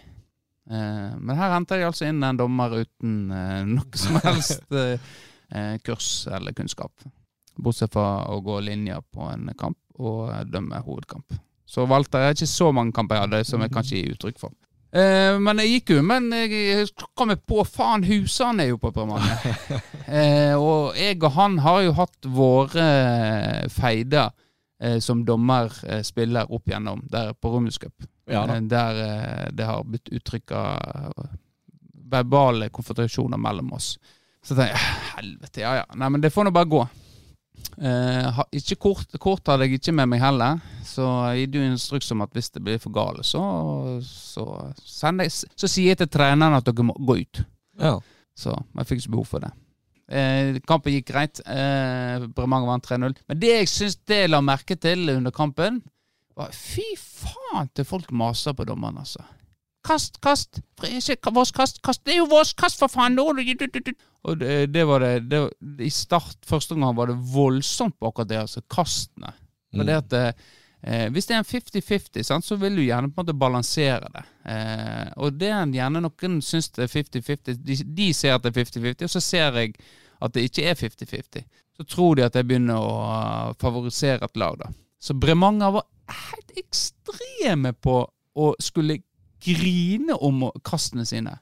Eh, 0.69 1.11
men 1.17 1.37
her 1.37 1.53
henter 1.55 1.79
jeg 1.79 1.89
altså 1.89 2.09
inn 2.09 2.23
en 2.25 2.39
dommer 2.39 2.81
uten 2.81 3.31
eh, 3.31 3.61
noe 3.69 4.01
som 4.01 4.19
helst 4.27 4.75
eh, 4.75 5.11
eh, 5.55 5.75
kurs 5.85 6.27
eller 6.27 6.55
kunnskap. 6.57 6.91
Bortsett 7.59 7.93
fra 7.95 8.25
å 8.31 8.39
gå 8.43 8.59
linjer 8.63 9.03
på 9.13 9.27
en 9.31 9.51
kamp 9.59 9.79
og 9.99 10.33
eh, 10.33 10.43
dømme 10.49 10.81
hovedkamp. 10.85 11.39
Så 11.69 11.85
valgte 11.85 12.21
jeg 12.23 12.39
ikke 12.39 12.49
så 12.49 12.71
mange 12.73 12.95
kamper 12.97 13.19
jeg 13.19 13.27
hadde, 13.27 13.43
som 13.45 13.61
jeg 13.61 13.73
kanskje 13.73 13.99
gir 14.01 14.15
uttrykk 14.15 14.39
for. 14.41 14.53
Eh, 14.89 15.37
men 15.37 15.61
jeg 15.61 15.73
gikk 15.75 15.91
jo, 15.93 16.03
men 16.05 16.31
jeg 16.33 16.87
kom 17.17 17.29
jeg 17.33 17.43
på 17.45 17.61
faen, 17.67 18.05
husene 18.09 18.65
er 18.65 18.71
jo 18.71 18.79
på 18.81 18.91
Bremanger. 18.95 19.57
eh, 20.07 20.55
og 20.57 20.97
jeg 20.97 21.19
og 21.21 21.33
han 21.37 21.59
har 21.65 21.83
jo 21.85 21.97
hatt 21.99 22.29
våre 22.39 22.85
eh, 22.85 23.67
feider 23.73 24.31
eh, 24.81 24.97
som 25.03 25.21
dommerspiller 25.27 26.49
opp 26.49 26.71
igjennom 26.71 27.03
der 27.11 27.35
på 27.37 27.53
Rummels 27.53 27.77
Cup. 27.81 28.07
Ja. 28.29 28.47
Eh, 28.47 28.61
der 28.71 29.03
eh, 29.05 29.45
det 29.53 29.69
har 29.69 29.85
blitt 29.85 30.09
uttrykka 30.09 30.63
verbale 32.09 32.71
konfrontasjoner 32.73 33.37
mellom 33.37 33.75
oss. 33.77 33.93
Så 34.41 34.55
tenkte 34.55 34.73
jeg 34.73 34.97
helvete, 35.13 35.61
ja 35.61 35.75
ja. 35.83 35.85
Nei, 35.99 36.09
men 36.09 36.23
det 36.23 36.33
får 36.33 36.47
nå 36.47 36.55
bare 36.55 36.71
gå. 36.71 36.81
Ha, 37.79 38.43
ikke 38.51 38.75
kort, 38.75 39.13
kort 39.23 39.47
hadde 39.47 39.63
jeg 39.63 39.79
ikke 39.79 39.93
med 39.95 40.09
meg 40.11 40.19
heller, 40.19 40.57
så 40.83 41.05
jeg 41.31 41.45
gir 41.47 41.61
jo 41.61 41.69
instruks 41.69 42.11
om 42.11 42.25
at 42.25 42.33
hvis 42.35 42.51
det 42.51 42.63
blir 42.65 42.81
for 42.83 42.91
gale, 42.91 43.23
så, 43.23 43.39
så, 44.03 44.43
jeg, 44.75 45.31
så 45.31 45.69
sier 45.69 45.93
jeg 45.93 46.01
til 46.01 46.09
treneren 46.11 46.57
at 46.57 46.67
dere 46.67 46.89
må 46.89 46.97
gå 46.99 47.21
ut. 47.21 47.41
Ja. 47.79 47.93
Så 48.35 48.51
jeg 48.51 48.89
fikk 48.89 49.03
ikke 49.03 49.15
behov 49.15 49.29
for 49.31 49.45
det. 49.45 49.53
Uh, 50.09 50.57
kampen 50.65 50.95
gikk 50.95 51.11
greit. 51.11 51.39
Eh, 51.45 52.25
Bremanger 52.33 52.71
vant 52.71 52.87
3-0. 52.87 53.17
Men 53.29 53.41
det 53.41 53.51
jeg 53.53 53.69
syns 53.69 53.97
det 54.09 54.23
la 54.29 54.39
merke 54.41 54.77
til 54.81 55.11
under 55.13 55.33
kampen, 55.35 55.83
var 56.37 56.53
fy 56.55 56.85
faen 56.97 57.69
til 57.75 57.85
folk 57.85 58.09
maser 58.15 58.55
på 58.57 58.65
dommeren, 58.65 59.01
altså. 59.03 59.21
Kast, 59.89 60.19
kast! 60.21 60.61
Ikke 60.85 61.33
vårs 61.33 61.51
kast, 61.55 61.81
kast! 61.85 62.03
Det 62.05 62.13
er 62.13 62.21
jo 62.21 62.29
vårs 62.29 62.53
kast, 62.57 62.77
for 62.81 62.91
faen! 62.91 63.17
Og 63.17 64.37
det, 64.37 64.69
det 64.73 64.85
var 64.85 65.01
det, 65.01 65.13
det 65.31 65.41
I 65.87 65.89
start, 65.93 66.37
første 66.45 66.77
gang 66.77 66.95
var 66.97 67.09
det 67.09 67.17
voldsomt 67.33 67.97
på 67.97 68.11
akkurat 68.11 68.29
det, 68.29 68.41
altså 68.43 68.61
kastene. 68.69 69.33
For 69.73 69.85
det 69.85 69.95
at 69.95 70.13
eh, 70.19 71.07
Hvis 71.13 71.29
det 71.29 71.35
er 71.35 71.41
en 71.41 71.49
50-50, 71.49 72.41
så 72.45 72.57
vil 72.61 72.77
du 72.77 72.83
gjerne 72.83 73.09
på 73.09 73.21
en 73.21 73.25
måte 73.25 73.37
balansere 73.37 74.11
det. 74.13 74.25
Eh, 74.53 75.09
og 75.17 75.39
det 75.39 75.49
er 75.55 75.73
gjerne 75.79 76.03
noen 76.05 76.37
syns 76.45 76.69
det 76.75 76.85
er 76.85 76.93
50-50. 76.93 77.57
De, 77.65 77.79
de 78.01 78.11
ser 78.13 78.35
at 78.35 78.45
det 78.45 78.53
er 78.53 78.61
50-50, 78.61 79.09
og 79.09 79.15
så 79.15 79.23
ser 79.23 79.57
jeg 79.63 79.73
at 80.19 80.35
det 80.35 80.45
ikke 80.49 80.69
er 80.69 80.77
50-50. 80.77 81.49
Så 81.79 81.87
tror 81.87 82.15
de 82.19 82.27
at 82.27 82.35
jeg 82.35 82.45
begynner 82.45 82.77
å 82.77 82.95
uh, 83.07 83.51
favorisere 83.61 84.27
et 84.27 84.37
lag, 84.37 84.57
da. 84.59 84.71
Så 84.99 85.15
Bremanger 85.15 85.77
var 85.77 85.85
helt 86.11 86.57
ekstreme 86.59 87.71
på 87.71 88.01
å 88.39 88.49
skulle 88.59 88.99
grine 89.43 90.15
om 90.15 90.45
kastene 90.65 91.05
sine. 91.07 91.37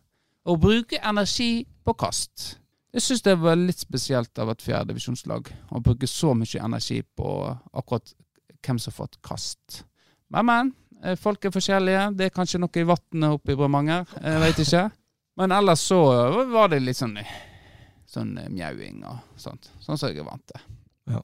Og 0.47 0.59
bruke 0.63 0.99
energi 1.03 1.65
på 1.85 1.93
kast. 1.99 2.57
Jeg 2.95 3.03
syns 3.03 3.21
det 3.25 3.35
var 3.41 3.57
litt 3.59 3.81
spesielt 3.83 4.39
av 4.39 4.49
et 4.53 4.63
fjerdedivisjonslag 4.63 5.49
å 5.75 5.81
bruke 5.83 6.07
så 6.09 6.31
mye 6.37 6.61
energi 6.63 7.01
på 7.17 7.31
akkurat 7.77 8.13
hvem 8.65 8.79
som 8.79 8.91
har 8.93 8.97
fått 9.01 9.19
kast. 9.21 9.83
Men, 10.33 10.45
men. 10.47 10.71
eh, 11.03 11.15
Folk 11.19 11.45
er 11.45 11.53
forskjellige. 11.53 12.07
Det 12.17 12.25
er 12.29 12.33
kanskje 12.35 12.59
noe 12.63 12.79
i 12.81 12.87
vannet 12.87 13.35
oppe 13.37 13.53
i 13.53 13.59
Bremanger. 13.59 14.07
Jeg 14.23 14.41
vet 14.43 14.63
ikke. 14.63 14.85
Men 15.37 15.53
ellers 15.53 15.83
så 15.85 15.99
var 16.49 16.71
det 16.73 16.81
litt 16.81 16.97
sånn 16.97 17.19
Sånn 18.07 18.37
eh, 18.39 18.47
mjauing 18.49 19.01
og 19.05 19.19
sånt. 19.39 19.67
Sånn 19.83 19.99
som 19.99 20.09
jeg 20.09 20.23
er 20.23 20.27
vant 20.29 20.45
til. 20.47 20.61
Ja. 21.11 21.19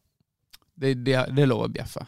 Det, 0.76 0.94
det, 1.00 1.16
det 1.32 1.46
er 1.46 1.50
lov 1.50 1.64
å 1.66 1.72
bjeffe. 1.72 2.04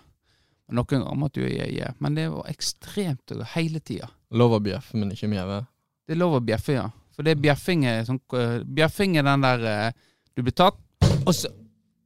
Noen 0.75 0.89
ganger 0.89 1.15
måtte 1.21 1.41
jo 1.43 1.47
jeg 1.47 1.71
gi, 1.77 1.89
men 2.01 2.15
det 2.17 2.25
var 2.33 2.47
ekstremt 2.51 3.31
hele 3.53 3.79
tida. 3.85 4.09
Lov 4.35 4.57
å 4.57 4.61
bjeffe, 4.63 4.97
men 4.99 5.13
ikke 5.15 5.29
mjaue. 5.31 5.61
Det 6.05 6.15
er 6.15 6.21
lov 6.21 6.37
å 6.37 6.43
bjeffe, 6.43 6.75
ja. 6.75 6.89
For 7.15 7.25
det 7.25 7.35
er 7.35 7.43
bjeffing 7.45 7.85
er 7.87 8.01
sånn 8.07 8.19
øh, 8.35 8.57
Bjeffing 8.75 9.15
er 9.15 9.23
den 9.23 9.45
der 9.45 9.61
øh, 9.71 9.85
Du 10.35 10.43
blir 10.43 10.55
tatt, 10.55 10.81
og 11.23 11.31
så 11.31 11.51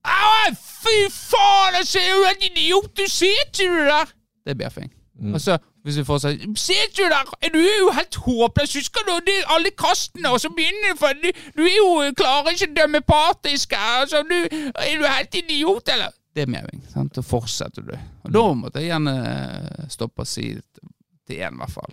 Au, 0.10 0.54
fy 0.56 1.10
faen, 1.12 1.76
jeg 1.82 1.88
ser 1.90 2.06
jo 2.08 2.22
en 2.30 2.46
idiot! 2.48 2.94
Du 2.96 3.04
sitter 3.12 3.66
jo 3.66 3.82
der! 3.90 4.14
Det 4.46 4.54
er 4.54 4.60
bjeffing. 4.62 4.88
Mm. 5.20 5.34
Og 5.36 5.42
så, 5.44 5.58
hvis 5.84 5.98
vi 6.00 6.06
får 6.08 6.22
si 6.24 6.30
Ser 6.56 6.86
du 6.96 7.02
der? 7.12 7.34
Du 7.52 7.60
er 7.60 7.76
jo 7.82 7.90
helt 7.98 8.16
håpløs! 8.24 8.78
Husker 8.80 9.04
du 9.10 9.12
det, 9.28 9.36
alle 9.52 9.74
kastene, 9.76 10.32
og 10.32 10.40
så 10.40 10.50
begynner 10.56 10.94
du 10.94 11.02
for 11.02 11.20
du, 11.20 11.28
du 11.58 11.66
er 11.68 11.76
jo 11.76 11.90
klarer 12.18 12.56
ikke 12.56 12.70
å 12.72 12.78
dømme 12.80 13.04
partisk. 13.04 13.76
Altså, 13.76 14.24
du, 14.30 14.38
er 14.72 14.96
du 14.96 15.06
helt 15.06 15.40
idiot, 15.42 15.92
eller? 15.92 16.16
Det 16.36 16.46
er 16.46 16.54
mjauing. 16.56 16.86
Så 17.16 17.26
fortsetter 17.26 17.84
du. 17.84 17.96
Og 18.24 18.34
da 18.34 18.46
måtte 18.56 18.80
jeg 18.80 18.94
gjerne 18.94 19.16
øh, 19.20 19.88
stoppe 19.92 20.24
og 20.24 20.32
si 20.32 20.54
til 20.56 21.44
én, 21.44 21.60
i 21.60 21.60
hvert 21.60 21.76
fall. 21.76 21.92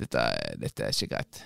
Dette, 0.00 0.26
dette 0.60 0.86
er 0.86 0.94
ikke 0.94 1.14
greit. 1.14 1.42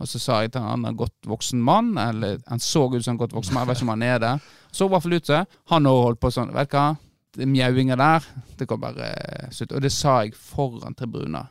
Og 0.00 0.08
så 0.08 0.20
sa 0.20 0.40
jeg 0.40 0.54
til 0.54 0.64
han 0.64 0.86
en 0.88 0.96
godt 0.96 1.28
voksen 1.28 1.60
mann, 1.60 1.92
eller 2.00 2.40
han 2.48 2.62
så 2.62 2.86
ut 2.88 3.04
som 3.04 3.14
en 3.14 3.20
godt 3.20 3.36
voksen 3.36 3.56
mann, 3.56 3.66
jeg 3.66 3.70
vet 3.70 3.80
ikke 3.80 3.88
om 3.88 3.94
han 3.94 4.06
er 4.06 4.18
det. 4.22 4.34
Så 4.72 4.86
i 4.86 4.92
hvert 4.92 5.04
fall 5.04 5.16
ut 5.16 5.26
til 5.28 5.56
Han 5.72 5.88
òg 5.90 6.02
holdt 6.04 6.20
på 6.22 6.30
sånn, 6.32 6.52
vet 6.54 6.70
du 6.70 6.76
hva, 6.78 6.86
det 7.36 7.46
mjauinga 7.46 7.96
der, 8.00 8.28
det 8.58 8.66
kan 8.68 8.80
bare 8.80 9.10
slutte. 9.54 9.76
Og 9.76 9.84
det 9.84 9.92
sa 9.94 10.20
jeg 10.24 10.36
foran 10.36 10.96
tribunen, 10.98 11.50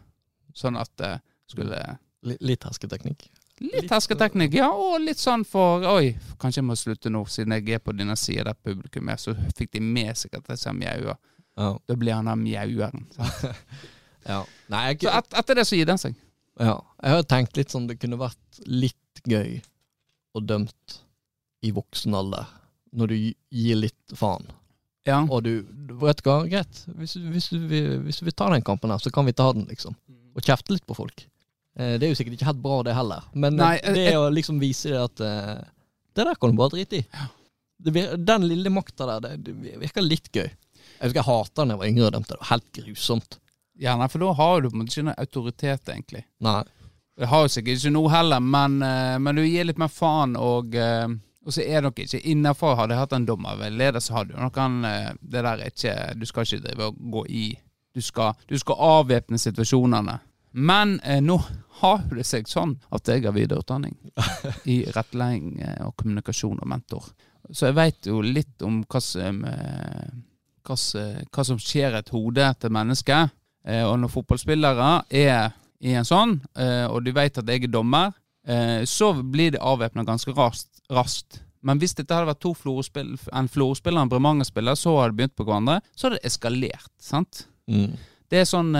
sånn 0.57 0.79
at 0.79 0.91
det 0.99 1.17
skulle 1.49 1.81
Litt, 2.27 2.41
litt 2.43 2.65
hersketeknikk. 2.67 3.29
Litt 3.63 3.91
hersketeknikk, 3.91 4.57
ja, 4.59 4.67
og 4.75 4.97
litt 5.03 5.21
sånn 5.21 5.45
for 5.47 5.85
Oi, 5.87 6.09
kanskje 6.39 6.59
jeg 6.59 6.67
må 6.67 6.75
slutte 6.79 7.11
nå, 7.11 7.21
siden 7.31 7.55
jeg 7.55 7.77
er 7.77 7.83
på 7.83 7.95
denne 7.95 8.17
sida 8.19 8.49
der 8.49 8.57
publikum 8.59 9.07
er. 9.11 9.21
Så 9.21 9.35
fikk 9.55 9.71
de 9.77 9.83
med 9.83 10.19
seg 10.19 10.35
at 10.35 10.51
jeg 10.51 10.59
sa 10.59 10.73
mjauer. 10.75 11.15
Oh. 11.59 11.77
Da 11.87 11.95
blir 11.99 12.17
han 12.17 12.27
der 12.27 12.39
mjaueren. 12.39 13.07
ja. 14.27 14.41
Nei, 14.69 14.81
jeg, 14.91 14.99
Så 15.05 15.13
et, 15.17 15.33
etter 15.41 15.55
det 15.55 15.65
så 15.67 15.75
gir 15.79 15.85
den 15.89 15.97
seg. 16.01 16.15
ja. 16.59 16.75
jeg 17.03 17.11
har 17.15 17.23
tenkt 17.23 17.57
litt 17.57 17.69
sånn 17.71 17.87
det 17.87 17.99
kunne 18.01 18.17
vært 18.19 18.59
litt 18.67 19.21
gøy 19.27 19.61
å 20.35 20.41
dømt 20.45 20.99
i 21.65 21.71
voksen 21.75 22.13
alder, 22.15 22.45
når 22.95 23.07
du 23.11 23.15
gir 23.51 23.75
litt 23.79 24.13
faen. 24.15 24.45
Ja. 25.07 25.23
Og 25.25 25.43
du, 25.43 25.53
vet 25.99 26.21
du 26.21 26.29
hva, 26.29 26.43
greit, 26.47 26.83
hvis, 26.99 27.15
hvis, 27.17 27.49
vi, 27.51 27.81
hvis 28.05 28.21
vi 28.23 28.31
tar 28.31 28.51
den 28.53 28.63
kampen 28.63 28.91
her, 28.93 28.99
så 29.01 29.11
kan 29.11 29.25
vi 29.27 29.33
ta 29.33 29.49
den, 29.55 29.65
liksom. 29.71 29.95
Og 30.37 30.43
kjefte 30.45 30.75
litt 30.75 30.85
på 30.87 30.95
folk. 30.95 31.25
Eh, 31.79 31.95
det 31.97 32.05
er 32.07 32.13
jo 32.13 32.19
sikkert 32.19 32.37
ikke 32.37 32.47
helt 32.51 32.61
bra, 32.63 32.77
det 32.85 32.93
heller. 32.95 33.25
Men 33.33 33.55
eh, 33.57 33.63
Nei, 33.63 33.73
jeg- 33.81 33.95
det 33.97 34.15
å 34.19 34.29
liksom 34.31 34.59
vise 34.61 34.91
det 34.93 35.01
at 35.01 35.21
eh, 35.25 35.61
Det 36.15 36.25
der 36.27 36.35
kan 36.39 36.51
du 36.53 36.57
bare 36.59 36.73
drite 36.75 36.99
i. 36.99 37.05
Vir- 37.89 38.15
den 38.17 38.47
lille 38.47 38.69
makta 38.75 39.07
der, 39.07 39.19
det, 39.39 39.55
det 39.63 39.75
virker 39.81 40.03
litt 40.05 40.29
gøy. 40.35 40.45
Jeg 40.49 41.03
husker 41.07 41.21
jeg 41.21 41.27
hata 41.29 41.63
da 41.65 41.73
jeg 41.73 41.79
var 41.81 41.87
yngre 41.91 42.07
og 42.09 42.15
dømte. 42.17 42.35
Det 42.35 42.41
var 42.43 42.51
helt 42.53 42.71
grusomt. 42.79 43.37
Ja, 43.79 43.93
nei, 43.95 44.07
for 44.11 44.19
da 44.19 44.33
har 44.35 44.61
du 44.61 44.69
på 44.69 44.75
en 44.75 44.81
måte 44.83 44.91
ikke 44.97 45.05
noe 45.07 45.21
autoritet, 45.23 45.87
egentlig. 45.93 46.25
Nei. 46.43 46.61
Det 47.19 47.27
har 47.31 47.45
jo 47.45 47.51
sikkert 47.51 47.79
ikke 47.81 47.91
noe 47.95 48.11
heller, 48.11 48.39
men, 48.43 48.81
eh, 48.83 49.17
men 49.23 49.35
du 49.39 49.43
gir 49.45 49.65
litt 49.67 49.79
mer 49.79 49.91
faen, 49.91 50.35
og, 50.39 50.75
eh, 50.75 51.07
og 51.45 51.51
så 51.55 51.63
er 51.63 51.81
dere 51.85 51.91
ikke 52.05 52.21
innafor. 52.31 52.75
Hadde 52.79 52.95
jeg 52.95 52.99
hatt 53.05 53.15
en 53.15 53.25
dommerveileder, 53.27 53.99
så 54.03 54.17
hadde 54.19 54.35
jo 54.35 54.43
noen 54.43 54.85
eh, 54.87 55.09
Det 55.21 55.41
der 55.43 55.47
er 55.63 55.71
ikke 55.71 55.95
Du 56.19 56.25
skal 56.27 56.43
ikke 56.47 56.61
drive 56.67 56.87
og 56.91 56.99
gå 57.15 57.23
i 57.29 57.45
Du 57.95 58.01
skal, 58.05 58.33
du 58.47 58.57
skal 58.59 58.75
avvæpne 58.79 59.39
situasjonene. 59.39 60.19
Men 60.53 60.99
eh, 61.03 61.19
nå 61.23 61.39
har 61.81 62.03
det 62.11 62.25
seg 62.27 62.47
sånn 62.51 62.75
at 62.91 63.07
jeg 63.07 63.23
har 63.23 63.31
videreutdanning 63.35 63.95
i 64.75 64.81
rettledning 64.95 65.61
og 65.85 65.95
kommunikasjon 65.97 66.59
og 66.59 66.67
mentor. 66.67 67.03
Så 67.51 67.69
jeg 67.69 67.75
veit 67.79 68.05
jo 68.11 68.19
litt 68.21 68.61
om 68.67 68.81
hva, 68.83 68.99
som- 69.01 69.45
hva 70.67 71.45
som 71.45 71.57
skjer 71.57 71.95
i 71.95 71.99
et 72.03 72.09
hode 72.13 72.49
til 72.59 72.69
mennesket. 72.75 73.31
Eh, 73.67 73.83
og 73.83 73.99
når 73.99 74.11
fotballspillere 74.13 74.89
er 75.09 75.51
i 75.79 75.93
en 75.95 76.07
sånn, 76.07 76.39
eh, 76.59 76.85
og 76.87 77.03
de 77.05 77.13
vet 77.15 77.37
at 77.39 77.47
jeg 77.47 77.63
er 77.63 77.71
dommer, 77.71 78.13
eh, 78.47 78.81
så 78.87 79.13
blir 79.23 79.53
det 79.55 79.61
avvæpna 79.61 80.05
ganske 80.07 80.33
raskt. 80.35 81.41
Men 81.61 81.79
hvis 81.79 81.95
dette 81.95 82.15
hadde 82.15 82.29
vært 82.29 82.39
to 82.43 82.53
Florø-spill- 82.55 83.17
en 83.35 83.49
Florø-spiller 83.51 83.99
og 83.99 84.07
en 84.07 84.13
Bremanger-spiller, 84.13 84.75
så 84.79 84.95
hadde 84.95 85.11
de 85.11 85.17
begynt 85.19 85.35
på 85.35 85.45
hverandre, 85.47 85.81
så 85.95 86.07
hadde 86.07 86.19
det 86.21 86.31
eskalert. 86.31 86.91
sant? 86.99 87.45
Mm. 87.69 87.97
Det 88.29 88.39
er 88.39 88.45
sånn, 88.45 88.71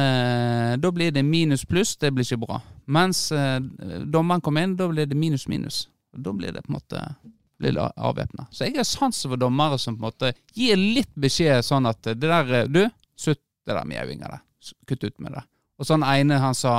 Da 0.80 0.92
blir 0.92 1.12
det 1.12 1.26
minus 1.26 1.66
pluss, 1.66 1.96
det 1.98 2.14
blir 2.14 2.24
ikke 2.24 2.46
bra. 2.46 2.62
Mens 2.88 3.30
dommeren 3.30 4.42
kommer 4.42 4.62
inn, 4.62 4.76
da 4.76 4.88
blir 4.88 5.08
det 5.08 5.18
minus 5.18 5.48
minus. 5.48 5.88
Da 6.16 6.32
blir 6.32 6.54
det 6.54 6.64
på 6.64 6.70
en 6.70 6.80
måte 6.80 7.16
blir 7.60 7.76
avvæpna. 7.98 8.48
Så 8.52 8.66
jeg 8.66 8.78
har 8.78 8.84
sans 8.84 9.26
for 9.26 9.36
dommere 9.36 9.78
som 9.80 9.98
på 9.98 10.06
en 10.06 10.12
måte 10.12 10.34
gir 10.54 10.78
litt 10.78 11.12
beskjed 11.16 11.66
sånn 11.66 11.90
at 11.90 12.02
det 12.04 12.22
der 12.22 12.68
Du, 12.68 12.88
slutt 13.18 13.42
det 13.66 13.76
der 13.76 13.86
mjauinga 13.86 14.30
der. 14.30 14.42
Kutt 14.90 15.04
ut 15.08 15.18
med 15.20 15.34
det. 15.38 15.46
Og 15.80 15.88
så 15.88 15.96
han 15.96 16.04
ene 16.04 16.40
han 16.44 16.56
sa 16.58 16.74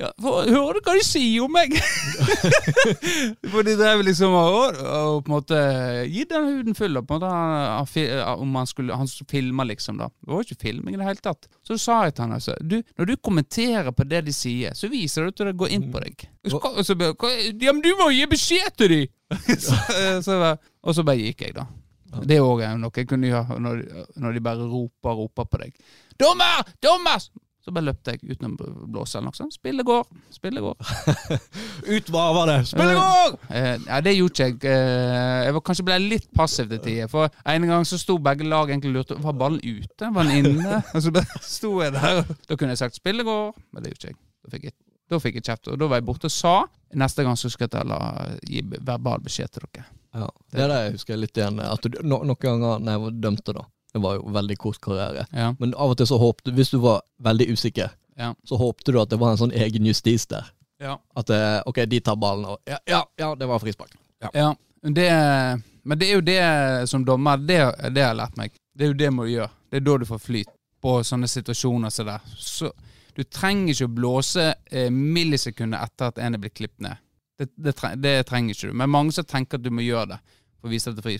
ja, 0.00 0.08
Hører 0.24 0.78
du 0.78 0.86
hva 0.86 0.94
de 0.96 1.02
sier 1.04 1.42
om 1.44 1.52
meg? 1.52 1.74
For 3.52 3.60
de 3.66 3.74
drev 3.76 4.00
liksom 4.06 4.32
og, 4.32 4.78
og 4.80 5.18
på 5.26 5.28
en 5.28 5.34
måte 5.34 5.58
Gi 6.08 6.24
den 6.30 6.46
huden 6.48 6.76
full 6.78 6.96
og 6.96 7.04
på 7.10 7.18
en 7.18 7.26
måte 7.26 8.30
om 8.32 8.56
han 8.56 8.70
skulle 8.70 8.96
Han 8.96 9.10
filma 9.28 9.66
liksom, 9.68 10.00
da. 10.00 10.08
Det 10.08 10.32
var 10.32 10.40
jo 10.40 10.46
ikke 10.48 10.62
filming 10.64 10.96
i 10.96 11.00
det 11.02 11.08
hele 11.10 11.22
tatt. 11.24 11.48
Så 11.66 11.76
sa 11.80 11.98
jeg 12.06 12.16
til 12.16 12.24
han 12.26 12.36
altså 12.38 12.56
du, 12.60 12.78
Når 12.98 13.10
du 13.12 13.14
kommenterer 13.20 13.92
på 13.92 14.06
det 14.08 14.24
de 14.30 14.34
sier, 14.36 14.72
så 14.78 14.88
viser 14.92 15.28
det 15.28 15.34
at 15.36 15.44
det 15.50 15.56
går 15.60 15.74
inn 15.76 15.90
på 15.92 16.00
deg. 16.06 16.24
Så, 16.48 16.56
og 16.58 16.80
så, 16.88 16.96
hva- 16.96 17.34
ja, 17.36 17.72
men 17.76 17.82
du 17.84 17.92
må 18.00 18.08
gi 18.16 18.24
beskjed 18.32 18.72
til 18.80 18.94
dem! 18.96 19.12
så, 19.66 19.76
så, 20.24 20.40
og 20.82 20.96
så 20.96 21.04
bare 21.04 21.20
gikk 21.20 21.44
jeg, 21.46 21.54
da. 21.56 21.68
Det 22.28 22.36
er 22.36 22.44
òg 22.44 22.60
noe 22.76 22.92
jeg 22.96 23.08
kunne 23.08 23.30
gjøre 23.30 23.56
når, 23.62 23.78
når 24.20 24.34
de 24.36 24.42
bare 24.44 24.66
roper 24.68 25.14
og 25.14 25.22
roper 25.22 25.46
på 25.48 25.60
deg. 25.62 25.76
'Dommer! 26.22 26.74
Dommer!' 26.82 27.30
Så 27.62 27.70
bare 27.70 27.86
løpte 27.92 28.16
jeg 28.16 28.32
uten 28.34 28.48
å 28.50 28.70
blåse 28.90 29.14
eller 29.18 29.30
noe 29.30 29.38
sånt. 29.38 29.54
Spillet 29.54 29.86
går. 29.86 30.02
Spillet 30.34 30.64
går. 30.64 30.78
Ut 31.94 32.08
hva 32.10 32.24
var 32.34 32.50
det? 32.50 32.56
Spill 32.66 32.90
går! 32.90 32.96
gang! 32.96 33.36
Eh, 33.54 33.76
ja, 33.86 34.00
det 34.02 34.14
gjorde 34.16 34.48
ikke 34.48 34.72
jeg. 34.72 34.72
Eh, 34.72 35.42
jeg 35.46 35.54
var, 35.54 35.62
kanskje 35.68 35.84
ble 35.86 35.98
litt 36.02 36.26
passiv 36.34 36.72
til 36.72 36.80
tider. 36.82 37.10
For 37.12 37.30
en 37.52 37.66
gang 37.70 37.86
så 37.86 38.00
sto 38.02 38.16
begge 38.18 38.48
lag 38.50 38.72
egentlig 38.72 38.96
lurte 38.96 39.18
Var 39.22 39.36
ballen 39.38 39.62
ute? 39.62 40.10
Var 40.16 40.26
den 40.26 40.50
inne? 40.50 40.80
Og 40.94 41.04
så 41.04 41.12
bare 41.14 41.42
sto 41.46 41.70
jeg 41.84 41.94
der. 41.94 42.24
Da 42.48 42.58
kunne 42.58 42.74
jeg 42.74 42.82
sagt 42.82 42.98
'spillet 42.98 43.28
går', 43.30 43.52
men 43.70 43.84
det 43.84 43.92
gjorde 43.92 44.10
ikke 44.10 44.10
jeg. 44.10 44.20
Da 44.42 44.56
fikk 44.56 44.64
jeg, 44.66 44.74
da 45.14 45.20
fikk 45.22 45.38
jeg 45.38 45.46
kjeft. 45.46 45.70
Og 45.70 45.78
da 45.78 45.90
var 45.92 46.02
jeg 46.02 46.08
borte 46.08 46.26
og 46.32 46.34
sa 46.34 46.56
neste 46.98 47.22
gang 47.22 47.38
så 47.38 47.50
skal 47.52 47.70
jeg 47.70 47.86
la, 47.86 48.00
gi 48.42 48.64
verbal 48.80 49.22
beskjed 49.22 49.54
til 49.54 49.68
dere. 49.68 49.86
Ja, 50.18 50.26
det 50.50 50.66
er 50.66 50.68
det 50.68 50.80
jeg 50.80 50.96
husker 50.98 51.22
litt 51.22 51.38
igjen. 51.38 51.62
At 51.62 51.86
du, 51.86 52.02
no, 52.02 52.24
noen 52.26 52.42
ganger 52.42 52.82
når 52.82 52.90
jeg 52.90 53.04
var 53.06 53.14
dømte, 53.22 53.54
da 53.54 53.64
Det 53.92 54.00
var 54.00 54.16
jo 54.16 54.32
veldig 54.32 54.56
kort 54.58 54.80
karriere. 54.80 55.26
Ja. 55.36 55.50
Men 55.60 55.74
av 55.74 55.92
og 55.92 55.98
til 56.00 56.08
så 56.08 56.16
håpte 56.20 56.52
Hvis 56.56 56.70
du 56.72 56.78
var 56.80 57.02
veldig 57.20 57.50
usikker, 57.52 57.90
Ja. 58.18 58.34
så 58.44 58.56
håpte 58.60 58.92
du 58.92 59.00
at 59.00 59.10
det 59.10 59.18
var 59.20 59.32
en 59.32 59.40
sånn 59.40 59.52
egen 59.52 59.86
justis 59.86 60.26
der. 60.26 60.48
Ja. 60.80 60.98
At 61.16 61.30
eh, 61.30 61.60
ok, 61.66 61.84
de 61.88 62.00
tar 62.00 62.16
ballen, 62.16 62.44
og 62.44 62.58
ja, 62.68 62.78
ja, 62.88 63.04
ja 63.18 63.34
det 63.34 63.46
var 63.48 63.58
frispark. 63.62 63.94
Ja, 64.34 64.54
det, 64.82 65.10
men 65.82 65.98
det 65.98 66.08
er 66.08 66.14
jo 66.14 66.24
det 66.26 66.88
som 66.90 67.04
dommer, 67.04 67.36
det, 67.36 67.58
det 67.94 68.02
har 68.02 68.12
jeg 68.12 68.18
lært 68.20 68.36
meg. 68.36 68.52
Det 68.74 68.84
er 68.86 68.92
jo 68.92 68.98
det 68.98 69.10
må 69.14 69.24
du 69.26 69.32
gjøre. 69.34 69.50
Det 69.70 69.80
er 69.80 69.84
da 69.86 69.96
du 69.98 70.04
får 70.08 70.18
flyt 70.22 70.50
på 70.82 70.96
sånne 71.06 71.28
situasjoner 71.30 71.90
som 71.94 72.08
der. 72.08 72.20
Så 72.38 72.70
du 73.14 73.22
trenger 73.28 73.74
ikke 73.74 73.88
å 73.90 73.94
blåse 73.94 74.46
eh, 74.70 74.90
millisekunder 74.90 75.82
etter 75.84 76.10
at 76.10 76.18
en 76.18 76.34
er 76.38 76.42
blitt 76.42 76.56
klippet 76.58 76.80
ned. 76.88 77.00
Det, 77.38 77.48
det, 77.56 77.74
tre, 77.78 77.94
det 77.96 78.14
trenger 78.28 78.54
ikke 78.56 78.70
du. 78.72 78.76
Men 78.82 78.90
mange 78.92 79.12
som 79.16 79.26
tenker 79.28 79.60
at 79.60 79.64
du 79.64 79.70
må 79.74 79.84
gjøre 79.84 80.14
det 80.14 80.20
for 80.60 80.68
å 80.68 80.72
vise 80.72 80.90
at 80.90 80.96
det 80.98 81.02
er 81.04 81.08
fri. 81.10 81.18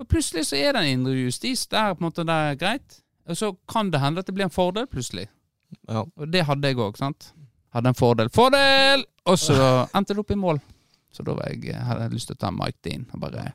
For 0.00 0.08
plutselig 0.08 0.46
så 0.48 0.56
er 0.56 0.72
det 0.72 0.80
en 0.80 0.94
indre 0.94 1.12
justis. 1.12 1.66
Det 1.68 1.76
er 1.76 1.92
på 1.92 2.00
en 2.00 2.06
måte 2.06 2.24
det 2.24 2.32
er 2.32 2.54
greit. 2.56 2.94
Og 3.28 3.36
så 3.36 3.50
kan 3.68 3.90
det 3.92 4.00
hende 4.00 4.22
at 4.22 4.30
det 4.30 4.32
blir 4.32 4.46
en 4.46 4.54
fordel 4.54 4.86
plutselig. 4.88 5.26
Ja. 5.84 6.06
Og 6.08 6.30
det 6.32 6.46
hadde 6.48 6.70
jeg 6.70 6.80
òg, 6.80 6.96
sant. 6.96 7.34
Hadde 7.76 7.92
en 7.92 7.98
fordel. 7.98 8.30
Fordel! 8.32 9.04
Og 9.28 9.36
så 9.38 9.58
endte 9.92 10.16
det 10.16 10.22
opp 10.24 10.32
i 10.32 10.38
mål. 10.40 10.62
Så 11.12 11.26
da 11.26 11.34
var 11.36 11.52
jeg, 11.52 11.74
hadde 11.76 12.06
jeg 12.06 12.14
lyst 12.16 12.30
til 12.30 12.38
å 12.38 12.40
ta 12.40 12.52
Mike 12.54 12.80
Dean 12.86 13.04
og 13.12 13.20
bare 13.26 13.50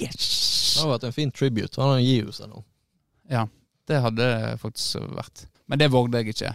Yes! 0.00 0.16
Det 0.16 0.80
hadde 0.80 0.94
vært 0.94 1.06
en 1.10 1.14
fin 1.18 1.34
tribute. 1.34 1.82
Han 1.82 2.00
gir 2.00 2.24
jo 2.30 2.34
seg 2.34 2.48
nå. 2.50 2.62
Ja, 3.30 3.44
det 3.90 4.00
hadde 4.02 4.24
det 4.32 4.56
faktisk 4.62 5.04
vært. 5.12 5.44
Men 5.66 5.80
det 5.80 5.88
vågde 5.90 6.20
jeg 6.20 6.30
ikke. 6.30 6.50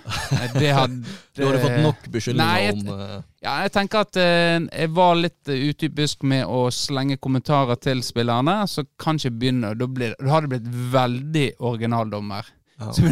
Det 0.56 0.70
hadde 0.78 1.02
Du 1.36 1.42
hadde 1.44 1.60
fått 1.60 1.82
nok 1.84 2.06
beskyldninger 2.14 2.78
om 2.78 2.92
eh, 2.96 3.16
Ja, 3.44 3.56
jeg 3.66 3.74
tenker 3.76 4.06
at 4.06 4.20
eh, 4.22 4.60
jeg 4.72 4.92
var 4.96 5.18
litt 5.20 5.52
utypisk 5.52 6.24
med 6.32 6.46
å 6.48 6.62
slenge 6.72 7.18
kommentarer 7.20 7.76
til 7.84 8.00
spillerne. 8.08 8.62
Så 8.72 8.86
kan 9.02 9.20
ikke 9.20 9.34
begynne 9.42 9.74
Da, 9.76 9.88
da 9.92 10.32
hadde 10.32 10.48
det 10.48 10.54
blitt 10.54 10.70
veldig 10.96 11.46
originaldommer. 11.60 12.48
ja, 12.80 12.92
Så 12.96 13.12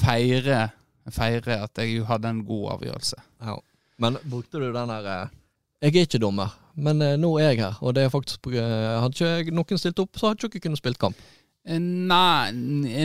feire, 0.00 0.62
feire 1.12 1.60
at 1.66 1.82
jeg 1.84 2.06
hadde 2.08 2.32
en 2.32 2.44
god 2.48 2.78
avgjørelse. 2.78 3.20
ja. 3.44 3.58
Men 3.98 4.14
brukte 4.22 4.60
du 4.62 4.68
den 4.72 4.92
der 4.94 5.06
eh, 5.10 5.30
Jeg 5.82 5.96
er 5.96 6.04
ikke 6.06 6.20
dommer, 6.22 6.52
men 6.78 7.02
nå 7.20 7.32
er 7.40 7.50
jeg 7.52 7.60
her, 7.64 7.76
og 7.82 7.94
det 7.96 8.04
er 8.06 8.12
faktisk 8.14 8.46
Hadde 8.54 9.30
ikke 9.42 9.54
noen 9.54 9.78
stilt 9.80 9.98
opp, 9.98 10.14
så 10.18 10.28
hadde 10.30 10.46
ikke 10.46 10.54
dere 10.54 10.64
kunnet 10.68 10.80
spilt 10.80 10.98
kamp. 11.02 11.18
Eh, 11.66 11.78
Nei, 11.78 12.52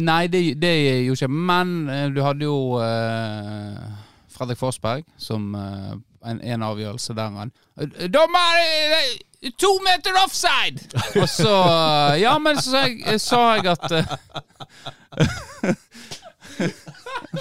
nei 0.02 0.28
det, 0.28 0.44
det 0.62 0.74
gjorde 1.06 1.20
ikke. 1.24 1.28
Men 1.52 1.76
eh, 1.90 2.08
du 2.16 2.22
hadde 2.24 2.46
jo 2.48 2.58
uh, 2.78 3.92
Fredrik 4.34 4.58
Forsberg 4.62 5.04
som 5.18 5.54
uh, 5.56 5.94
en, 6.26 6.42
en 6.42 6.64
avgjørelse 6.64 7.14
der 7.18 7.30
han 7.36 7.52
eh, 7.78 8.08
Dommer! 8.14 8.60
eh, 8.64 9.52
To 9.60 9.74
meter 9.84 10.16
offside! 10.24 10.80
Og 11.20 11.28
så 11.30 11.52
eh, 11.52 12.22
Ja, 12.22 12.38
men 12.40 12.62
så 12.62 12.86
sa 13.20 13.42
jeg, 13.58 13.66
at 13.74 13.92
eh, 13.92 14.06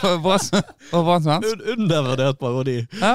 som 1.22 1.32
helst? 1.32 1.62
Undervurdert 1.76 2.38
parodi. 2.40 2.80
Hæ? 3.00 3.14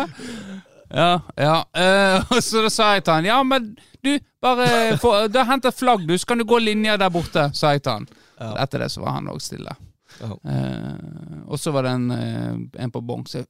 Ja, 0.94 1.20
ja. 1.38 1.58
Uh, 1.76 2.24
og 2.38 2.44
så 2.44 2.62
da 2.64 2.70
sa 2.72 2.94
jeg 2.96 3.04
til 3.04 3.14
han 3.14 3.26
Ja, 3.28 3.42
men 3.44 3.74
du, 4.08 4.26
bare 4.44 4.70
få, 5.02 5.12
da 5.34 5.44
henter 5.50 5.76
flagg, 5.76 6.08
du, 6.08 6.16
så 6.18 6.30
kan 6.32 6.40
du 6.42 6.46
gå 6.48 6.58
linja 6.64 6.96
der 7.02 7.12
borte, 7.14 7.50
sa 7.58 7.74
jeg 7.76 7.84
til 7.86 8.00
han. 8.00 8.08
Ja. 8.40 8.54
Etter 8.64 8.84
det 8.86 8.90
så 8.94 9.04
var 9.04 9.16
han 9.20 9.30
òg 9.32 9.40
stille. 9.44 9.76
Ja. 10.22 10.32
Eh, 10.50 11.44
og 11.48 11.60
så 11.62 11.72
var 11.76 11.86
det 11.88 11.92
en, 11.98 12.12
eh, 12.16 12.84
en 12.86 12.92
på 12.94 13.02
bong. 13.06 13.26
Så 13.30 13.44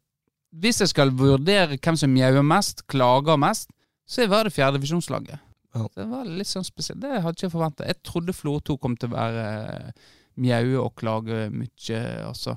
hvis 0.57 0.79
jeg 0.83 0.89
skal 0.93 1.11
vurdere 1.15 1.77
hvem 1.77 1.97
som 1.99 2.11
mjauer 2.13 2.43
mest, 2.43 2.85
klager 2.89 3.37
mest, 3.39 3.69
så 4.07 4.25
var 4.31 4.47
det 4.47 4.53
fjerdedivisjonslaget. 4.55 5.39
Så 5.77 5.87
det 5.99 6.05
var 6.09 6.25
litt 6.25 6.47
sånn 6.49 6.65
spesielt. 6.65 7.01
Det 7.03 7.11
hadde 7.21 7.35
jeg 7.37 7.49
ikke 7.49 7.53
forventa. 7.57 7.85
Jeg 7.85 7.99
trodde 8.07 8.33
Florø 8.33 8.61
2 8.65 8.77
kom 8.81 8.95
til 8.97 9.11
å 9.11 9.17
være 9.17 9.43
eh, 9.67 10.07
mjaue 10.41 10.79
og 10.81 10.95
klage 10.97 11.47
mye, 11.53 11.99
altså. 12.25 12.55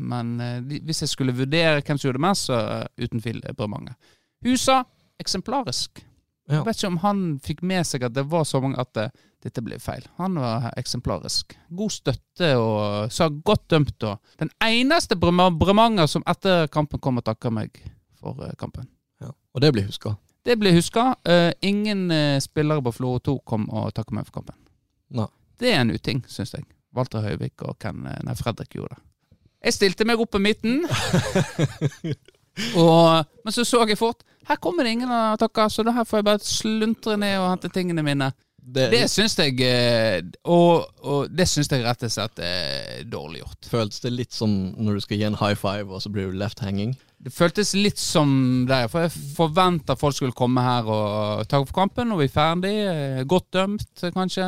Men 0.00 0.38
de- 0.64 0.78
hvis 0.88 1.02
jeg 1.02 1.10
skulle 1.12 1.34
vurdere 1.36 1.82
hvem 1.84 1.98
som 2.00 2.06
gjorde 2.08 2.16
det 2.16 2.24
mest, 2.24 2.46
så 2.48 2.60
uten 2.96 3.20
tvil 3.20 3.42
Bremanger. 3.58 3.92
Husa 4.46 4.78
eksemplarisk. 5.20 6.00
Ja. 6.46 6.60
Jeg 6.60 6.66
vet 6.68 6.78
ikke 6.78 6.90
om 6.92 6.98
han 7.02 7.22
fikk 7.42 7.62
med 7.66 7.86
seg 7.88 8.04
at 8.06 8.14
det 8.14 8.26
var 8.30 8.44
så 8.46 8.60
mange 8.62 8.78
at 8.78 8.92
det, 8.94 9.06
dette 9.42 9.62
ble 9.66 9.78
feil. 9.82 10.04
Han 10.20 10.38
var 10.38 10.68
eksemplarisk. 10.78 11.56
God 11.74 11.94
støtte 11.94 12.52
og 12.60 13.10
sa 13.14 13.28
godt 13.30 13.66
dømt. 13.74 14.06
Og 14.06 14.42
den 14.42 14.52
eneste 14.62 15.18
Bremanger 15.18 16.06
som 16.10 16.24
etter 16.30 16.70
kampen 16.72 17.02
kom 17.02 17.18
og 17.18 17.26
takka 17.26 17.50
meg 17.50 17.82
for 18.20 18.46
eh, 18.46 18.54
kampen. 18.60 18.86
Ja. 19.22 19.32
Og 19.54 19.64
det 19.64 19.72
blir 19.74 19.88
huska. 19.88 20.14
Det 20.46 20.54
blir 20.60 20.76
huska. 20.76 21.16
Uh, 21.26 21.50
ingen 21.66 22.06
uh, 22.14 22.38
spillere 22.38 22.84
på 22.86 22.92
Florø 22.94 23.18
2 23.26 23.40
kom 23.42 23.66
og 23.74 23.90
takka 23.96 24.14
meg 24.14 24.28
for 24.28 24.38
kampen. 24.38 24.54
Nei. 25.18 25.26
Det 25.58 25.72
er 25.72 25.80
en 25.80 25.90
uting, 25.90 26.22
syns 26.30 26.54
jeg. 26.54 26.66
Walter 26.96 27.24
Høyvik 27.24 27.62
og 27.64 27.78
Ken, 27.80 28.06
eh, 28.08 28.22
nei, 28.24 28.34
Fredrik 28.38 28.76
gjorde 28.76 28.96
det. 28.96 29.02
Jeg 29.66 29.74
stilte 29.76 30.06
meg 30.06 30.20
opp 30.20 30.30
på 30.36 30.40
midten, 30.40 30.84
og, 32.78 33.26
men 33.44 33.52
så 33.54 33.64
så 33.68 33.82
jeg 33.84 33.98
fort 34.00 34.22
Her 34.48 34.56
kommer 34.62 34.86
det 34.86 34.94
ingen 34.96 35.10
av 35.12 35.38
dere, 35.42 35.68
så 35.70 35.82
da 35.84 35.92
her 35.96 36.06
får 36.06 36.20
jeg 36.22 36.26
bare 36.28 36.46
sluntre 36.46 37.16
ned 37.20 37.38
og 37.40 37.48
hente 37.50 37.70
tingene 37.74 38.04
mine. 38.06 38.30
Det, 38.66 38.88
Det 38.90 39.04
syns 39.10 39.36
jeg 39.38 39.60
eh, 39.62 40.22
Og, 40.50 40.86
og 41.06 41.28
det 41.30 41.46
syns 41.46 41.70
jeg 41.70 41.84
rett 41.84 42.02
og 42.02 42.10
slett 42.10 42.40
er 42.42 43.04
dårlig 43.06 43.44
gjort. 43.44 43.68
Føltes 43.70 44.02
det 44.02 44.10
litt 44.14 44.34
som 44.34 44.50
når 44.74 44.98
du 44.98 45.04
skal 45.04 45.20
gi 45.20 45.26
en 45.28 45.38
high 45.38 45.58
five, 45.58 45.86
og 45.86 46.02
så 46.02 46.10
blir 46.10 46.30
du 46.32 46.38
left 46.40 46.62
hanging. 46.64 46.96
Det 47.26 47.32
føltes 47.34 47.72
litt 47.78 47.98
som 47.98 48.28
det, 48.68 48.80
for 48.90 49.06
jeg 49.06 49.14
forventa 49.38 49.96
folk 49.98 50.14
skulle 50.18 50.36
komme 50.36 50.62
her 50.62 50.86
og 50.90 51.46
ta 51.50 51.58
opp 51.62 51.72
kampen, 51.74 52.10
og 52.14 52.20
vi 52.22 52.26
er 52.28 52.34
ferdig. 52.34 52.74
Eh, 52.90 53.22
Godt 53.26 53.48
dømt, 53.54 54.04
kanskje, 54.14 54.46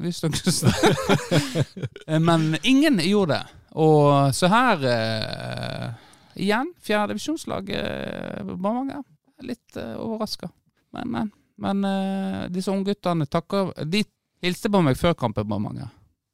hvis 0.00 0.20
dere 0.24 2.18
Men 2.28 2.54
ingen 2.64 3.00
gjorde 3.04 3.38
det. 3.40 3.58
Og 3.80 4.34
så 4.36 4.48
her 4.50 4.88
eh, 4.90 5.90
Igjen, 6.40 6.72
fjerdedivisjonslaget 6.80 7.80
eh, 7.80 8.52
var 8.54 8.76
mange. 8.76 9.02
Litt 9.44 9.76
uh, 9.76 9.96
overraska. 10.00 10.50
Men, 10.96 11.10
men. 11.12 11.30
Men 11.60 11.84
uh, 11.84 12.48
disse 12.52 12.72
ungguttene 12.72 13.24
takker 13.28 13.70
De 13.88 14.02
hilste 14.44 14.68
på 14.72 14.80
meg 14.84 14.98
før 15.00 15.14
kampen, 15.16 15.48
var. 15.48 15.60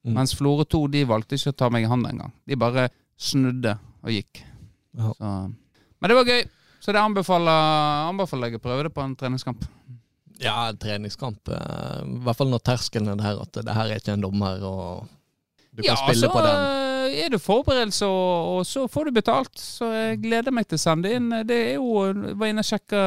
Mm. 0.06 0.14
Mens 0.14 0.34
Florø 0.38 0.66
2 0.66 0.82
de 0.94 1.04
valgte 1.06 1.38
ikke 1.38 1.54
å 1.54 1.58
ta 1.58 1.70
meg 1.74 1.86
i 1.86 1.90
hånden 1.90 2.12
engang. 2.12 2.34
De 2.46 2.58
bare 2.58 2.88
snudde 3.18 3.76
og 4.02 4.12
gikk. 4.14 4.42
Ja. 4.96 5.12
Så. 5.18 5.32
Men 5.98 6.12
det 6.12 6.18
var 6.18 6.30
gøy. 6.30 6.44
Så 6.86 6.92
det 6.94 7.02
anbefaler, 7.02 8.06
anbefaler 8.06 8.52
jeg 8.52 8.60
å 8.60 8.62
prøve 8.62 8.86
det 8.86 8.92
på 8.94 9.02
en 9.02 9.16
treningskamp. 9.18 9.64
Ja, 10.38 10.68
en 10.68 10.78
treningskamp. 10.78 11.48
eh, 11.48 12.02
I 12.04 12.18
hvert 12.22 12.38
fall 12.38 12.52
når 12.52 12.62
terskelen 12.62 13.08
er 13.10 13.18
der 13.18 13.40
at 13.42 13.58
det 13.58 13.74
her 13.74 13.90
er 13.90 14.02
ikke 14.02 14.14
en 14.14 14.26
dommer, 14.26 14.62
og 14.62 15.08
du 15.72 15.82
kan 15.82 15.98
spille 15.98 16.30
på 16.30 16.44
den. 16.44 16.60
Eh, 17.06 17.16
er 17.24 17.32
det 17.34 17.40
forberedelse, 17.42 18.06
og, 18.06 18.52
og 18.58 18.66
så 18.68 18.84
får 18.90 19.08
du 19.08 19.16
betalt. 19.16 19.58
Så 19.58 19.88
jeg 19.94 20.20
gleder 20.24 20.54
meg 20.54 20.66
til 20.68 20.78
å 20.78 20.82
sende 20.84 21.12
inn. 21.16 21.30
Det 21.48 21.56
er 21.72 21.74
jo 21.78 22.04
jeg 22.10 22.36
var 22.40 22.52
inne 22.52 22.64
og 22.64 22.68
sjekka 22.70 23.02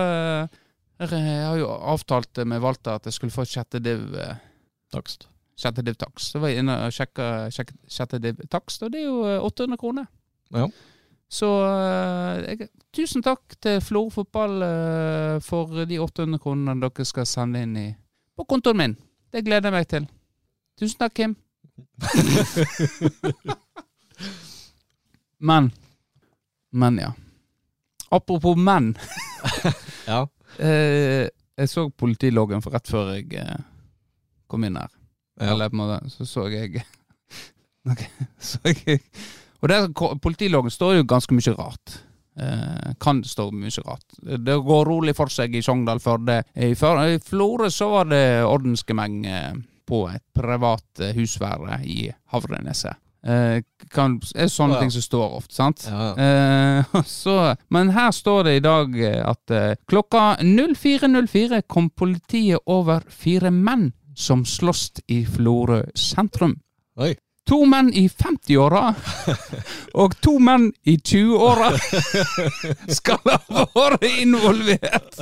Jeg 0.99 1.09
har 1.45 1.57
jo 1.61 1.67
avtalt 1.93 2.41
med 2.49 2.59
Walter 2.63 2.97
at 2.99 3.05
jeg 3.07 3.13
skulle 3.15 3.35
få 3.35 3.45
sjette 3.47 3.79
div. 3.83 4.07
eh, 4.19 4.35
Takst. 4.91 5.27
Sjette 5.59 5.83
div 5.83 5.95
takst. 5.99 6.31
Så 6.33 6.39
var 6.39 6.49
jeg 6.53 6.63
inne 6.63 6.75
og 6.87 6.93
sjekka 6.95 7.25
sjekk, 7.51 7.73
sjette 7.91 8.17
div 8.23 8.39
takst, 8.49 8.81
og 8.87 8.93
det 8.93 9.01
er 9.03 9.09
jo 9.09 9.19
eh, 9.27 9.43
800 9.43 9.77
kroner. 9.81 10.07
Ja. 10.55 10.65
Så 11.29 11.45
eh, 11.67 12.39
jeg, 12.55 12.69
tusen 12.95 13.21
takk 13.21 13.57
til 13.61 13.77
Florø 13.85 14.09
fotball 14.15 14.63
eh, 14.65 15.35
for 15.45 15.83
de 15.85 15.99
800 16.01 16.39
kronene 16.41 16.79
dere 16.81 17.05
skal 17.05 17.27
sende 17.29 17.61
inn 17.67 17.75
i 17.77 17.89
på 18.39 18.47
kontoen 18.49 18.79
min. 18.79 18.95
Det 19.29 19.43
gleder 19.45 19.67
jeg 19.69 19.75
meg 19.75 19.87
til. 19.91 20.07
Tusen 20.79 21.03
takk, 21.03 21.13
Kim. 21.19 21.35
Men 25.39 25.71
Men, 26.71 26.97
ja. 26.97 27.13
Apropos 28.09 28.57
menn. 28.57 28.95
Ja. 30.09 30.23
Eh, 30.57 31.29
jeg 31.59 31.69
så 31.69 31.83
politiloggen 31.93 32.63
for 32.65 32.73
rett 32.73 32.89
før 32.89 33.11
jeg 33.13 33.35
eh, 33.37 33.59
kom 34.49 34.63
inn 34.65 34.79
her. 34.79 34.89
Ja. 35.37 35.51
Eller 35.51 35.69
på 35.69 35.77
en 35.77 35.83
måte, 35.83 36.09
så 36.09 36.25
så 36.25 36.47
jeg 36.49 36.81
okay, 37.91 38.09
så 38.41 38.57
jeg 38.65 39.03
Og 39.61 39.69
der, 39.69 39.85
politiloggen 40.23 40.73
står 40.73 40.95
jo 40.97 41.05
ganske 41.05 41.35
mye 41.37 41.53
rart. 41.53 41.99
Eh, 42.39 42.93
kan 42.99 43.23
stå 43.23 43.49
mye 43.51 43.83
rart. 43.85 44.17
Det 44.17 44.57
går 44.65 44.85
rolig 44.87 45.15
for 45.17 45.31
seg 45.31 45.55
i 45.55 45.61
Sogndal, 45.61 45.99
Førde. 45.99 46.41
I, 46.55 46.71
I 46.71 47.19
Florø 47.23 47.69
så 47.69 47.89
var 47.91 48.09
det 48.09 48.23
ordensgemeng 48.47 49.25
eh, 49.27 49.53
på 49.85 50.05
et 50.09 50.23
privat 50.33 51.03
eh, 51.03 51.11
husvære 51.17 51.81
i 51.83 52.07
Havreneset. 52.31 52.95
Eh, 53.25 53.61
kan, 53.91 54.13
er 54.35 54.47
sånne 54.47 54.77
Ja. 54.77 54.79
ting 54.79 54.91
som 54.91 55.01
står 55.03 55.33
ofte, 55.41 55.55
sant? 55.55 55.83
Ja. 55.89 56.13
Eh, 56.15 57.01
så, 57.05 57.55
men 57.69 57.89
her 57.91 58.11
står 58.15 58.43
det 58.47 58.55
i 58.55 58.63
dag 58.63 58.95
eh, 58.95 59.19
at 59.27 59.51
eh, 59.51 59.75
klokka 59.91 60.37
04.04 60.39 61.61
kom 61.67 61.89
politiet 61.89 62.59
over 62.65 63.03
fire 63.09 63.51
menn 63.51 63.89
som 64.15 64.45
sloss 64.45 64.91
i 65.07 65.25
Florø 65.25 65.83
sentrum. 65.95 66.57
Oi. 66.99 67.13
To 67.49 67.63
menn 67.65 67.89
i 67.97 68.03
50-åra 68.09 68.81
og 69.97 70.13
to 70.21 70.35
menn 70.43 70.67
i 70.85 70.97
20-åra 71.01 71.71
skal 72.93 73.17
ha 73.25 73.63
vært 73.73 74.05
involvert. 74.11 75.17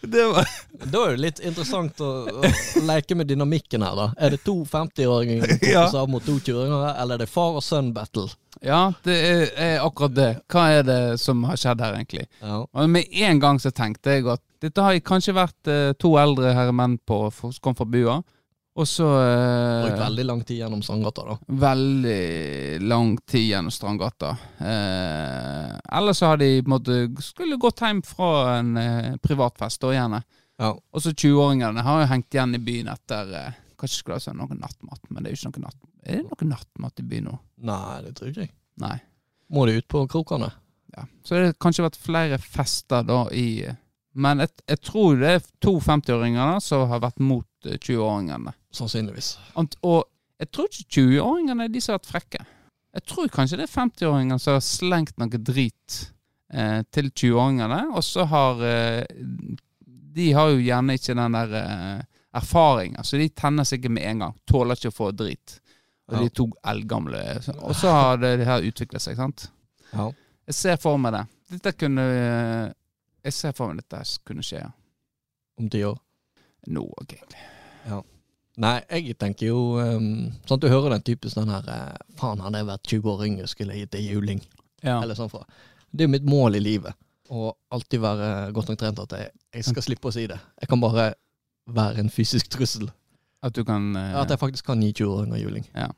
Det 0.00 0.26
var 0.32 0.46
Da 0.86 1.02
er 1.06 1.10
det 1.16 1.22
litt 1.22 1.40
interessant 1.40 2.00
å, 2.04 2.10
å 2.30 2.82
leke 2.86 3.16
med 3.18 3.26
dynamikken 3.30 3.82
her, 3.86 3.96
da. 3.98 4.08
Er 4.20 4.34
det 4.36 4.42
to 4.46 4.58
50-åringer 4.68 5.56
Ja. 5.66 5.86
ja. 5.92 6.06
mot 6.06 6.24
to 6.26 6.38
20-åringer, 6.38 6.92
eller 7.02 7.16
er 7.18 7.24
det 7.24 7.30
far 7.32 7.58
og 7.58 7.64
sønn 7.64 7.92
battle? 7.96 8.28
Ja, 8.64 8.92
det 9.04 9.16
er, 9.16 9.42
er 9.60 9.84
akkurat 9.84 10.14
det. 10.16 10.30
Hva 10.52 10.68
er 10.78 10.86
det 10.86 11.00
som 11.20 11.44
har 11.48 11.58
skjedd 11.60 11.82
her, 11.84 11.98
egentlig? 11.98 12.26
Ja. 12.40 12.62
Og 12.64 12.88
med 12.90 13.10
en 13.26 13.42
gang 13.42 13.60
så 13.62 13.72
tenkte 13.74 14.16
jeg 14.16 14.28
at 14.32 14.42
dette 14.64 14.82
har 14.82 14.96
kanskje 15.04 15.36
vært 15.36 15.70
eh, 15.70 15.92
to 16.00 16.14
eldre 16.20 16.54
herremenn 16.56 16.96
på, 17.06 17.26
for, 17.34 17.52
som 17.52 17.68
kom 17.68 17.76
fra 17.78 17.88
bua. 17.88 18.20
Og 18.76 18.84
så 18.88 19.06
Brukt 19.08 19.94
eh, 19.94 20.02
veldig 20.02 20.24
lang 20.28 20.40
tid 20.44 20.58
gjennom 20.60 20.82
Strandgata, 20.84 21.22
da. 21.24 21.36
veldig 21.64 22.80
lang 22.84 23.14
tid 23.24 23.46
gjennom 23.48 23.72
Strandgata. 23.72 24.34
Eh, 24.60 25.70
ellers 25.96 26.20
så 26.20 26.32
har 26.32 26.40
de 26.40 26.50
på 26.60 26.68
en 26.68 26.74
måte 26.74 26.98
skulle 27.24 27.56
gått 27.60 27.80
hjem 27.80 28.02
fra 28.04 28.58
en 28.58 28.76
eh, 28.80 29.14
privatfest 29.24 29.80
da 29.80 29.94
gjerne. 29.96 30.20
Ja. 30.60 30.74
Og 30.76 31.04
så 31.04 31.12
20-åringene 31.12 31.84
har 31.84 32.02
jo 32.02 32.10
hengt 32.12 32.36
igjen 32.36 32.56
i 32.56 32.60
byen 32.64 32.92
etter 32.92 33.32
eh, 33.36 33.62
Kanskje 33.76 33.98
skulle 33.98 34.16
ha 34.16 34.22
sagt 34.24 34.38
noe 34.38 34.56
nattmat, 34.56 35.02
men 35.12 35.20
det 35.20 35.28
er 35.28 35.34
jo 35.34 35.40
ikke 35.42 35.50
noe 35.58 35.66
nattmat. 35.66 35.90
Er 36.06 36.20
det 36.22 36.28
noe 36.30 36.46
nattmat 36.48 37.02
i 37.02 37.04
byen 37.10 37.26
nå? 37.28 37.34
Nei, 37.64 38.02
det 38.04 38.14
tror 38.18 38.30
ikke 38.32 38.44
jeg. 38.46 38.52
Nei. 38.82 38.96
Må 39.54 39.64
de 39.68 39.76
ut 39.78 39.86
på 39.88 40.02
krokene? 40.10 40.50
Ja. 40.96 41.04
Så 41.24 41.36
det 41.36 41.44
har 41.50 41.56
kanskje 41.62 41.84
vært 41.86 41.98
flere 42.00 42.38
fester 42.40 43.04
da 43.06 43.26
i 43.36 43.64
Men 44.16 44.40
jeg, 44.40 44.48
jeg 44.72 44.80
tror 44.80 45.16
det 45.20 45.30
er 45.36 45.42
to 45.60 45.74
50-åringer 45.84 46.60
som 46.64 46.86
har 46.88 47.00
vært 47.04 47.18
mot 47.20 47.46
eh, 47.68 47.76
20-åringene. 47.76 48.54
Sannsynligvis. 48.72 49.34
Ant- 49.60 49.76
Og 49.84 50.04
jeg 50.40 50.50
tror 50.52 50.68
ikke 50.70 50.86
20-åringene 51.00 51.64
er 51.66 51.72
de 51.74 51.82
som 51.84 51.92
har 51.94 52.00
vært 52.00 52.10
frekke. 52.14 52.44
Jeg 52.96 53.04
tror 53.12 53.28
kanskje 53.34 53.58
det 53.60 53.66
er 53.68 53.74
50-åringene 53.74 54.38
som 54.40 54.56
har 54.56 54.64
slengt 54.64 55.18
noe 55.20 55.40
drit 55.44 55.98
eh, 56.52 56.80
til 56.96 57.10
20-åringene, 57.12 57.82
og 57.92 58.00
så 58.04 58.24
har 58.32 58.62
eh, 58.64 59.04
De 60.16 60.30
har 60.32 60.48
jo 60.54 60.62
gjerne 60.64 60.96
ikke 60.96 61.16
den 61.18 61.36
der 61.36 61.52
eh, 61.60 62.00
erfaringen, 62.40 63.04
så 63.04 63.20
de 63.20 63.28
tenner 63.36 63.64
seg 63.68 63.82
ikke 63.82 63.92
med 63.98 64.08
en 64.14 64.24
gang. 64.24 64.34
Tåler 64.48 64.80
ikke 64.80 64.92
å 64.94 64.96
få 64.96 65.10
drit. 65.16 65.58
Og 66.06 66.14
Ja. 66.14 66.22
de 66.22 66.28
to 66.30 66.44
eldgamle 66.64 67.18
Og 67.58 67.74
så 67.74 67.90
har 67.90 68.16
det, 68.22 68.46
her 68.46 68.62
utviklet 68.62 69.02
seg, 69.02 69.16
sant. 69.16 69.48
Ja. 69.92 70.10
Jeg 70.46 70.54
ser 70.54 70.76
for 70.76 70.98
meg 70.98 71.12
det. 71.12 71.24
Dette 71.50 71.72
kunne 71.72 72.04
Jeg 73.24 73.32
ser 73.32 73.52
for 73.52 73.72
meg 73.72 73.82
dette 73.82 74.04
kunne 74.24 74.42
skje 74.46 74.60
ja. 74.60 74.70
Om 75.58 75.70
ti 75.70 75.82
år. 75.84 75.98
nå. 76.68 76.82
ok. 77.00 77.16
Nei, 78.56 78.76
jeg 78.88 79.16
tenker 79.20 79.50
jo 79.50 79.76
um, 79.76 80.30
Sånn 80.48 80.56
at 80.56 80.64
du 80.64 80.70
hører 80.72 80.94
den 80.94 81.04
typen 81.04 81.32
den 81.34 81.50
her 81.52 81.66
eh, 81.68 81.96
Faen, 82.16 82.40
hadde 82.40 82.62
jeg 82.62 82.68
vært 82.70 82.92
20 82.92 83.10
år 83.12 83.24
yngre, 83.26 83.48
skulle 83.50 83.74
jeg 83.76 83.84
gitt 83.84 83.96
deg 83.98 84.06
juling. 84.14 84.40
Ja. 84.80 85.00
Eller 85.02 85.18
sånn 85.18 85.28
fra. 85.28 85.42
Det 85.92 86.04
er 86.04 86.08
jo 86.08 86.14
mitt 86.14 86.28
mål 86.28 86.56
i 86.56 86.62
livet. 86.64 86.96
Å 87.28 87.50
alltid 87.74 88.00
være 88.00 88.30
godt 88.56 88.70
nok 88.70 88.78
trent 88.80 89.02
at 89.02 89.12
jeg, 89.18 89.32
jeg 89.58 89.66
skal 89.66 89.84
slippe 89.84 90.08
å 90.08 90.14
si 90.14 90.24
det. 90.30 90.38
Jeg 90.62 90.70
kan 90.70 90.80
bare 90.80 91.10
være 91.68 92.00
en 92.00 92.08
fysisk 92.12 92.48
trussel. 92.54 92.88
At 93.44 93.56
du 93.56 93.64
kan 93.68 93.94
eh, 93.96 94.14
At 94.20 94.30
jeg 94.32 94.40
faktisk 94.40 94.66
kan 94.70 94.80
gi 94.82 94.92
20-åringer 95.02 95.42
juling. 95.42 95.66
Ja. 95.74 95.90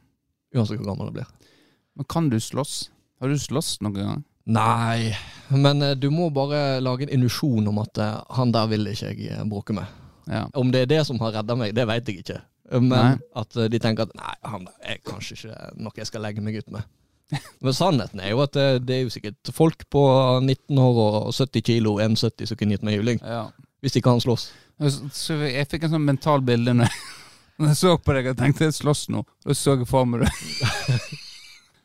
Uansett 0.57 0.81
hvor 0.81 0.91
gammel 0.91 1.11
jeg 1.11 1.21
blir. 1.21 1.53
Men 1.99 2.09
kan 2.11 2.29
du 2.33 2.39
slåss? 2.41 2.89
Har 3.21 3.31
du 3.33 3.39
slåss 3.39 3.79
noen 3.85 3.95
gang? 3.99 4.25
Nei, 4.49 5.13
men 5.53 5.83
eh, 5.85 5.97
du 5.99 6.09
må 6.15 6.31
bare 6.33 6.79
lage 6.81 7.05
en 7.07 7.15
illusjon 7.19 7.67
om 7.69 7.81
at 7.83 7.99
eh, 8.01 8.15
han 8.39 8.53
der 8.55 8.71
vil 8.71 8.87
ikke 8.89 9.11
jeg 9.13 9.33
eh, 9.35 9.43
bråke 9.49 9.77
med. 9.77 9.89
Ja. 10.29 10.47
Om 10.57 10.71
det 10.73 10.85
er 10.85 10.93
det 10.95 11.03
som 11.09 11.21
har 11.21 11.35
redda 11.39 11.57
meg, 11.59 11.75
det 11.77 11.85
vet 11.89 12.09
jeg 12.09 12.23
ikke. 12.23 12.39
Men 12.73 12.93
Nei. 12.93 13.11
at 13.41 13.57
eh, 13.57 13.69
de 13.73 13.81
tenker 13.81 14.09
at 14.09 14.17
nei, 14.17 14.35
han 14.45 14.65
der 14.69 14.95
er 14.95 15.03
kanskje 15.09 15.37
ikke 15.39 15.69
noe 15.81 16.01
jeg 16.01 16.09
skal 16.11 16.25
legge 16.25 16.45
meg 16.45 16.59
ut 16.61 16.73
med. 16.73 16.89
Men 17.65 17.77
sannheten 17.77 18.23
er 18.25 18.33
jo 18.33 18.41
at 18.45 18.55
det, 18.57 18.67
det 18.89 18.97
er 18.97 19.03
jo 19.05 19.13
sikkert 19.13 19.51
folk 19.53 19.85
på 19.93 20.03
19 20.41 20.81
år 20.81 21.01
og 21.05 21.33
70 21.37 21.65
kilo, 21.69 21.99
1,70 22.01 22.49
som 22.49 22.61
kunne 22.61 22.77
gitt 22.77 22.87
meg 22.89 22.99
juling. 23.01 23.21
ja. 23.25 23.47
Hvis 23.79 23.95
de 23.95 24.01
kan 24.03 24.19
slåss. 24.19 24.49
Så, 24.83 24.89
så 25.15 25.35
jeg 25.47 25.69
fikk 25.71 25.85
en 25.87 25.93
sånn 25.93 26.07
mental 26.09 26.41
bilde 26.43 26.73
når 26.75 26.89
jeg, 26.89 27.03
når 27.59 27.73
jeg 27.73 27.79
så 27.81 27.95
på 27.99 28.15
deg 28.17 28.29
og 28.33 28.37
tenkte 28.39 28.69
jeg 28.69 28.77
slåss 28.77 29.07
nå. 29.13 29.23
Og 29.47 29.57
så 29.59 29.77
jeg 29.79 29.89
for 29.91 30.07
meg 30.09 30.25
det. 30.27 30.33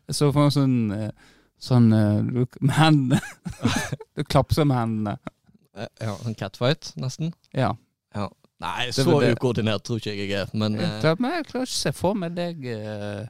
Jeg 0.04 0.18
så 0.18 0.28
for 0.36 0.44
meg 0.44 0.52
sånn 0.52 0.74
eh, 0.92 1.12
Sånn 1.64 1.86
eh, 1.96 2.48
med 2.60 2.74
hendene. 2.76 3.22
Du 4.18 4.24
klapser 4.28 4.68
med 4.68 4.76
hendene. 4.82 5.14
Eh, 5.78 5.88
Ja, 6.04 6.18
En 6.28 6.36
catfight, 6.36 6.92
nesten. 7.00 7.32
Ja. 7.56 7.72
Nei, 8.64 8.92
så 8.96 9.04
ukoordinert 9.20 9.84
tror 9.84 10.00
ikke 10.00 10.14
jeg 10.14 10.30
jeg 10.30 10.42
er. 10.44 10.52
Men 10.54 10.76
Jeg, 10.80 11.16
men 11.20 11.34
jeg 11.38 11.48
klarer 11.50 11.66
ikke 11.68 11.72
å 11.76 11.82
se 11.82 11.92
for 11.96 12.16
meg 12.20 12.36
deg 12.38 12.62
eh, 12.72 13.24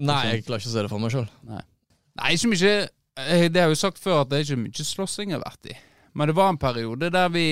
nei, 0.00 0.20
jeg 0.30 0.44
klarer 0.46 0.62
ikke 0.62 0.70
å 0.70 0.74
se 0.76 0.84
det 0.86 0.92
for 0.92 1.02
meg 1.02 1.12
sjøl. 1.12 1.26
Nei, 1.50 2.30
ikke 2.36 2.52
mye 2.54 2.70
Det 3.50 3.60
har 3.60 3.66
jeg 3.68 3.74
jo 3.74 3.80
sagt 3.80 4.00
før, 4.00 4.22
at 4.22 4.30
det 4.30 4.38
er 4.38 4.46
ikke 4.46 4.62
mye 4.62 4.86
slåssing 4.92 5.34
jeg 5.34 5.40
har 5.40 5.44
vært 5.44 5.72
i. 5.72 5.76
Men 6.16 6.30
det 6.30 6.36
var 6.38 6.48
en 6.52 6.60
periode 6.60 7.10
der 7.12 7.28
vi, 7.34 7.46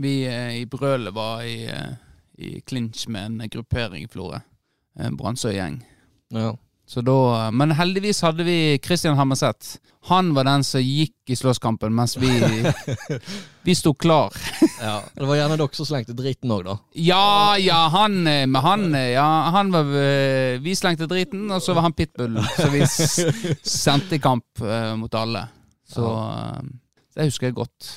vi 0.00 0.14
eh, 0.28 0.58
i 0.60 0.66
brølet 0.70 1.14
var 1.16 1.44
i, 1.46 1.64
eh, 1.72 1.94
i 2.40 2.60
clinch 2.60 3.06
med 3.08 3.26
en 3.26 3.52
gruppering 3.52 4.04
i 4.04 4.10
Florø. 4.10 4.40
En 4.98 5.16
Brandsøy-gjeng. 5.16 5.80
Ja. 6.34 6.54
Så 6.90 7.04
da, 7.06 7.50
men 7.54 7.70
heldigvis 7.78 8.18
hadde 8.26 8.42
vi 8.42 8.78
Christian 8.82 9.14
Hammerseth. 9.14 9.76
Han 10.08 10.32
var 10.34 10.48
den 10.48 10.64
som 10.66 10.82
gikk 10.82 11.30
i 11.30 11.36
slåsskampen, 11.38 11.92
mens 11.94 12.16
vi, 12.18 12.30
vi 13.68 13.74
sto 13.78 13.92
klar. 13.94 14.34
ja. 14.80 14.96
Det 15.14 15.28
var 15.28 15.38
gjerne 15.38 15.58
dere 15.60 15.78
som 15.78 15.86
slengte 15.86 16.16
driten 16.18 16.50
òg, 16.50 16.64
da. 16.66 16.74
Ja, 16.98 17.54
ja, 17.62 17.78
han 17.94 18.26
eh, 18.26 18.58
han, 18.64 18.88
eh, 18.98 19.12
ja, 19.12 19.28
han 19.54 19.70
var 19.70 19.92
eh, 20.00 20.58
Vi 20.64 20.74
slengte 20.74 21.06
driten, 21.06 21.46
og 21.54 21.62
så 21.62 21.76
var 21.78 21.86
han 21.86 21.94
pitbull. 21.94 22.40
Så 22.56 22.66
vi 22.74 22.82
sendte 23.62 24.18
i 24.18 24.22
kamp 24.24 24.64
uh, 24.64 24.96
mot 24.98 25.14
alle. 25.14 25.44
Så 25.86 26.02
uh, 26.02 26.58
det 27.14 27.30
husker 27.30 27.52
jeg 27.52 27.58
godt. 27.60 27.94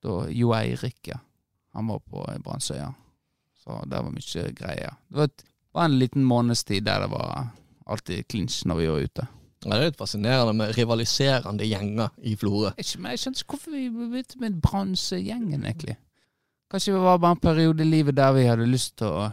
Da 0.00 0.22
Jo 0.32 0.56
Eirik, 0.56 1.02
ja. 1.12 1.20
Han 1.76 1.92
var 1.92 2.00
på 2.00 2.24
Brannsøya. 2.24 2.40
Brannsøya. 2.48 2.92
Så 3.62 3.78
det 3.86 4.00
var 4.02 4.10
mye 4.10 4.46
greier. 4.58 4.96
Det 5.08 5.20
var, 5.72 5.84
en 5.84 5.98
liten 5.98 6.24
måneds 6.26 6.64
tid 6.68 6.84
der 6.88 7.04
det 7.04 7.12
var 7.12 7.52
alltid 7.86 8.26
clinch 8.28 8.62
når 8.66 8.80
vi 8.80 8.88
var 8.90 9.06
ute. 9.06 9.26
Ja, 9.62 9.70
det 9.70 9.76
er 9.78 9.90
litt 9.92 10.00
fascinerende 10.00 10.54
med 10.58 10.72
rivaliserende 10.74 11.66
gjenger 11.68 12.10
i 12.26 12.34
Florø. 12.38 12.72
Jeg, 12.80 12.88
jeg 12.98 13.20
skjønner 13.22 13.44
ikke 13.44 13.54
hvorfor 13.54 13.76
vi 13.76 13.84
begynte 13.94 14.40
med 14.42 14.58
Brannsøy-gjengen, 14.64 15.62
egentlig. 15.62 15.96
Kanskje 16.72 16.96
det 16.96 17.04
var 17.04 17.20
bare 17.22 17.36
en 17.36 17.44
periode 17.44 17.84
i 17.84 17.86
livet 17.86 18.16
der 18.18 18.34
vi 18.34 18.48
hadde 18.48 18.66
lyst 18.66 18.96
til 18.98 19.12
å 19.12 19.28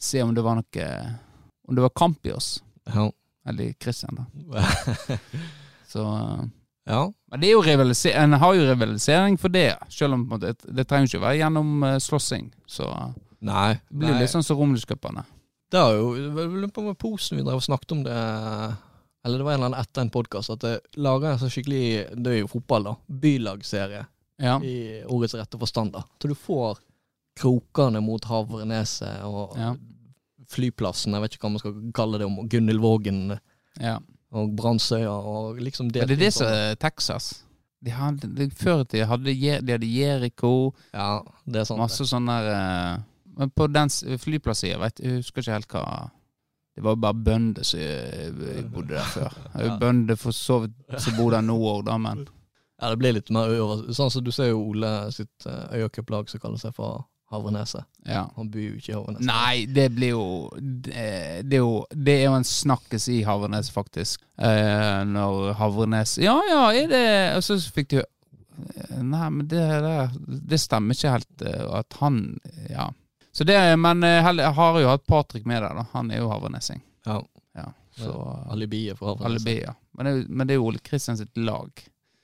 se 0.00 0.20
om 0.24 0.34
det 0.34 0.44
var 0.44 0.58
noe 0.58 0.86
Om 1.68 1.76
det 1.78 1.84
var 1.84 1.96
kamp 1.96 2.26
i 2.26 2.32
oss. 2.34 2.58
Ja. 2.90 3.08
Eller 3.46 3.72
Christian, 3.80 4.18
da. 4.18 4.64
Så 5.92 6.04
ja. 6.90 7.12
Men 7.30 7.40
det 7.40 7.48
er 7.48 7.52
jo 7.52 7.62
rivalisering, 7.62 8.18
en 8.18 8.40
har 8.42 8.54
jo 8.54 8.66
rivalisering 8.66 9.38
for 9.38 9.52
det, 9.54 9.76
selv 9.88 10.16
om 10.16 10.24
det, 10.42 10.56
det 10.64 10.86
trenger 10.88 11.06
ikke 11.06 11.20
å 11.20 11.24
være 11.24 11.38
gjennom 11.38 11.84
eh, 11.86 11.98
slåssing. 12.02 12.48
Så 12.66 12.88
Nei. 13.40 13.74
det 13.88 13.96
blir 14.02 14.12
nei. 14.12 14.20
litt 14.22 14.30
sånn 14.32 14.44
som 14.44 14.58
Romerlyscupene. 14.58 15.24
Det 15.70 15.78
har 15.80 15.94
jo 15.94 16.14
lurer 16.18 16.68
på 16.74 16.82
med 16.82 16.98
posen 16.98 17.38
vi 17.38 17.44
drev 17.46 17.60
og 17.60 17.62
snakket 17.62 17.92
om 17.94 18.00
det 18.04 18.14
Eller 19.24 19.38
det 19.38 19.44
var 19.44 19.52
en 19.52 19.58
eller 19.60 19.66
annen 19.70 19.80
etter 19.80 20.00
en 20.02 20.10
podkast 20.10 20.50
at 20.50 20.60
det 20.64 20.80
lager 20.96 21.30
en 21.30 21.38
så 21.38 21.48
skikkelig 21.52 22.16
Det 22.16 22.32
er 22.32 22.38
jo 22.40 22.48
fotball, 22.50 22.84
da. 22.88 22.94
Bylagserie 23.06 24.06
Ja. 24.40 24.58
i 24.64 25.02
ordets 25.06 25.34
rette 25.34 25.58
forstand. 25.60 25.92
da 25.92 26.02
Så 26.20 26.28
du 26.28 26.34
får 26.34 26.78
krokene 27.38 28.00
mot 28.02 28.24
Havreneset 28.24 29.22
og 29.24 29.56
Ja. 29.56 29.74
flyplassen, 30.48 31.12
jeg 31.14 31.22
vet 31.22 31.34
ikke 31.36 31.46
hva 31.46 31.50
man 31.52 31.58
skal 31.62 31.74
kalle 31.94 32.18
det, 32.18 32.26
om 32.26 32.48
Gunhild 32.48 32.80
Vågen 32.80 33.38
ja. 33.80 33.98
og 34.32 34.56
Brandsøya 34.56 35.12
og 35.12 35.60
liksom 35.62 35.92
Er 35.94 36.06
det 36.06 36.18
det 36.18 36.32
som 36.34 36.46
er 36.48 36.74
Texas? 36.76 37.44
De 37.82 37.90
hadde, 37.90 38.26
de, 38.36 38.48
før 38.50 38.82
i 38.82 38.84
tida 38.84 39.06
hadde 39.06 39.24
de 39.32 39.72
hadde 39.72 39.86
Jericho, 39.88 40.74
Ja, 40.92 41.22
det 41.46 41.60
er 41.62 41.64
sant. 41.64 41.78
masse 41.80 42.04
sånne 42.04 42.34
der 42.42 42.50
eh, 42.96 42.98
Men 43.40 43.50
på 43.56 43.66
den 43.72 43.88
flyplassen 44.20 44.68
jeg 44.74 44.80
vet 44.82 45.00
jeg 45.00 45.20
husker 45.22 45.40
ikke 45.44 45.54
helt 45.58 45.74
hva 45.74 45.84
Det 46.76 46.82
var 46.84 46.98
bare 47.02 47.16
bønder 47.26 47.64
som 47.66 47.80
eh, 47.80 48.60
bodde 48.72 48.94
der 48.94 49.08
før. 49.14 49.32
Det 49.54 49.62
er 49.62 49.66
jo. 49.70 49.78
Bønder 49.80 50.18
for 50.20 50.36
så 50.36 50.58
vidt 50.66 51.00
som 51.00 51.16
bor 51.18 51.32
der 51.34 51.42
nå 51.44 51.56
òg, 51.56 51.86
da, 51.88 51.96
men 52.00 52.26
Ja, 52.80 52.88
det 52.92 52.98
blir 53.00 53.16
litt 53.16 53.30
mer 53.34 53.50
over 53.60 53.88
Sånn 53.96 54.12
som 54.12 54.24
du 54.24 54.30
ser 54.32 54.52
jo 54.52 54.60
Ole 54.70 54.90
sitt 55.12 55.48
uh, 55.48 55.66
øyakuplag 55.76 56.28
som 56.30 56.40
kaller 56.40 56.60
seg 56.62 56.72
for 56.76 57.02
Havreneset. 57.30 57.84
ja. 58.10 58.24
Han 58.34 58.48
bor 58.50 58.58
jo 58.58 58.72
ikke 58.74 58.90
i 58.90 58.94
Havreneset. 58.96 59.26
Nei, 59.28 59.66
det 59.70 59.84
blir 59.94 60.14
jo 60.16 60.24
Det, 60.58 60.94
det 61.46 61.60
er 61.60 61.62
jo 61.62 61.74
Det 61.94 62.14
er 62.16 62.24
jo 62.24 62.32
en 62.40 62.46
snakkes 62.48 63.06
i 63.14 63.20
Havrenes, 63.22 63.68
faktisk. 63.70 64.24
Eh, 64.40 65.02
når 65.06 65.52
Havrenes 65.60 66.16
Ja, 66.18 66.40
ja, 66.50 66.64
er 66.74 66.88
det 66.90 67.04
Og 67.36 67.44
så 67.46 67.58
fikk 67.70 67.92
du 67.92 68.00
eh, 68.00 68.96
Nei, 68.98 69.28
men 69.30 69.46
det 69.52 69.62
det, 69.84 69.94
Det 70.50 70.58
stemmer 70.58 70.96
ikke 70.98 71.14
helt 71.18 71.46
eh, 71.46 71.62
at 71.82 72.00
han 72.02 72.18
Ja. 72.70 72.88
Så 73.32 73.44
det 73.46 73.76
Men 73.78 74.02
eh, 74.04 74.24
jeg 74.36 74.52
har 74.56 74.80
jo 74.80 74.88
hatt 74.88 75.06
Patrick 75.06 75.46
med 75.46 75.62
der, 75.62 75.74
da. 75.74 75.86
Han 75.92 76.10
er 76.10 76.22
jo 76.22 76.30
havrenesing. 76.32 76.82
Ja, 77.06 77.22
Ja. 77.54 77.72
Så 77.96 78.12
alibiet 78.50 78.96
for 78.98 79.10
Havreneset. 79.10 79.46
Alibi, 79.46 79.62
ja. 79.66 79.74
Men 79.98 80.06
det, 80.06 80.28
men 80.28 80.46
det 80.46 80.54
er 80.54 80.60
jo 80.60 80.66
Ole 80.70 80.78
Kristian 80.78 81.18
sitt 81.18 81.36
lag. 81.36 81.70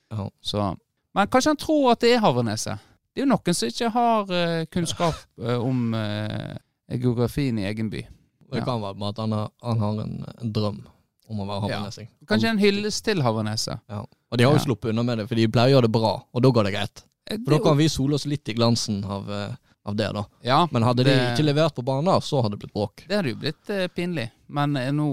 Ja. 0.09 0.29
Så 0.41 0.77
Men 1.13 1.27
kanskje 1.27 1.49
han 1.49 1.57
tror 1.57 1.91
at 1.91 1.99
det 2.01 2.13
er 2.15 2.23
Havreneset. 2.23 2.79
Det 3.13 3.21
er 3.21 3.25
jo 3.25 3.31
noen 3.33 3.57
som 3.57 3.69
ikke 3.69 3.89
har 3.93 4.31
eh, 4.33 4.65
kunnskap 4.71 5.15
eh, 5.43 5.57
om 5.57 5.93
eh, 5.93 6.55
geografien 6.97 7.59
i 7.59 7.65
egen 7.69 7.89
by. 7.89 8.05
Det 8.53 8.63
kan 8.63 8.81
være 8.81 8.95
med 8.95 9.09
at 9.09 9.17
han 9.17 9.31
har, 9.35 9.49
han 9.61 9.79
har 9.83 10.01
en, 10.05 10.13
en 10.41 10.53
drøm 10.55 10.79
om 11.27 11.41
å 11.43 11.47
være 11.49 11.71
Ja. 11.73 12.07
Kanskje 12.29 12.53
en 12.53 12.61
hyllest 12.61 13.03
til 13.05 13.21
Havreneset. 13.25 13.81
Ja. 13.91 14.05
Og 14.31 14.39
de 14.39 14.45
har 14.47 14.55
jo 14.55 14.63
sluppet 14.63 14.93
unna 14.93 15.03
med 15.03 15.19
det, 15.19 15.27
for 15.27 15.39
de 15.39 15.47
pleier 15.51 15.73
å 15.73 15.77
gjøre 15.77 15.87
det 15.89 15.95
bra, 15.97 16.13
og 16.31 16.43
da 16.43 16.51
går 16.55 16.67
det 16.69 16.73
greit. 16.77 17.03
For 17.27 17.41
For 17.43 17.55
da 17.55 17.59
kan 17.65 17.77
vi 17.81 17.87
sole 17.91 18.15
oss 18.15 18.25
litt 18.25 18.47
i 18.47 18.55
glansen 18.55 19.01
av, 19.03 19.27
eh, 19.31 19.55
av 19.87 19.95
det, 19.95 20.07
da. 20.11 20.25
Ja, 20.43 20.67
Men 20.71 20.83
hadde 20.83 21.05
de 21.07 21.13
ikke 21.15 21.45
levert 21.47 21.75
på 21.75 21.83
banen, 21.85 22.21
så 22.21 22.41
hadde 22.41 22.57
det 22.57 22.65
blitt 22.65 22.73
bråk. 22.75 23.05
Det 23.07 23.15
hadde 23.15 23.31
jo 23.31 23.39
blitt 23.39 23.69
eh, 23.71 23.87
pinlig. 23.87 24.25
Men 24.51 24.75
eh, 24.79 24.89
nå 24.95 25.07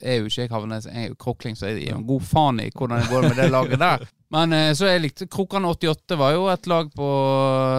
er 0.00 0.22
jo 0.22 0.30
ikke 0.30 0.46
jeg 0.46 0.52
Havnes, 0.52 0.88
jeg 0.88 1.02
er 1.02 1.10
jo 1.12 1.18
krokling, 1.20 1.56
så 1.56 1.68
jeg 1.68 1.82
gir 1.82 1.98
en 1.98 2.06
god 2.08 2.24
faen 2.24 2.62
i 2.64 2.70
hvordan 2.72 3.02
det 3.02 3.10
går 3.12 3.26
med 3.28 3.36
det 3.40 3.48
laget 3.52 3.82
der. 3.82 4.06
Men 4.34 4.56
eh, 4.56 4.70
så 4.76 4.88
jeg 4.88 5.02
likte 5.04 5.28
Krokan 5.30 5.68
88 5.68 6.16
var 6.20 6.32
jo 6.36 6.48
et 6.52 6.68
lag 6.72 6.88
på, 6.96 7.10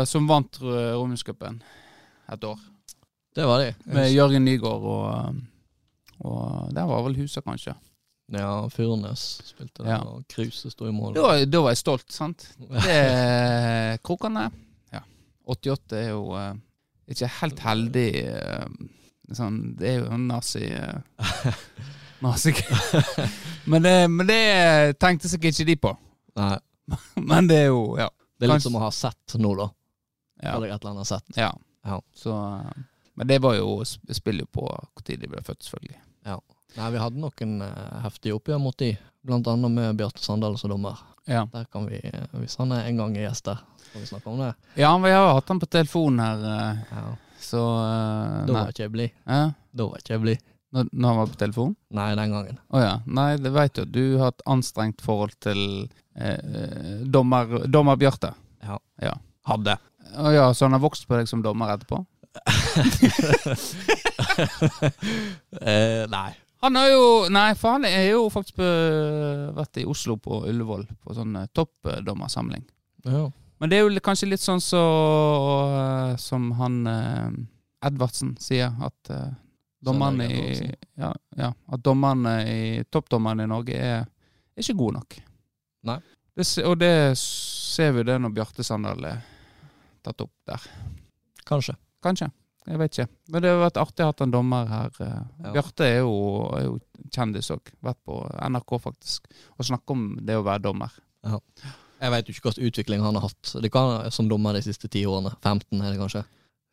som 0.05 0.29
vant 0.29 0.61
eh, 0.61 1.57
et 2.35 2.47
år. 2.51 2.61
Det 3.35 3.45
var 3.49 3.65
de. 3.65 3.73
Med 3.91 4.11
Jørgen 4.13 4.45
Nygaard 4.45 4.85
og, 4.87 5.09
um, 5.27 5.41
og 6.23 6.69
Der 6.73 6.85
var 6.87 7.03
vel 7.03 7.17
huset, 7.19 7.43
kanskje. 7.43 7.73
Ja, 8.33 8.69
Furnes 8.73 9.25
spilte 9.45 9.83
der, 9.83 9.89
Ja. 9.91 9.97
og 10.01 10.23
Kruse 10.31 10.71
sto 10.71 10.87
i 10.87 10.93
mål. 10.93 11.13
Da, 11.17 11.43
da 11.45 11.61
var 11.61 11.75
jeg 11.75 11.81
stolt, 11.83 12.07
sant. 12.13 12.47
Det 12.85 13.99
Krokane 14.05 14.47
Ja. 14.47 14.61
88 15.47 15.97
er 15.99 16.09
jo 16.09 16.21
uh, 16.33 16.53
ikke 17.11 17.27
helt 17.39 17.59
heldig 17.61 18.07
eh, 18.25 18.65
sånn, 19.37 19.59
Det 19.77 19.89
er 19.91 19.99
jo 19.99 20.07
en 20.15 20.27
nazi... 20.29 20.63
eh, 20.73 21.53
nazi 22.25 22.53
men, 23.71 23.83
det, 23.85 23.93
men 24.09 24.27
det 24.29 24.39
tenkte 24.99 25.29
sikkert 25.29 25.53
ikke 25.59 25.67
de 25.69 25.75
på. 25.83 25.91
Nei, 26.39 26.55
Men 27.29 27.47
det 27.49 27.59
er 27.65 27.69
jo 27.69 27.83
Ja. 27.99 28.09
det 28.39 28.45
er 28.47 28.51
litt 28.51 28.55
Kanskje- 28.55 28.69
som 28.71 28.79
å 28.79 28.83
ha 28.85 28.91
sett 28.93 29.35
nå, 29.41 29.53
da. 29.59 29.69
ja, 30.43 30.55
Eller 30.55 30.73
et 30.73 30.79
eller 30.81 30.95
annet 30.95 31.07
sett. 31.13 31.29
ja. 31.37 31.51
Ja. 31.85 31.99
Så 32.17 32.33
Men 33.13 33.27
det 33.29 33.37
var 33.45 33.53
jo 33.59 33.77
sp- 33.85 34.13
spiller 34.17 34.47
jo 34.47 34.49
på 34.57 34.65
når 34.65 35.19
de 35.21 35.27
ble 35.29 35.41
født, 35.45 35.61
selvfølgelig. 35.67 36.01
Nei, 36.75 36.87
vi 36.91 36.97
hadde 36.99 37.21
noen 37.21 37.51
heftige 38.03 38.33
oppgjør 38.35 38.57
mot 38.59 38.75
de, 38.81 38.89
blant 39.23 39.45
annet 39.47 39.71
med 39.71 39.99
Bjarte 40.01 40.19
Sandal 40.25 40.57
som 40.59 40.73
dommer. 40.73 40.97
Ja. 41.25 41.47
Der 41.53 41.63
kan 41.73 41.87
vi, 41.89 41.97
Hvis 42.37 42.55
han 42.61 42.71
er 42.75 42.81
en 42.85 42.97
gang 43.01 43.15
gjest 43.17 43.45
der, 43.47 43.57
kan 43.91 44.01
vi 44.01 44.05
snakke 44.09 44.29
om 44.29 44.37
det. 44.43 44.51
ja, 44.77 44.91
vi 45.01 45.09
har 45.11 45.31
hatt 45.33 45.47
han 45.49 45.59
på 45.59 45.65
telefon 45.73 46.19
her, 46.21 46.37
eh, 46.51 46.75
Ja. 46.91 47.03
så 47.41 47.61
uh, 47.61 48.45
Da 48.45 48.53
var 48.53 48.67
ikke 48.73 48.83
jeg 48.85 48.91
blid. 48.93 49.09
Ja. 49.25 49.47
Da 49.73 49.83
var 49.89 49.97
ikke 50.03 50.13
jeg 50.13 50.21
blid. 50.21 50.37
Når, 50.75 50.83
når 50.91 51.07
han 51.09 51.17
var 51.21 51.27
på 51.31 51.35
telefon? 51.39 51.75
Nei, 51.95 52.09
den 52.19 52.31
gangen. 52.35 52.57
Å 52.69 52.79
ja. 52.83 52.93
Nei, 53.07 53.37
det 53.39 53.51
veit 53.55 53.73
du. 53.77 53.85
Du 53.87 54.17
har 54.19 54.27
et 54.33 54.41
anstrengt 54.51 55.01
forhold 55.05 55.31
til 55.39 55.87
eh, 56.19 56.35
eh, 56.35 56.99
dommer, 57.07 57.45
dommer 57.71 57.95
Bjarte. 58.01 58.33
Ja. 58.65 58.77
ja. 59.01 59.13
Hadde. 59.47 59.77
Å 60.19 60.31
ja, 60.35 60.49
så 60.53 60.65
han 60.67 60.73
har 60.75 60.81
vokst 60.83 61.07
på 61.07 61.15
deg 61.17 61.27
som 61.31 61.41
dommer 61.45 61.71
etterpå? 61.77 62.03
eh, 65.61 66.05
nei. 66.11 66.31
Han 66.65 66.75
har 66.79 66.87
jo 66.89 67.07
Nei, 67.29 67.49
for 67.59 67.77
han 67.77 67.85
er 67.85 68.07
jo 68.09 68.25
faktisk 68.33 68.57
på, 68.57 68.67
vært 69.53 69.77
i 69.77 69.85
Oslo 69.85 70.15
på 70.17 70.41
Ullevål 70.49 70.87
på 71.05 71.13
sånn 71.13 71.35
eh, 71.37 71.49
toppdommersamling. 71.53 72.63
Ja. 73.05 73.27
Men 73.61 73.71
det 73.71 73.77
er 73.77 73.85
jo 73.85 74.01
kanskje 74.03 74.31
litt 74.31 74.41
sånn 74.41 74.63
så, 74.63 74.81
eh, 75.75 76.15
som 76.21 76.49
han 76.57 76.79
eh, 76.89 77.37
Edvardsen 77.85 78.33
sier, 78.41 78.73
at 78.81 79.11
dommerne 79.85 80.25
i 80.25 80.41
ja, 80.97 81.11
ja, 81.37 81.51
At 81.69 81.83
dommerne 81.85 82.33
i 82.49 82.63
toppdommerne 82.89 83.45
i 83.45 83.51
Norge 83.51 83.77
er, 83.77 84.07
er 84.55 84.65
ikke 84.65 84.79
gode 84.79 84.97
nok. 84.97 85.17
Nei. 85.85 85.99
Det, 86.33 86.47
og 86.65 86.79
det 86.81 86.95
ser 87.21 87.93
vi 87.93 88.07
det 88.09 88.17
når 88.23 88.33
Bjarte 88.39 88.65
Sandal 88.65 89.05
er 89.11 89.21
tatt 90.01 90.25
opp 90.25 90.33
der. 90.49 90.65
Kanskje. 91.45 91.77
Kanskje. 92.01 92.31
Jeg 92.65 92.79
vet 92.81 92.95
ikke. 92.97 93.07
Men 93.29 93.43
det 93.43 93.49
har 93.51 93.59
vært 93.61 93.77
artig 93.77 94.03
å 94.05 94.09
ha 94.09 94.13
en 94.25 94.31
dommer 94.33 94.69
her. 94.69 94.91
eh. 94.99 95.17
Ja. 95.43 95.51
Bjarte 95.53 95.85
er 95.85 95.99
er 95.99 96.63
jo 96.65 96.79
kjendis 97.13 97.51
òg. 97.53 97.71
Vært 97.85 97.99
på 98.05 98.21
NRK, 98.49 98.79
faktisk. 98.81 99.27
Og 99.59 99.65
snakke 99.67 99.91
om 99.93 100.07
det 100.21 100.37
å 100.39 100.43
være 100.45 100.63
dommer. 100.63 100.91
Jeg 101.25 102.11
vet 102.11 102.27
jo 102.27 102.33
ikke 102.33 102.49
hvilken 102.49 102.67
utvikling 102.69 103.01
han 103.05 103.15
har 103.15 103.27
hatt. 103.29 103.53
Det 103.61 103.71
kan 103.71 104.11
Som 104.11 104.27
dommer 104.29 104.53
de 104.53 104.61
siste 104.61 104.87
ti 104.89 105.05
årene. 105.05 105.31
15 105.43 105.81
er 105.81 105.91
det 105.91 105.99
kanskje? 105.99 106.23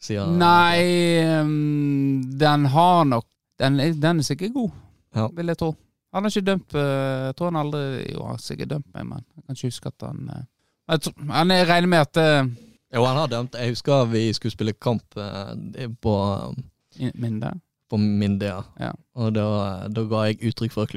Siden, 0.03 0.39
Nei, 0.39 0.83
ehm, 1.23 2.23
den 2.39 2.65
har 2.67 3.05
nok 3.05 3.25
Den 3.59 3.77
den 4.01 4.19
er 4.19 4.23
sikkert 4.23 4.53
god, 4.53 4.71
Ja. 5.15 5.29
vil 5.29 5.47
jeg 5.47 5.59
tro. 5.59 5.77
Han 6.13 6.25
har 6.25 6.31
ikke 6.31 6.45
dømt 6.45 6.75
eh, 6.75 7.27
Jeg 7.29 7.37
tror 7.37 7.53
han 7.53 7.57
aldri 7.67 8.13
Jo, 8.13 8.23
han 8.25 8.35
har 8.35 8.39
sikkert 8.39 8.69
dømt 8.69 8.95
meg, 8.95 9.07
men 9.07 9.25
jeg 9.37 9.45
kan 9.47 9.55
ikke 9.55 9.71
huske 9.71 9.87
at 9.87 10.07
han 10.09 10.29
eh, 10.35 10.43
jeg 10.91 11.01
tror, 11.01 11.15
jeg 11.49 11.69
regner 11.69 11.89
med 11.89 12.01
at 12.01 12.17
Jo, 12.93 13.05
han 13.09 13.17
har 13.17 13.29
dømt. 13.33 13.55
Jeg 13.57 13.73
husker 13.73 14.05
vi 14.13 14.27
skulle 14.37 14.53
spille 14.53 14.73
kamp 14.77 15.17
eh, 15.17 15.89
på, 16.05 16.15
Minde? 17.15 17.53
På 17.89 17.97
Minde, 18.01 18.51
Ja. 18.81 18.91
Og 19.21 19.33
da, 19.37 19.45
da 19.93 20.03
ga 20.09 20.23
jeg 20.31 20.39
uttrykk 20.49 20.73
for 20.73 20.93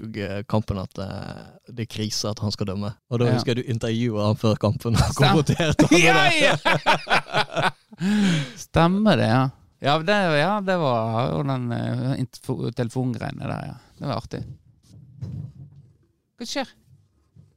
kampen 0.48 0.78
at 0.80 1.00
eh, 1.04 1.42
det 1.76 1.86
er 1.86 1.92
krise 1.92 2.30
at 2.32 2.40
han 2.44 2.52
skal 2.56 2.70
dømme. 2.72 2.94
Og 3.12 3.20
da 3.20 3.30
Ja. 3.30 3.34
husker 3.36 3.56
jeg 3.56 3.64
du 3.66 3.72
intervjua 3.74 4.28
han 4.30 4.40
før 4.40 4.56
kampen 4.60 4.96
og 4.96 5.16
kommenterte 5.20 5.88
han 5.92 6.00
ja, 6.00 6.14
med 6.16 6.32
det. 6.32 6.40
ja! 6.46 7.72
Stemmer 8.68 9.18
det, 9.20 9.28
ja. 9.32 9.46
Ja, 9.86 9.98
det, 10.02 10.16
ja, 10.40 10.54
det 10.66 10.76
var 10.82 11.28
jo 11.36 11.42
den 11.46 11.66
uh, 11.72 12.72
telefongreiene 12.74 13.44
der, 13.44 13.66
ja. 13.68 13.76
Det 14.00 14.08
var 14.08 14.16
artig. 14.24 14.40
Hva 16.36 16.48
skjer? 16.48 16.72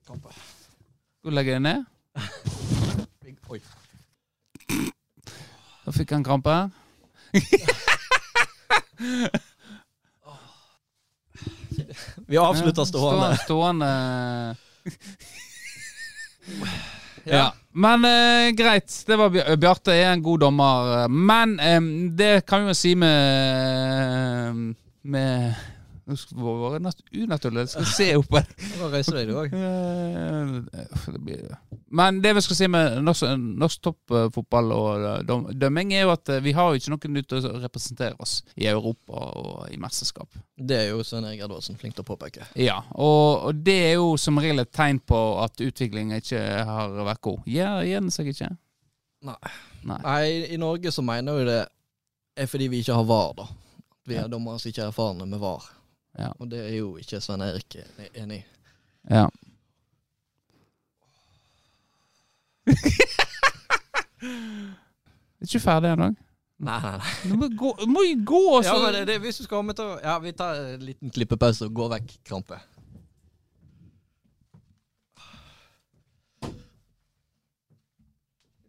Skal 0.04 1.30
du 1.30 1.34
legge 1.34 1.54
deg 1.56 1.62
ned? 1.64 1.86
Oi. 3.48 3.60
Da 5.88 5.92
fikk 5.96 6.10
han 6.12 6.24
krampe. 6.26 6.54
Vi 12.28 12.36
avslutter 12.36 12.84
stående. 12.84 13.36
Stående. 13.36 13.86
Ja. 17.24 17.54
Men 17.72 18.04
eh, 18.04 18.50
greit. 18.56 19.04
Det 19.06 19.16
var 19.16 19.30
Bj- 19.30 19.56
Bjarte 19.56 19.92
er 19.94 20.12
en 20.12 20.22
god 20.22 20.40
dommer. 20.40 21.02
eh, 21.04 21.08
Men 21.08 21.60
eh, 21.60 21.80
det 22.16 22.46
kan 22.46 22.64
vi 22.66 22.72
jo 22.72 22.76
si 22.76 22.94
med 22.94 24.74
Med 25.02 25.54
Det 26.08 26.36
være 26.38 26.80
nesten 26.80 27.22
unaturlig. 27.22 27.64
Jeg 27.66 27.68
skal 27.68 27.88
se 27.92 28.06
opp 28.16 28.32
her. 28.38 28.46
Eh, 29.58 31.56
Men 31.90 32.20
det 32.22 32.34
vi 32.36 32.42
skal 32.44 32.56
si 32.56 32.66
med 32.70 32.98
norsk, 33.04 33.24
norsk 33.38 33.82
toppfotball 33.84 34.72
og 34.72 35.06
eh, 35.08 35.52
dømming, 35.56 35.92
er 35.96 36.06
jo 36.06 36.12
at 36.12 36.28
eh, 36.32 36.42
vi 36.44 36.52
har 36.56 36.70
jo 36.70 36.80
ikke 36.80 36.92
noen 36.94 37.20
ute 37.20 37.40
å 37.40 37.52
representere 37.62 38.16
oss 38.22 38.38
i 38.56 38.66
Europa 38.68 39.22
og 39.40 39.72
i 39.72 39.78
mesterskap. 39.80 40.28
Det 40.56 40.76
er 40.82 40.90
jo 40.92 41.04
Svein 41.06 41.26
Erik 41.28 41.44
Edvardsen 41.46 41.78
flink 41.80 41.96
til 41.96 42.04
å 42.04 42.08
påpeke. 42.08 42.48
Ja, 42.60 42.80
og, 42.92 43.48
og 43.50 43.62
det 43.64 43.78
er 43.90 43.94
jo 43.98 44.14
som 44.20 44.40
regel 44.40 44.64
et 44.64 44.72
tegn 44.74 45.00
på 45.00 45.20
at 45.42 45.60
utviklingen 45.64 46.20
ikke 46.20 46.42
har 46.68 46.96
vært 47.08 47.24
god. 47.24 47.48
Gjør 47.48 47.82
gjør 47.88 48.04
den 48.06 48.14
seg 48.14 48.32
ikke? 48.32 48.50
Nei. 49.28 49.40
Nei. 49.88 50.00
Nei, 50.04 50.22
i 50.54 50.60
Norge 50.60 50.92
så 50.94 51.02
mener 51.04 51.40
vi 51.40 51.48
det 51.48 51.62
er 52.38 52.46
fordi 52.50 52.68
vi 52.70 52.82
ikke 52.84 52.94
har 53.00 53.08
VAR, 53.08 53.32
da. 53.38 53.48
Vi 54.08 54.16
er 54.16 54.30
dommere 54.30 54.60
som 54.60 54.70
ikke 54.70 54.86
er 54.86 54.92
erfarne 54.92 55.26
med 55.28 55.40
VAR. 55.42 55.66
Ja. 56.18 56.32
Og 56.38 56.50
det 56.50 56.64
er 56.64 56.74
jo 56.78 56.96
ikke 56.96 57.20
Svein 57.20 57.44
Erik 57.44 57.76
enig 58.14 58.40
i. 58.40 58.44
Ja. 59.10 59.28
er 62.68 62.74
ikke 65.46 65.60
ferdig 65.62 65.92
ennå? 65.92 66.08
Nei, 66.58 66.78
nei, 66.82 66.96
nei. 66.98 67.12
Du 67.22 67.36
må 67.38 67.46
gå, 67.54 67.68
må 67.86 68.02
gå 68.26 68.40
Ja, 68.64 68.72
så 68.72 68.80
men 68.82 68.96
det, 68.96 69.04
det, 69.06 69.20
hvis 69.22 69.36
du 69.38 69.44
skal 69.46 69.60
ha 69.60 69.66
med 69.68 69.76
til 69.78 69.92
Ja, 70.02 70.16
vi 70.18 70.32
tar 70.34 70.58
en 70.74 70.82
liten 70.82 71.12
klippepause 71.14 71.68
og 71.68 71.76
går 71.78 71.92
vekk 71.92 72.16
krampe. 72.26 72.58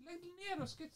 Legg 0.05 0.21
ned 0.21 0.61
og 0.61 0.69
skal 0.69 0.91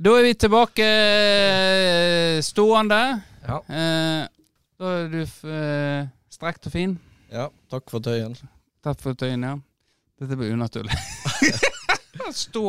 Da 0.00 0.14
er 0.16 0.24
vi 0.24 0.32
tilbake 0.40 0.84
eh, 0.86 2.38
stående. 2.44 3.00
Ja. 3.44 3.58
Eh, 3.68 4.22
da 4.80 4.92
er 4.96 5.10
du 5.12 5.18
eh, 5.20 6.06
strekt 6.32 6.68
og 6.70 6.72
fin. 6.72 6.94
ja. 7.32 7.50
Takk 7.70 7.92
for 7.92 8.00
tøyen. 8.02 8.32
Takk 8.82 8.98
for 9.04 9.14
tøyen, 9.14 9.44
ja. 9.44 9.58
Dette 10.20 10.36
blir 10.40 10.54
unaturlig. 10.56 10.96
stå. 12.44 12.64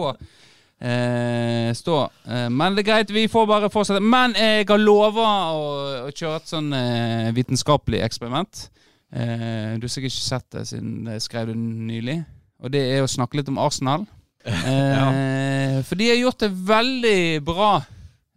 Eh, 0.82 1.72
stå. 1.78 1.98
Eh, 2.28 2.50
men 2.52 2.76
det 2.76 2.84
er 2.84 2.90
greit, 2.92 3.16
vi 3.16 3.26
får 3.32 3.48
bare 3.48 3.72
fortsette. 3.72 4.04
Men 4.04 4.36
jeg 4.36 4.68
har 4.68 4.84
lova 4.84 5.30
å, 5.56 5.66
å 6.10 6.12
kjøre 6.12 6.42
et 6.42 6.52
sånn 6.52 6.70
eh, 6.76 7.32
vitenskapelig 7.38 8.04
eksperiment. 8.10 8.68
Du 9.12 9.84
har 9.84 9.92
sikkert 9.92 10.14
ikke 10.14 10.24
sett 10.24 10.46
det 10.56 10.62
siden 10.70 11.08
jeg 11.12 11.24
skrev 11.26 11.50
det 11.50 11.56
nylig. 11.60 12.22
Og 12.64 12.72
det 12.72 12.80
er 12.94 13.02
å 13.04 13.10
snakke 13.12 13.40
litt 13.40 13.50
om 13.52 13.58
Arsenal. 13.60 14.06
Eh, 14.46 15.82
For 15.86 15.96
de 16.00 16.10
har 16.10 16.20
gjort 16.20 16.40
det 16.44 16.50
veldig 16.50 17.44
bra 17.46 17.72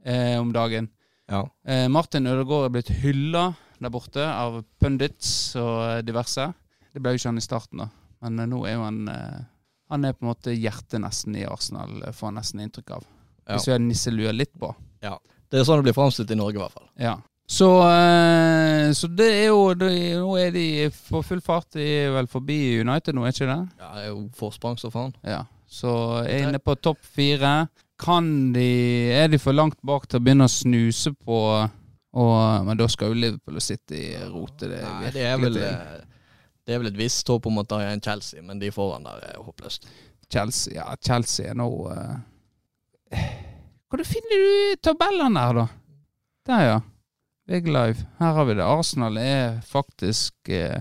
eh, 0.05 0.37
om 0.41 0.53
dagen. 0.53 0.89
Ja. 1.31 1.45
Eh, 1.67 1.89
Martin 1.89 2.27
Ødegaard 2.27 2.69
er 2.69 2.75
blitt 2.77 2.93
hylla 3.03 3.53
der 3.81 3.93
borte 3.93 4.25
av 4.25 4.63
pundits 4.81 5.55
og 5.61 6.05
diverse. 6.07 6.47
Det 6.95 7.03
ble 7.03 7.15
jo 7.15 7.21
ikke 7.21 7.33
han 7.33 7.41
i 7.41 7.45
starten, 7.45 7.83
da. 7.85 7.89
Men 8.25 8.49
nå 8.49 8.63
er 8.65 8.79
jo 8.79 8.85
han 8.87 9.03
Han 9.93 10.05
er 10.09 10.15
på 10.17 10.25
en 10.25 10.31
måte 10.31 10.55
hjertet 10.57 10.97
nesten 11.03 11.35
i 11.37 11.43
Arsenal, 11.45 12.01
får 12.17 12.31
han 12.31 12.39
nesten 12.39 12.61
inntrykk 12.65 12.95
av. 12.97 13.03
Ja. 13.45 13.53
Hvis 13.53 13.67
vi 13.69 13.73
har 13.75 13.83
nisselua 13.85 14.33
litt 14.33 14.55
på. 14.59 14.71
Ja. 15.05 15.19
Det 15.53 15.61
er 15.61 15.67
sånn 15.69 15.83
det 15.83 15.91
blir 15.91 15.95
framstilt 15.99 16.31
i 16.33 16.39
Norge, 16.39 16.57
i 16.57 16.63
hvert 16.63 16.73
fall. 16.73 16.87
Ja. 16.97 17.19
Så, 17.47 17.69
så 18.97 19.11
det 19.13 19.27
er 19.29 19.51
jo 19.53 19.75
det, 19.77 19.91
Nå 20.17 20.33
er 20.41 20.55
de 20.55 20.65
på 21.11 21.21
full 21.23 21.43
fart. 21.45 21.69
De 21.77 21.85
er 21.85 22.15
vel 22.17 22.27
forbi 22.33 22.81
United 22.81 23.15
nå, 23.15 23.27
er 23.29 23.37
ikke 23.37 23.51
det? 23.51 23.59
Ja, 23.83 23.91
det 23.99 24.07
er 24.07 24.09
jo 24.09 24.23
forsprang 24.41 24.81
så 24.81 24.89
faen. 24.91 25.13
Ja. 25.21 25.43
Så 25.67 25.91
er 26.25 26.45
inne 26.49 26.61
på 26.63 26.75
topp 26.77 27.01
fire. 27.05 27.67
Kan 27.99 28.53
de 28.53 29.11
Er 29.15 29.29
de 29.31 29.39
for 29.39 29.55
langt 29.55 29.79
bak 29.87 30.09
til 30.11 30.19
å 30.19 30.25
begynne 30.25 30.49
å 30.49 30.51
snuse 30.51 31.13
på 31.15 31.39
og, 32.15 32.65
Men 32.67 32.77
da 32.79 32.89
skal 32.91 33.11
jo 33.13 33.19
Liverpool 33.19 33.57
og 33.59 33.63
City 33.65 34.03
rote 34.31 34.69
det 34.71 34.81
Nei, 34.83 35.11
det 35.15 35.23
er 35.27 35.39
vel 35.43 35.57
til. 35.59 35.63
eh, 35.67 36.03
Det 36.67 36.75
er 36.75 36.83
vel 36.83 36.91
et 36.93 36.99
visst 36.99 37.29
håp 37.29 37.47
om 37.51 37.59
at 37.63 37.69
det 37.71 37.79
er 37.83 37.93
en 37.95 38.03
Chelsea, 38.03 38.43
men 38.43 38.59
de 38.63 38.71
foran 38.75 39.05
der 39.07 39.25
er 39.33 39.41
håpløst. 39.43 39.89
Chelsea 40.33 40.75
Ja, 40.79 40.95
Chelsea 41.03 41.51
er 41.51 41.59
nå 41.59 41.69
uh... 41.91 42.15
Hvor 43.91 44.03
finner 44.09 44.43
du 44.43 44.77
tabellene 44.83 45.39
her, 45.41 45.59
da? 45.59 45.67
Der, 46.49 46.63
ja. 46.67 46.79
Big 47.47 47.67
Live. 47.69 48.07
Her 48.19 48.33
har 48.39 48.45
vi 48.49 48.55
det. 48.59 48.65
Arsenal 48.65 49.19
er 49.21 49.61
faktisk 49.67 50.35
uh... 50.51 50.81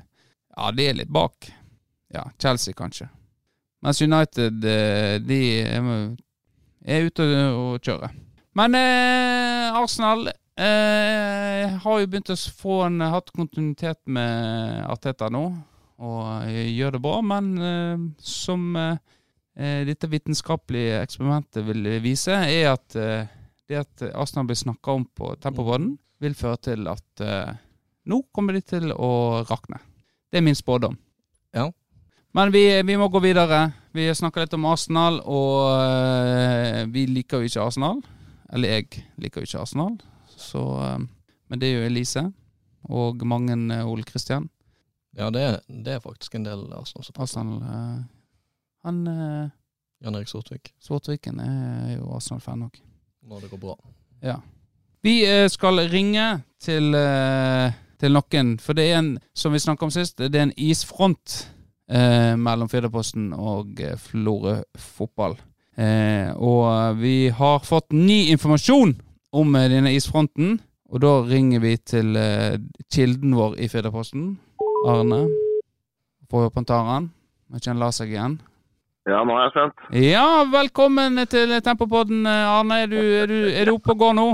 Ja, 0.56 0.72
de 0.72 0.88
er 0.88 0.98
litt 0.98 1.12
bak. 1.14 1.50
Ja, 2.14 2.28
Chelsea 2.42 2.74
kanskje. 2.78 3.10
Mens 3.84 4.02
United, 4.02 4.64
eh, 4.64 5.18
de 5.20 5.40
er, 5.64 7.08
ute 7.08 7.26
og 7.52 7.84
kjører. 7.84 8.14
Men 8.56 8.78
eh, 8.78 9.76
Arsenal 9.76 10.30
eh, 10.30 11.74
har 11.84 12.00
jo 12.00 12.10
begynt 12.10 12.32
å 12.32 12.38
få 12.38 12.84
en, 12.86 13.02
hatt 13.12 13.34
kontinuitet 13.36 14.00
med 14.06 14.86
Arteta 14.88 15.28
nå, 15.34 15.44
og 16.04 16.24
eh, 16.48 16.70
gjør 16.72 16.96
det 16.96 17.04
bra. 17.04 17.18
Men 17.34 17.52
eh, 17.60 18.08
som 18.24 18.72
eh, 18.80 18.96
eh, 19.58 19.84
dette 19.90 20.12
vitenskapelige 20.12 21.02
eksperimentet 21.04 21.68
vil 21.68 21.92
vise, 22.06 22.40
er 22.40 22.72
at 22.78 23.00
eh, 23.00 23.28
det 23.68 23.84
at 23.84 24.08
Arsenal 24.14 24.48
blir 24.48 24.60
snakka 24.60 24.96
om 24.96 25.06
på 25.08 25.36
Tempobåten, 25.44 25.96
vil 26.24 26.36
føre 26.40 26.60
til 26.72 26.88
at 26.92 27.24
eh, 27.24 27.56
nå 28.08 28.24
kommer 28.36 28.56
de 28.56 28.64
til 28.64 28.92
å 28.96 29.44
rakne. 29.50 29.80
Det 30.32 30.40
er 30.40 30.46
min 30.46 30.58
spådom. 30.58 30.96
Ja. 31.56 31.68
Men 32.36 32.52
vi, 32.52 32.82
vi 32.82 32.98
må 32.98 33.08
gå 33.14 33.20
videre. 33.22 33.68
Vi 33.94 34.08
snakker 34.16 34.42
litt 34.42 34.54
om 34.58 34.64
Arsenal, 34.66 35.20
og 35.22 35.68
eh, 35.78 36.80
vi 36.90 37.06
liker 37.06 37.44
jo 37.44 37.50
ikke 37.50 37.62
Arsenal. 37.68 38.00
Eller 38.50 38.74
jeg 38.74 39.04
liker 39.22 39.44
jo 39.44 39.50
ikke 39.50 39.62
Arsenal, 39.62 40.00
så, 40.34 40.64
eh, 40.82 41.04
men 41.50 41.62
det 41.62 41.70
er 41.70 41.78
jo 41.78 41.92
Elise 41.92 42.26
og 42.90 43.22
mange 43.30 43.54
eh, 43.54 43.86
Ole 43.86 44.06
Kristian. 44.10 44.50
Ja, 45.14 45.30
det 45.30 45.46
er, 45.46 45.60
det 45.70 45.94
er 45.94 46.02
faktisk 46.02 46.34
en 46.34 46.50
del 46.50 46.66
Arsenal 46.74 47.22
Arsenal 47.22 47.60
Han 48.82 49.04
Jan 49.06 50.16
Erik 50.18 50.32
Sortvik, 50.32 50.74
Svortviken 50.82 51.38
er 51.40 52.00
jo 52.00 52.16
Arsenal-fan 52.18 52.66
òg. 52.66 52.82
når 53.30 53.46
det 53.46 53.52
går 53.54 53.62
bra. 53.62 53.76
Ja. 54.26 54.40
Vi 55.06 55.22
skal 55.54 55.86
ringe 55.94 56.42
til, 56.60 56.98
til 58.02 58.18
noen, 58.18 58.56
for 58.60 58.74
det 58.74 58.90
er 58.90 59.04
en, 59.04 59.18
som 59.38 59.54
vi 59.54 59.62
snakket 59.62 59.86
om 59.86 59.94
sist, 59.94 60.18
det 60.18 60.34
er 60.34 60.50
en 60.50 60.58
isfront 60.58 61.44
eh, 61.94 62.34
mellom 62.40 62.70
Firdaposten 62.72 63.32
og 63.38 63.80
eh, 63.82 63.96
Florø 64.02 64.58
fotball. 64.80 65.38
Eh, 65.78 66.30
og 66.38 67.00
vi 67.00 67.30
har 67.34 67.64
fått 67.66 67.94
ny 67.94 68.28
informasjon 68.34 68.96
om 69.34 69.56
eh, 69.58 69.70
denne 69.72 69.94
isfronten, 69.96 70.60
og 70.94 71.02
da 71.02 71.14
ringer 71.26 71.62
vi 71.64 71.76
til 71.82 72.16
eh, 72.20 72.58
kilden 72.94 73.34
vår 73.38 73.58
i 73.62 73.70
Firdaposten, 73.72 74.34
Arne. 74.90 75.24
Får 76.30 76.48
håpe 76.50 76.60
han 76.62 76.66
tar 76.70 76.90
den. 76.90 77.12
ikke 77.56 77.72
han 77.72 77.82
la 77.82 77.90
seg 77.94 78.12
igjen. 78.14 78.40
Ja, 79.10 79.20
nå 79.28 79.34
er 79.36 79.48
jeg 79.50 79.52
spent. 79.54 79.82
Ja, 80.00 80.28
velkommen 80.48 81.18
til 81.30 81.52
Tempopodden, 81.66 82.26
eh, 82.30 82.50
Arne. 82.58 82.84
Er 82.86 82.92
du, 82.92 83.00
er 83.00 83.28
du, 83.28 83.38
er 83.52 83.66
du 83.68 83.74
oppe 83.76 83.94
og 83.96 84.00
går 84.06 84.14
nå? 84.20 84.28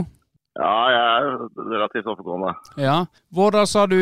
Ja, 0.60 0.72
jeg 0.92 1.04
er 1.08 1.36
relativt 1.72 2.08
oppegående. 2.12 2.52
Ja. 2.78 2.98
Vårdal 3.32 3.68
sa 3.70 3.86
du 3.88 3.96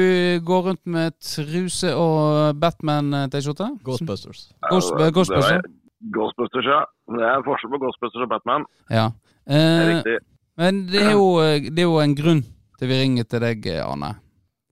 går 0.45 0.61
rundt 0.71 0.81
med 0.89 1.13
truse 1.21 1.91
og 1.93 2.55
Batman-T-skjorte? 2.61 3.67
Ghostbusters. 3.85 4.47
Ghost, 4.71 4.91
Ja, 4.97 5.03
det- 5.05 5.13
Ghostbuster? 5.13 5.61
det 5.61 6.11
Ghostbusters, 6.15 6.65
ja. 6.65 6.79
Det 7.13 7.23
er 7.23 7.43
forskjell 7.45 7.71
på 7.75 7.79
Ghostbusters 7.83 8.23
og 8.25 8.29
Batman. 8.29 8.65
Ja. 8.89 9.09
Det 9.47 9.55
er 9.55 9.89
Eh, 9.89 9.95
riktig. 9.97 10.17
men 10.57 10.87
det 10.87 11.01
er, 11.03 11.11
jo, 11.11 11.37
det 11.41 11.79
er 11.79 11.83
jo 11.83 11.99
en 11.99 12.15
grunn 12.15 12.43
til 12.79 12.87
vi 12.87 12.93
ringer 13.03 13.23
til 13.23 13.39
deg, 13.39 13.67
Arne. 13.81 14.15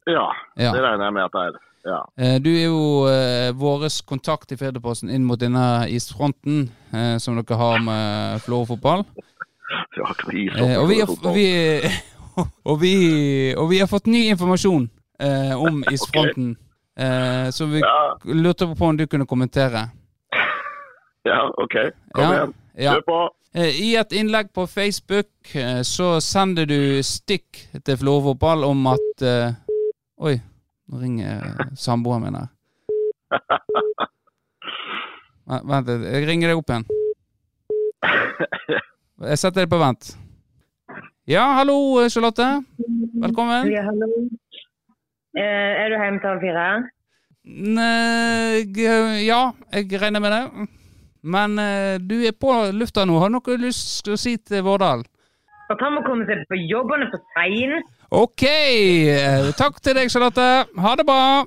Ja, 0.08 0.26
Ja. 0.58 0.72
det 0.74 0.82
regner 0.82 1.06
jeg 1.06 1.14
med 1.14 1.24
at 1.24 1.32
det 1.32 1.42
er. 1.42 1.60
Ja. 1.86 2.02
Eh, 2.18 2.40
Du 2.40 2.50
er 2.50 2.66
jo 2.66 3.06
eh, 3.08 3.52
vår 3.54 3.86
kontakt 4.08 4.52
i 4.52 4.56
Firdaposten 4.56 5.10
inn 5.10 5.24
mot 5.24 5.38
denne 5.40 5.86
isfronten 5.88 6.70
eh, 6.94 7.18
som 7.20 7.36
dere 7.36 7.58
har 7.58 7.80
med 7.80 8.42
Florø-fotball. 8.42 9.06
Så 9.66 9.98
jeg 9.98 10.06
har 10.06 10.14
ikke 10.14 10.28
noe 10.30 10.42
is 10.42 10.58
Eh, 10.62 10.76
og, 10.82 10.90
vi 10.90 11.00
har, 11.00 11.08
vi, 11.34 11.46
og, 12.70 12.76
vi, 12.82 12.94
og 13.58 13.70
vi 13.72 13.80
har 13.82 13.88
fått 13.90 14.08
ny 14.12 14.26
informasjon 14.34 14.90
eh, 15.20 15.54
om 15.58 15.82
isfronten, 15.96 16.52
eh, 17.00 17.48
så 17.56 17.66
vi 17.72 17.82
Ja, 17.82 17.96
lurte 18.26 18.68
på 18.76 18.86
om 18.92 18.98
du 19.00 19.06
kunne 19.08 19.26
kommentere. 19.26 19.88
ja, 21.32 21.40
OK. 21.58 21.76
Kom 22.14 22.24
Ja, 22.24 22.32
igjen. 22.36 22.54
ja. 22.78 22.94
Kjør 22.98 23.06
på. 23.10 23.20
Eh, 23.56 23.72
I 23.88 23.94
et 23.96 24.12
innlegg 24.14 24.52
på 24.54 24.66
Facebook 24.68 25.56
eh, 25.56 25.82
så 25.88 26.20
sender 26.22 26.66
du 26.70 27.02
stikk 27.08 27.64
til 27.86 27.98
Florø-fotball 27.98 28.64
om 28.68 28.88
at 28.92 29.24
Oi, 30.16 30.36
nå 30.92 31.00
ringer 31.02 31.66
samboeren 31.76 32.24
min 32.24 32.36
her. 32.40 32.52
Vent, 35.68 35.90
jeg 35.90 36.28
ringer 36.30 36.52
deg 36.54 36.60
opp 36.62 36.72
igjen. 36.72 36.86
Jeg 39.24 39.40
setter 39.40 39.64
deg 39.64 39.72
på 39.72 39.80
vent. 39.80 40.10
Ja, 41.30 41.46
hallo, 41.56 42.02
eh, 42.02 42.10
Charlotte. 42.12 42.46
Velkommen. 43.22 43.70
Ja, 43.72 43.86
hallo. 43.88 44.10
Eh, 45.36 45.42
er 45.42 45.90
du 45.90 45.96
hjemme 45.96 46.20
til 46.20 46.30
halv 46.30 46.44
fire? 46.44 46.66
Nei, 47.46 48.66
ja, 49.24 49.40
jeg 49.72 50.02
regner 50.02 50.20
med 50.20 50.36
det. 50.36 50.68
Men 51.24 51.58
eh, 51.60 51.96
du 52.00 52.20
er 52.28 52.36
på 52.36 52.52
lufta 52.76 53.06
nå. 53.08 53.18
Har 53.22 53.32
du 53.32 53.38
noe 53.38 53.58
lyst 53.62 54.04
til 54.06 54.18
å 54.18 54.20
si 54.20 54.36
til 54.38 54.66
Vårdal? 54.68 55.06
At 55.72 55.82
han 55.82 55.96
må 55.96 56.04
komme 56.06 56.28
seg 56.28 56.44
på 56.52 56.60
jobb, 56.68 56.92
han 56.94 57.08
er 57.08 57.14
for 57.14 57.24
sein. 57.34 57.80
Ok, 58.14 58.44
eh, 58.46 59.50
takk 59.58 59.80
til 59.82 59.96
deg, 59.98 60.12
Charlotte. 60.14 60.50
Ha 60.78 60.96
det 61.00 61.08
bra. 61.08 61.46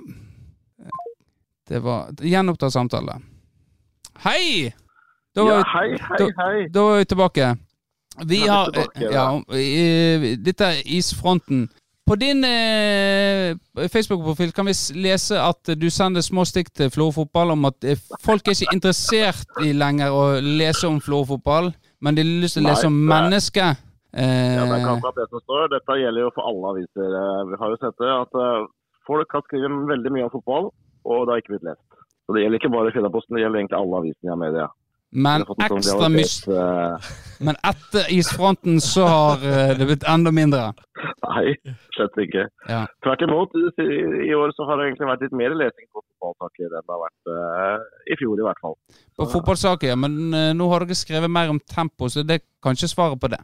Det 1.68 1.84
var 1.84 2.08
Gjenoppta 2.24 2.72
samtale. 2.72 3.20
Hei! 4.24 4.72
Da 5.38 5.44
var, 5.46 5.58
Ja, 5.58 5.64
hei, 5.72 5.88
hei, 5.94 6.28
hei, 6.42 6.62
da- 6.68 6.72
da 6.74 6.86
var 6.88 6.98
vi 6.98 7.04
tilbake. 7.14 7.48
Vi 8.26 8.38
er 8.44 8.50
har 8.50 8.70
tilbake, 8.72 9.10
ja, 9.14 9.26
i- 9.54 10.36
Dette 10.42 10.64
er 10.72 10.82
isfronten. 10.98 11.68
På 12.08 12.16
din 12.16 12.40
eh, 12.44 13.54
Facebook-profil 13.92 14.52
kan 14.56 14.64
vi 14.66 14.72
lese 14.96 15.36
at 15.38 15.70
du 15.78 15.90
sender 15.92 16.24
små 16.24 16.44
stikk 16.48 16.70
til 16.74 16.88
Florø 16.90 17.12
fotball 17.18 17.52
om 17.52 17.66
at 17.68 17.84
eh, 17.84 18.00
folk 18.24 18.48
er 18.48 18.56
ikke 18.56 18.72
interessert 18.78 19.44
i 19.62 19.74
lenger 19.76 20.10
å 20.16 20.22
lese 20.40 20.88
om 20.88 20.98
Florø 21.04 21.26
fotball, 21.34 21.68
men 22.00 22.16
de 22.16 22.24
har 22.24 22.32
lyst 22.42 22.56
til 22.56 22.64
å 22.64 22.70
lese 22.70 22.86
om 22.88 22.96
mennesket. 23.12 23.76
Ja, 24.08 24.24
det 24.64 24.72
er 24.72 24.80
ikke 24.80 24.88
Eh, 24.88 24.96
akkurat 24.96 25.18
det 25.20 25.26
som 25.30 25.40
står. 25.44 25.68
Dette 25.74 25.98
gjelder 26.00 26.22
jo 26.24 26.30
for 26.34 26.48
alle 26.48 26.66
aviser. 26.72 27.08
Eh, 27.12 27.42
Vi 27.50 27.56
har 27.60 27.68
jo 27.74 27.76
sett 27.84 27.96
det 28.00 28.08
at 28.24 28.32
eh, 28.40 28.66
folk 29.06 29.28
har 29.36 29.42
skrevet 29.44 29.86
veldig 29.92 30.10
mye 30.16 30.24
om 30.24 30.32
fotball, 30.32 30.70
og 31.04 31.18
det 31.26 31.30
har 31.34 31.40
ikke 31.44 31.54
blitt 31.58 31.68
lest. 31.70 31.84
Så 32.24 32.34
det 32.34 32.40
gjelder 32.42 32.58
ikke 32.58 32.72
bare 32.72 32.92
Fjellaposten, 32.96 33.36
det 33.36 33.42
gjelder 33.44 33.60
egentlig 33.60 33.78
alle 33.82 33.96
avisene 34.00 34.32
i 34.32 34.40
media. 34.48 34.66
Men 35.10 35.44
ekstra 35.64 36.10
mye 36.12 36.26
eh, 36.52 37.12
Men 37.46 37.56
etter 37.64 38.10
isfronten 38.12 38.80
så 38.84 39.06
har 39.08 39.44
eh, 39.46 39.72
det 39.78 39.86
blitt 39.88 40.04
enda 40.04 40.32
mindre. 40.34 40.72
Nei, 41.22 41.54
slett 41.96 42.18
ikke. 42.20 42.48
Ja. 42.68 42.82
Tvert 43.06 43.22
imot, 43.24 43.54
i, 43.80 43.86
i 44.28 44.32
år 44.36 44.52
så 44.56 44.66
har 44.68 44.80
det 44.80 44.88
egentlig 44.88 45.08
vært 45.08 45.24
litt 45.24 45.36
mer 45.40 45.54
lesing 45.56 45.86
på 45.88 46.02
fotballsaker 46.02 46.66
enn 46.72 46.84
det 46.88 46.96
har 46.96 47.04
vært 47.04 47.30
uh, 47.30 47.86
i 48.10 48.18
fjor, 48.18 48.40
i 48.42 48.46
hvert 48.48 48.60
fall. 48.64 48.74
På 49.16 49.28
fotballsaker, 49.30 49.92
ja. 49.92 49.98
Men 50.00 50.18
uh, 50.34 50.50
nå 50.58 50.68
har 50.72 50.84
dere 50.84 50.98
skrevet 50.98 51.30
mer 51.30 51.54
om 51.54 51.62
tempo, 51.62 52.10
så 52.10 52.26
det 52.26 52.42
kan 52.64 52.76
ikke 52.76 52.90
svare 52.90 53.20
på 53.22 53.30
det. 53.32 53.40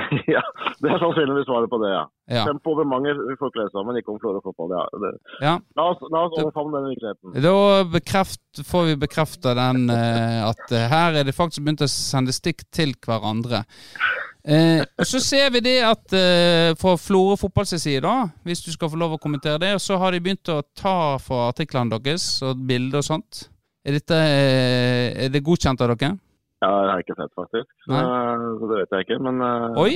ja, 0.34 0.40
det 0.80 0.88
er 0.88 1.00
sannsynligvis 1.02 1.44
svaret 1.44 1.68
på 1.68 1.78
det, 1.82 1.90
ja. 1.92 2.02
Ja. 2.32 2.44
Tempo 2.48 2.72
over 2.72 2.86
mange 2.88 3.12
folk 3.40 3.56
om, 3.60 3.86
men 3.88 3.98
ikke 4.00 4.14
om 4.14 4.20
Florø 4.22 4.40
fotball. 4.44 4.72
Ja. 4.72 4.84
Det, 5.02 5.10
ja. 5.44 5.54
la 5.76 5.86
oss, 5.90 6.00
la 6.08 6.22
oss 6.24 6.36
overfavne 6.40 6.80
den 6.80 6.94
virkeligheten. 6.94 7.34
Da 7.44 7.84
bekreft, 7.92 8.62
får 8.68 8.88
vi 8.88 8.96
bekrefta 9.04 9.52
den 9.58 9.92
eh, 9.92 10.40
at 10.46 10.72
eh, 10.72 10.88
her 10.92 11.20
er 11.20 11.28
det 11.28 11.36
faktisk 11.36 11.66
begynt 11.66 11.84
å 11.84 11.90
sende 11.92 12.32
stikk 12.32 12.64
til 12.72 12.94
hverandre. 13.04 13.66
Eh, 14.42 14.80
og 14.82 15.06
Så 15.06 15.20
ser 15.22 15.52
vi 15.54 15.62
det 15.62 15.76
at 15.86 16.16
eh, 16.16 16.72
fra 16.80 16.96
Florø 16.98 17.36
fotballs 17.38 17.76
side, 17.76 18.00
da, 18.06 18.32
hvis 18.48 18.64
du 18.64 18.72
skal 18.72 18.90
få 18.90 18.98
lov 18.98 19.18
å 19.18 19.22
kommentere 19.22 19.60
det, 19.62 19.76
så 19.84 20.00
har 20.00 20.16
de 20.16 20.24
begynt 20.24 20.50
å 20.50 20.62
ta 20.72 21.18
fra 21.22 21.50
artiklene 21.52 21.92
deres 21.98 22.26
og 22.46 22.64
bilder 22.68 23.04
og 23.04 23.10
sånt. 23.12 23.46
Er, 23.84 23.98
dette, 23.98 24.16
eh, 24.16 25.26
er 25.26 25.32
det 25.34 25.44
godkjent 25.44 25.84
av 25.84 25.92
dere? 25.92 26.16
Ja, 26.62 26.70
det 26.70 26.90
har 26.90 27.00
jeg 27.00 27.06
ikke 27.08 27.18
sett, 27.18 27.32
faktisk. 27.38 27.68
Så, 27.84 27.92
Nei. 27.92 28.02
så 28.58 28.68
det 28.70 28.80
vet 28.80 28.96
jeg 28.96 29.06
ikke, 29.06 29.18
men 29.26 29.40
eh, 29.46 29.80
Oi! 29.82 29.94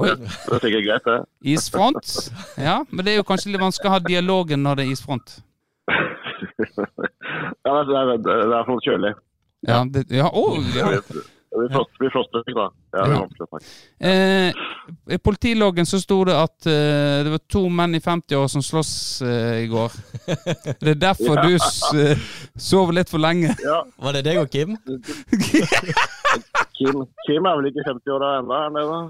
Oi. 0.00 0.08
Det 0.16 0.56
er 0.56 0.62
sikkert 0.62 0.86
greit, 0.86 1.06
det. 1.06 1.18
Isfront. 1.52 2.12
Ja, 2.58 2.80
men 2.90 3.04
det 3.04 3.12
er 3.12 3.20
jo 3.20 3.26
kanskje 3.26 3.52
litt 3.52 3.62
vanskelig 3.62 3.90
å 3.90 3.94
ha 3.96 4.00
dialogen 4.04 4.62
når 4.64 4.80
det 4.80 4.86
er 4.86 4.92
isfront. 4.94 5.34
ja, 7.66 7.74
det 7.74 7.98
er, 7.98 8.00
i 8.00 8.06
hvert 8.10 8.24
det 8.24 8.38
er 8.60 8.70
kjølig. 8.86 9.12
Ja, 9.68 9.82
det, 9.92 10.06
ja, 10.14 10.30
oh, 10.32 10.56
ja. 10.74 10.88
Det 11.50 11.58
blir 11.58 11.72
frost, 11.74 11.90
blir 11.98 12.54
da. 12.54 12.66
Ja, 12.94 13.04
det 13.04 13.14
er 13.14 13.22
vanskelig. 13.24 13.60
Eh, 14.06 15.14
I 15.14 15.18
politiloggen 15.18 15.86
så 15.88 15.98
sto 15.98 16.20
det 16.28 16.36
at 16.38 16.66
eh, 16.70 17.24
det 17.26 17.32
var 17.34 17.42
to 17.50 17.64
menn 17.68 17.94
i 17.98 18.00
50-år 18.04 18.46
som 18.52 18.62
slåss 18.62 18.92
eh, 19.26 19.64
i 19.64 19.66
går. 19.72 19.90
Det 20.78 20.92
er 20.94 21.00
derfor 21.08 21.40
Ja. 21.40 21.46
du 21.48 21.54
s- 21.58 21.94
eh, 21.94 22.16
sov 22.56 22.92
litt 22.94 23.10
for 23.10 23.18
lenge. 23.18 23.50
Ja, 23.66 23.80
Var 23.98 24.12
det 24.18 24.24
deg 24.28 24.38
og 24.44 24.50
Kim? 24.54 24.76
Kim, 26.78 27.02
Kim 27.26 27.46
er 27.50 27.58
vel 27.58 27.70
ikke 27.72 27.84
50-åra 27.88 28.30
ennå, 28.40 28.54
er 28.54 28.62
han 28.68 28.78
det? 28.78 28.84
da? 28.90 29.00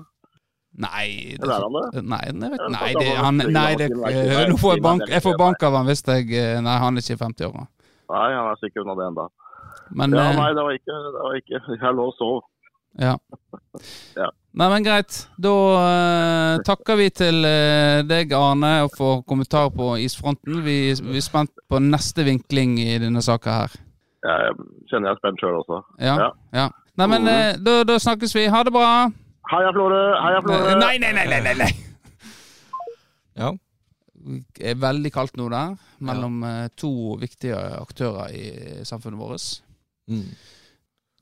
Nei, 0.80 1.06
det, 1.36 1.42
Eller 1.42 1.54
er 1.54 1.66
han 1.66 1.74
det? 1.76 2.02
nei, 2.06 2.22
jeg 2.24 2.34
nei, 2.40 2.90
det, 2.94 3.08
han, 3.18 3.40
nei 3.52 3.70
det, 3.76 3.88
eh, 3.90 4.48
nå 4.48 4.56
får 4.60 4.76
jeg 4.78 4.82
bank, 4.86 5.04
jeg 5.10 5.22
får 5.24 5.36
bank 5.40 5.64
av 5.66 5.76
han 5.80 5.88
hvis 5.90 6.02
jeg 6.06 6.30
eh, 6.38 6.60
Nei, 6.64 6.76
han 6.78 6.96
er 6.96 7.04
ikke 7.04 7.18
50 7.20 7.48
år. 7.50 7.66
Nei, 8.10 8.28
han 8.32 8.48
er 8.52 8.60
sikkert 8.62 8.84
unna 8.86 8.94
det 9.00 9.08
ennå. 9.10 9.26
Men 9.90 10.14
Ja, 10.14 10.30
eh, 10.30 10.36
nei, 10.38 10.50
det 10.54 10.64
var 10.66 10.76
ikke, 10.76 10.96
det 11.04 11.22
var 11.24 11.38
ikke 11.38 11.60
Jeg 11.76 11.94
lå 11.98 12.08
og 12.10 12.16
sov. 12.18 12.40
Ja. 12.98 13.16
Ja. 14.18 14.26
Nei, 14.58 14.66
men 14.66 14.82
greit. 14.84 15.14
Da 15.38 15.50
uh, 15.78 16.62
takker 16.68 16.98
vi 16.98 17.06
til 17.14 17.44
uh, 17.46 18.00
deg, 18.02 18.32
Arne, 18.34 18.72
og 18.84 18.90
for 18.98 19.22
kommentar 19.22 19.70
på 19.70 19.92
isfronten. 20.02 20.58
Vi, 20.66 20.74
vi 20.98 21.20
er 21.20 21.24
spent 21.24 21.54
på 21.70 21.78
neste 21.84 22.26
vinkling 22.26 22.74
i 22.82 22.98
denne 23.00 23.22
saka 23.22 23.60
her. 23.60 23.78
Ja, 24.26 24.34
Jeg 24.48 24.56
kjenner 24.90 25.12
jeg 25.12 25.14
er 25.14 25.20
spent 25.22 25.44
sjøl 25.44 25.60
også. 25.62 25.80
Ja. 26.02 26.32
Ja. 26.56 26.66
Nei, 26.98 27.08
men 27.14 27.30
uh, 27.30 27.54
da, 27.62 27.78
da 27.86 28.00
snakkes 28.02 28.34
vi. 28.36 28.48
Ha 28.50 28.64
det 28.66 28.74
bra. 28.74 28.90
Heia 29.54 29.70
Florø! 29.76 30.02
Heia 30.26 30.42
Florø! 30.44 30.76
Nei, 30.82 30.92
nei, 31.02 31.14
nei, 31.14 31.26
nei, 31.30 31.40
nei, 31.46 31.56
nei. 31.62 31.72
Ja. 33.40 33.54
Det 34.20 34.66
er 34.74 34.82
veldig 34.82 35.14
kaldt 35.14 35.38
nå 35.40 35.46
der, 35.48 35.78
mellom 36.04 36.42
to 36.76 36.90
viktige 37.22 37.56
aktører 37.78 38.34
i 38.34 38.82
samfunnet 38.84 39.16
vårt. 39.16 39.46
Mm. 40.10 40.24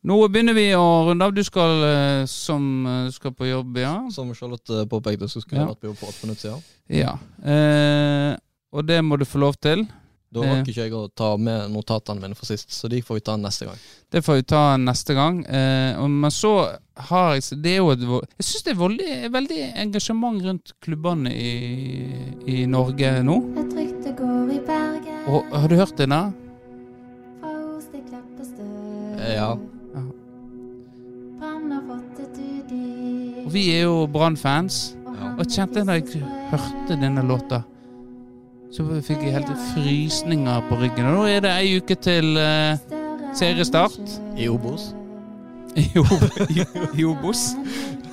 Nå 0.08 0.16
begynner 0.30 0.54
vi 0.56 0.68
å 0.78 0.84
runde 1.08 1.26
av. 1.26 1.32
Du 1.34 1.42
skal, 1.44 1.82
eh, 1.84 2.24
som, 2.30 2.86
eh, 2.86 3.04
du 3.10 3.12
skal 3.12 3.32
på 3.34 3.48
jobb, 3.50 3.76
ja? 3.82 3.94
Som 4.14 4.30
Charlotte 4.34 4.84
påpekte, 4.88 5.28
så 5.28 5.42
skulle 5.42 5.60
Ja. 5.62 5.66
vært 5.66 5.80
på 5.82 5.88
jobb 5.90 5.96
for 5.98 6.06
åtte 6.12 6.24
minutter 6.24 6.48
siden. 6.48 6.62
Ja. 6.88 7.18
Eh, 7.44 8.36
og 8.72 8.86
det 8.86 9.02
må 9.04 9.18
du 9.18 9.24
få 9.24 9.38
lov 9.42 9.56
til. 9.60 9.86
Da 10.30 10.42
Eh. 10.42 10.56
rakk 10.62 10.66
ikke 10.68 10.74
jeg 10.84 10.92
å 10.92 11.08
ta 11.16 11.36
med 11.38 11.70
notatene 11.72 12.20
mine 12.20 12.34
for 12.36 12.44
sist, 12.44 12.68
så 12.70 12.86
de 12.88 13.00
får 13.00 13.14
vi 13.16 13.20
ta 13.20 13.36
neste 13.36 13.64
gang. 13.66 13.78
Det 14.10 14.22
får 14.22 14.34
vi 14.36 14.42
ta 14.42 14.76
neste 14.76 15.14
gang. 15.14 15.44
Eh, 15.46 16.06
men 16.06 16.30
så 16.30 16.76
har 16.98 17.34
jeg 17.34 17.62
Det 17.62 17.72
er 17.72 17.76
jo 17.78 17.90
et 17.90 17.98
Jeg 18.00 18.44
syns 18.44 18.62
det 18.64 18.76
er 18.76 18.88
veldig, 18.88 19.32
veldig 19.32 19.74
engasjement 19.76 20.42
rundt 20.42 20.72
klubbene 20.82 21.32
i, 21.32 22.34
i 22.46 22.66
Norge 22.66 23.22
nå. 23.24 23.38
Et 23.58 23.72
rykte 23.74 24.16
går 24.16 24.52
i 24.52 24.58
Bergen. 24.66 25.28
Og, 25.28 25.44
har 25.50 25.68
du 25.68 25.76
hørt 25.76 25.96
det 25.96 26.08
da? 26.10 26.30
Eh, 29.28 29.34
ja. 29.34 29.52
Og 33.44 33.52
vi 33.52 33.64
er 33.74 33.84
jo 33.86 34.06
Brann-fans. 34.12 34.96
Ja. 35.04 35.32
Og 35.34 35.44
jeg 35.44 35.54
kjente 35.56 35.84
da 35.88 35.96
jeg 35.98 36.22
hørte 36.52 36.98
denne 37.00 37.24
låta, 37.26 37.62
så 38.72 38.84
fikk 39.04 39.24
jeg 39.24 39.34
helt 39.38 39.52
frysninger 39.72 40.64
på 40.68 40.78
ryggen. 40.82 41.08
Og 41.08 41.18
nå 41.18 41.26
er 41.30 41.42
det 41.44 41.52
ei 41.56 41.78
uke 41.80 41.96
til 41.96 42.36
uh, 42.36 42.76
seriestart 43.36 44.18
I 44.36 44.48
Obos. 44.52 44.92
i, 45.78 47.04
Obos. 47.04 47.50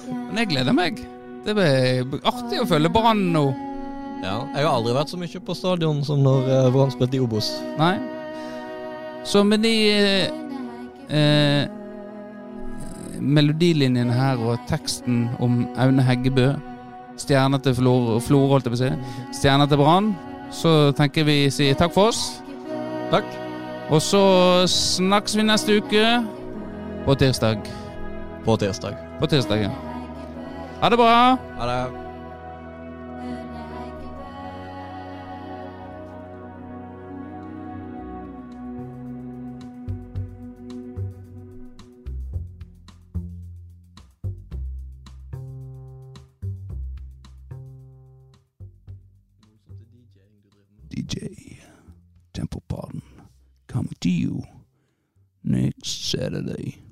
Men 0.07 0.43
jeg 0.43 0.51
gleder 0.53 0.75
meg. 0.75 0.99
Det 1.45 1.53
blir 1.57 2.19
artig 2.25 2.61
å 2.61 2.67
følge 2.69 2.91
Brann 2.93 3.27
nå. 3.35 3.45
Ja. 4.23 4.39
Jeg 4.55 4.63
har 4.63 4.71
aldri 4.71 4.95
vært 4.95 5.11
så 5.11 5.19
mye 5.21 5.43
på 5.47 5.55
stadion 5.57 5.99
som 6.07 6.23
når 6.25 6.47
eh, 6.49 6.69
Brann 6.73 6.93
spilte 6.93 7.19
i 7.19 7.21
Obos. 7.21 7.51
Nei. 7.77 7.97
Så 9.27 9.43
med 9.45 9.61
de 9.65 9.75
eh, 11.09 11.65
melodilinjene 13.19 14.13
her 14.13 14.41
og 14.43 14.59
teksten 14.69 15.25
om 15.43 15.65
Aune 15.79 16.03
Heggebø, 16.05 16.49
stjerner 17.17 17.61
til 17.63 17.75
Flor- 17.77 18.19
Florø, 18.23 18.49
holdt 18.55 18.67
jeg 18.67 18.75
på 18.75 18.79
å 18.79 18.83
si, 18.83 19.39
stjerner 19.39 19.69
til 19.71 19.79
Brann, 19.81 20.11
så 20.51 20.91
tenker 20.97 21.23
vi 21.27 21.37
si 21.53 21.71
takk 21.77 21.93
for 21.95 22.11
oss. 22.11 22.41
Takk. 23.11 23.25
Og 23.93 24.01
så 24.01 24.21
snakkes 24.69 25.35
vi 25.37 25.45
neste 25.45 25.77
uke 25.79 26.05
på 27.05 27.15
tirsdag. 27.21 27.61
På 28.45 28.57
tirsdag. 28.57 28.97
På 29.19 29.29
tirsdag, 29.29 29.67
ja. 29.67 29.69
Ha 30.81 30.89
det 30.89 30.97
bra. 30.99 31.13
Ha 31.59 31.69
det. 31.69 32.04
DJ 51.05 51.59
Temple 52.33 52.63
Pardon 52.67 53.03
coming 53.67 53.93
to 53.99 54.09
you 54.09 54.43
next 55.43 56.09
Saturday. 56.09 56.84